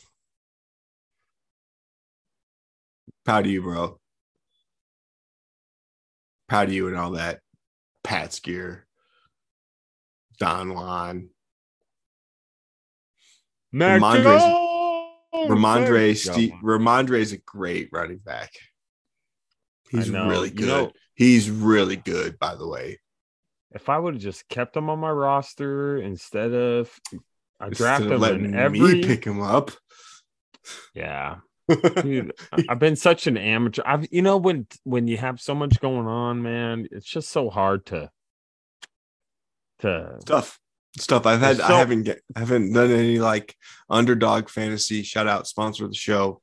[3.23, 3.99] Proud of you, bro.
[6.47, 7.39] Proud of you and all that.
[8.03, 8.85] Pat's gear.
[10.37, 11.29] Don Juan.
[15.49, 18.51] Rhamondre Steve Rhamondre is a great running back.
[19.89, 20.27] He's know.
[20.29, 20.67] really You good.
[20.67, 22.99] know- He's really good, by the way.
[23.71, 26.91] If I would have just kept him on my roster instead of
[27.59, 29.71] I Instead drafted of him letting in me pick him up.
[30.93, 31.37] yeah.
[31.69, 33.81] Dude, I- I've been such an amateur.
[33.85, 37.49] I've you know when when you have so much going on, man, it's just so
[37.49, 38.09] hard to
[39.79, 40.59] to stuff
[40.97, 43.55] stuff i've had It's i so- haven't get I haven't done any like
[43.89, 46.41] underdog fantasy shout out sponsor of the show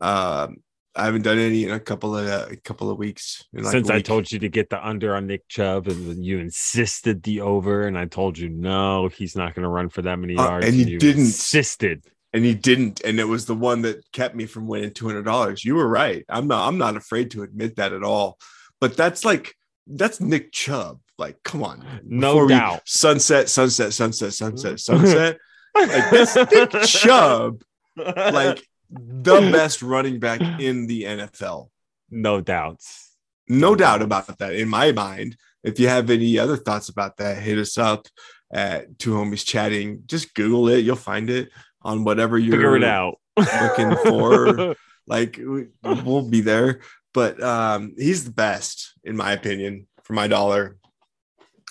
[0.00, 0.56] um
[0.96, 3.88] i haven't done any in a couple of uh, a couple of weeks like, since
[3.88, 4.04] a I week.
[4.04, 7.86] told you to get the under on Nick Chubb and then you insisted the over,
[7.86, 10.66] and I told you no, he's not going to run for that many Uh, yards,
[10.66, 11.22] and you didn't.
[11.22, 12.04] insisted.
[12.32, 15.74] and you didn't and it was the one that kept me from winning $200 you
[15.74, 18.38] were right i'm not i'm not afraid to admit that at all
[18.80, 19.54] but that's like
[19.86, 22.80] that's nick chubb like come on No Before doubt.
[22.86, 25.38] sunset sunset sunset sunset sunset
[25.74, 27.62] like this nick chubb
[27.96, 31.68] like the best running back in the NFL.
[32.10, 33.16] No doubts.
[33.48, 35.36] No doubt about that in my mind.
[35.62, 38.06] If you have any other thoughts about that, hit us up
[38.52, 40.02] at two homies chatting.
[40.06, 41.50] Just Google it, you'll find it
[41.82, 43.18] on whatever you're Figure it out.
[43.36, 44.74] looking for.
[45.06, 46.80] like we- we'll be there.
[47.12, 50.76] But um, he's the best, in my opinion, for my dollar.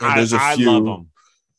[0.01, 0.71] And I, there's a I few.
[0.71, 1.09] love him.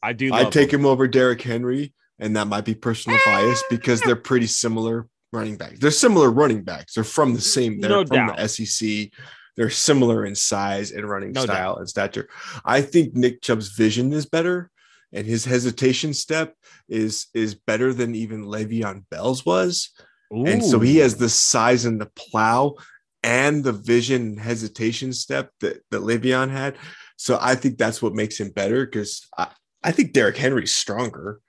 [0.02, 0.30] I do.
[0.30, 0.80] Love I'd take him.
[0.80, 3.30] him over Derrick Henry, and that might be personal ah!
[3.42, 5.78] bias because they're pretty similar running backs.
[5.80, 6.94] They're similar running backs.
[6.94, 7.80] They're from the same.
[7.80, 8.36] They're No from doubt.
[8.36, 9.10] the SEC.
[9.56, 12.28] They're similar in size and running No style and stature.
[12.64, 14.70] I think Nick Chubb's vision is better,
[15.12, 16.54] and his hesitation step
[16.88, 19.90] is is better than even Le'Veon Bell's was.
[20.30, 22.74] And so he has the size and the plow
[23.22, 26.76] and the vision and hesitation step that, that Le'Veon had.
[27.16, 29.48] So I think that's what makes him better because I,
[29.82, 31.40] I think Derrick Henry's stronger,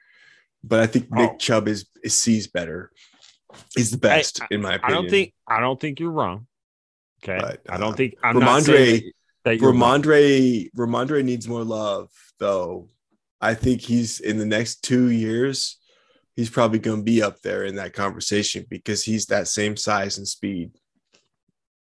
[0.63, 1.37] but I think Nick Oh.
[1.37, 2.91] Chubb is, is sees better.
[3.75, 4.97] He's the best in my opinion.
[4.97, 5.33] I don't think.
[5.47, 6.47] I don't think you're wrong.
[7.23, 7.37] Okay.
[7.39, 8.15] But, I uh, don't think.
[8.23, 9.11] I'm Rhamondre- that,
[9.45, 10.01] that you're wrong.
[10.01, 12.09] Rhamondre Rhamondre needs more love
[12.39, 12.89] though.
[13.41, 15.77] I think he's in the next two years,
[16.35, 20.17] he's probably going to be up there in that conversation because he's that same size
[20.17, 20.71] and speed.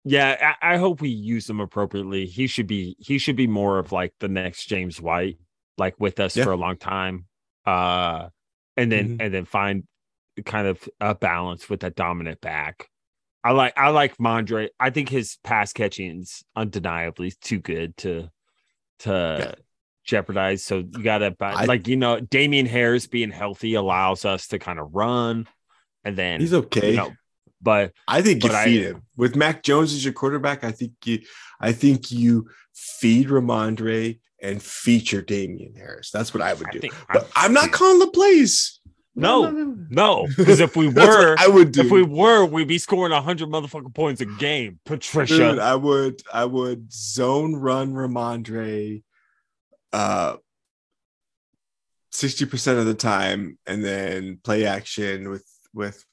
[0.06, 2.26] Yeah, I, I hope we use him appropriately.
[2.27, 2.95] He should be.
[2.99, 5.40] He should be more of like the next James White,
[5.77, 6.44] like with us Yeah.
[6.45, 7.26] for a long time.
[7.65, 8.30] Uh,
[8.77, 9.22] and then Mhm.
[9.26, 9.84] and then find
[10.45, 12.88] kind of a balance with that dominant back.
[13.44, 14.69] I like I like Mondre.
[14.80, 18.30] I think his pass catching's undeniably too good to
[18.99, 19.56] to Yeah.
[20.03, 20.64] jeopardize.
[20.64, 24.77] So you gotta I- like you know Damien Harris being healthy allows us to kind
[24.80, 25.48] of run,
[26.03, 26.91] and then He's okay.
[26.91, 27.14] you know,
[27.65, 30.63] but I think you But I- feed him with Mac Jones as your quarterback.
[30.63, 31.19] I think you,
[31.59, 36.11] I think you feed Rhamondre and feature Damien Harris.
[36.11, 36.79] That's what I would I do.
[36.79, 38.79] think but I'm not calling the plays.
[39.17, 39.49] No,
[39.89, 41.81] no, because if we were, I would do.
[41.81, 45.37] if we were, we'd be scoring hundred motherfucking points a game, Patricia.
[45.37, 49.03] Dude, I would I would zone run Rhamondre
[49.93, 50.35] uh
[52.11, 56.03] 60% of the time and then play action with with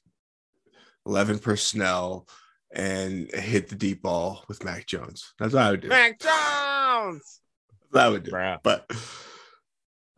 [1.05, 2.27] 11 personnel
[2.73, 5.33] and hit the deep ball with Mac Jones.
[5.39, 5.87] That's what I would do.
[5.89, 7.39] Mac Jones,
[7.81, 8.31] That's what I would do.
[8.31, 8.59] Bruh.
[8.63, 8.89] But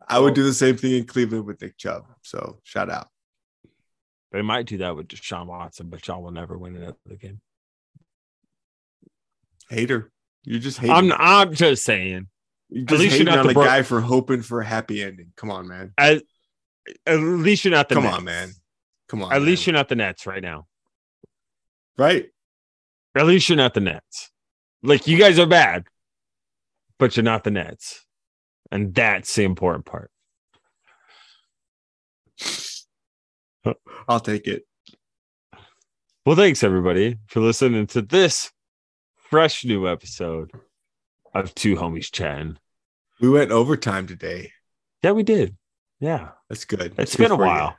[0.08, 2.04] I would do the same thing in Cleveland with Nick Chubb.
[2.22, 3.08] So shout out.
[4.32, 7.40] They might do that with Deshaun Watson, but y'all will never win another game.
[9.68, 10.10] Hater.
[10.44, 10.94] You're just hating.
[10.94, 12.28] I'm I'm just saying.
[12.68, 15.02] you're at just least you're not on the bro- guy for hoping for a happy
[15.02, 15.32] ending.
[15.36, 15.92] Come on, man.
[15.98, 16.22] At,
[17.04, 18.16] at least you're not the Come Nets.
[18.16, 18.50] on, man.
[19.08, 19.32] Come on.
[19.32, 20.66] At least you're not the Nets right now.
[21.98, 22.26] Right.
[23.16, 24.30] At least you're not the Nets.
[24.82, 25.86] Like you guys are bad,
[26.98, 28.04] but you're not the Nets,
[28.70, 30.10] and that's the important part.
[34.08, 34.64] I'll take it.
[36.24, 38.50] Well, thanks everybody for listening to this
[39.30, 40.50] fresh new episode
[41.34, 42.58] of Two Homies Chatting.
[43.20, 44.52] We went overtime today.
[45.02, 45.56] Yeah, we did.
[46.00, 46.94] Yeah, That's good.
[46.98, 47.50] it's Good been a for you.
[47.50, 47.76] while.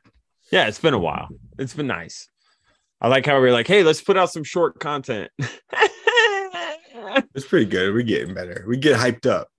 [0.51, 1.27] Yeah, it's been a while.
[1.59, 2.29] It's been nice.
[2.99, 5.31] I like how we are like, hey, let's put out some short content.
[7.35, 7.93] It's pretty good.
[7.93, 8.65] We're getting better.
[8.67, 9.49] We get hyped up.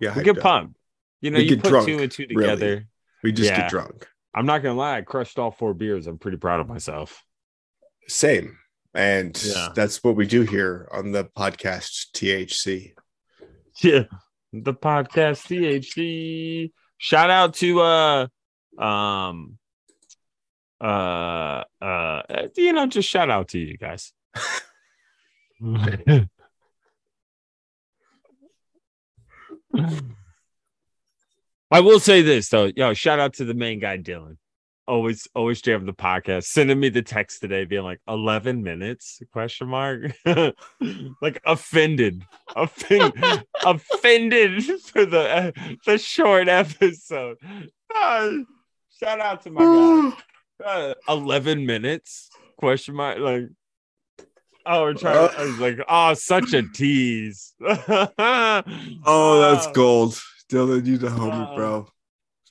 [0.00, 0.76] Yeah, we get pumped.
[1.20, 2.50] You know, We you get put drunk, two and two really.
[2.56, 2.86] together.
[3.22, 3.60] We just Yeah.
[3.62, 4.08] get drunk.
[4.34, 6.06] I'm not gonna lie, I crushed all four beers.
[6.06, 7.22] I'm pretty proud of myself.
[8.08, 8.58] Same.
[8.94, 9.68] And Yeah.
[9.74, 12.94] that's what we do here on the podcast THC.
[13.82, 14.04] Yeah.
[14.52, 16.72] The podcast THC.
[16.98, 18.26] Shout out to uh
[18.78, 19.58] um
[20.82, 22.22] uh uh
[22.56, 24.12] you know, just shout out to you guys.
[31.70, 34.36] I will say this though, yo, shout out to the main guy Dylan.
[34.88, 36.44] Always, always jamming the podcast.
[36.44, 40.12] Sending me the text today, being like, "11 minutes?" Question mark.
[40.26, 42.24] like offended,
[42.56, 47.38] offended, offended for the uh, the short episode.
[47.94, 48.30] Uh,
[48.98, 50.16] shout out to my guy.
[50.64, 52.30] Uh, 11 minutes?
[52.56, 53.18] Question mark.
[53.18, 53.48] Like,
[54.66, 55.30] oh, we're trying.
[55.36, 57.54] I was like, oh, such a tease.
[59.04, 60.20] Oh, that's gold.
[60.50, 61.88] Dylan, you the homie, Uh, bro.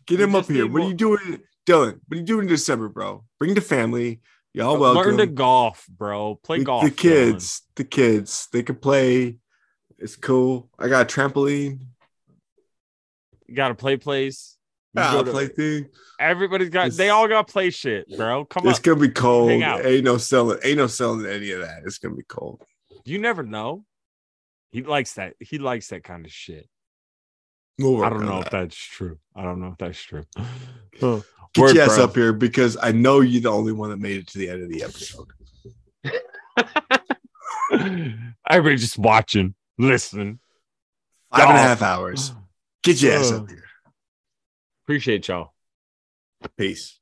[0.07, 0.67] Get him up here.
[0.67, 1.39] What are you doing?
[1.67, 3.23] Dylan, what are you doing in December, bro?
[3.39, 4.21] Bring the family.
[4.53, 6.35] Y'all welcome Learn to golf, bro.
[6.43, 6.83] Play the, golf.
[6.83, 6.97] the Dylan.
[6.97, 9.38] kids, the kids, they can play.
[9.97, 10.69] It's cool.
[10.79, 11.81] I got a trampoline.
[13.47, 14.50] You got a play place.
[14.95, 15.88] I'll play thing.
[16.19, 16.88] Everybody's got.
[16.88, 18.45] It's- they all got play shit, bro.
[18.45, 18.69] Come on.
[18.69, 19.49] It's gonna be cold.
[19.51, 20.59] Ain't no selling.
[20.63, 21.84] Ain't no selling any of that.
[21.85, 22.61] It's gonna be cold.
[23.05, 23.85] You never know.
[24.72, 25.34] He likes that.
[25.39, 26.68] He likes that kind of shit.
[27.80, 28.45] We'll I don't know that.
[28.47, 29.18] if that's true.
[29.35, 30.23] I don't know if that's true.
[31.53, 32.03] Get word, your ass bro.
[32.05, 34.63] up here because I know you're the only one that made it to the end
[34.63, 35.27] of the episode.
[38.49, 40.39] Everybody just watching, listening.
[41.31, 42.34] Five and a half hours.
[42.84, 43.63] Get your ass up here.
[44.91, 45.53] Appreciate y'all.
[46.57, 47.00] Peace.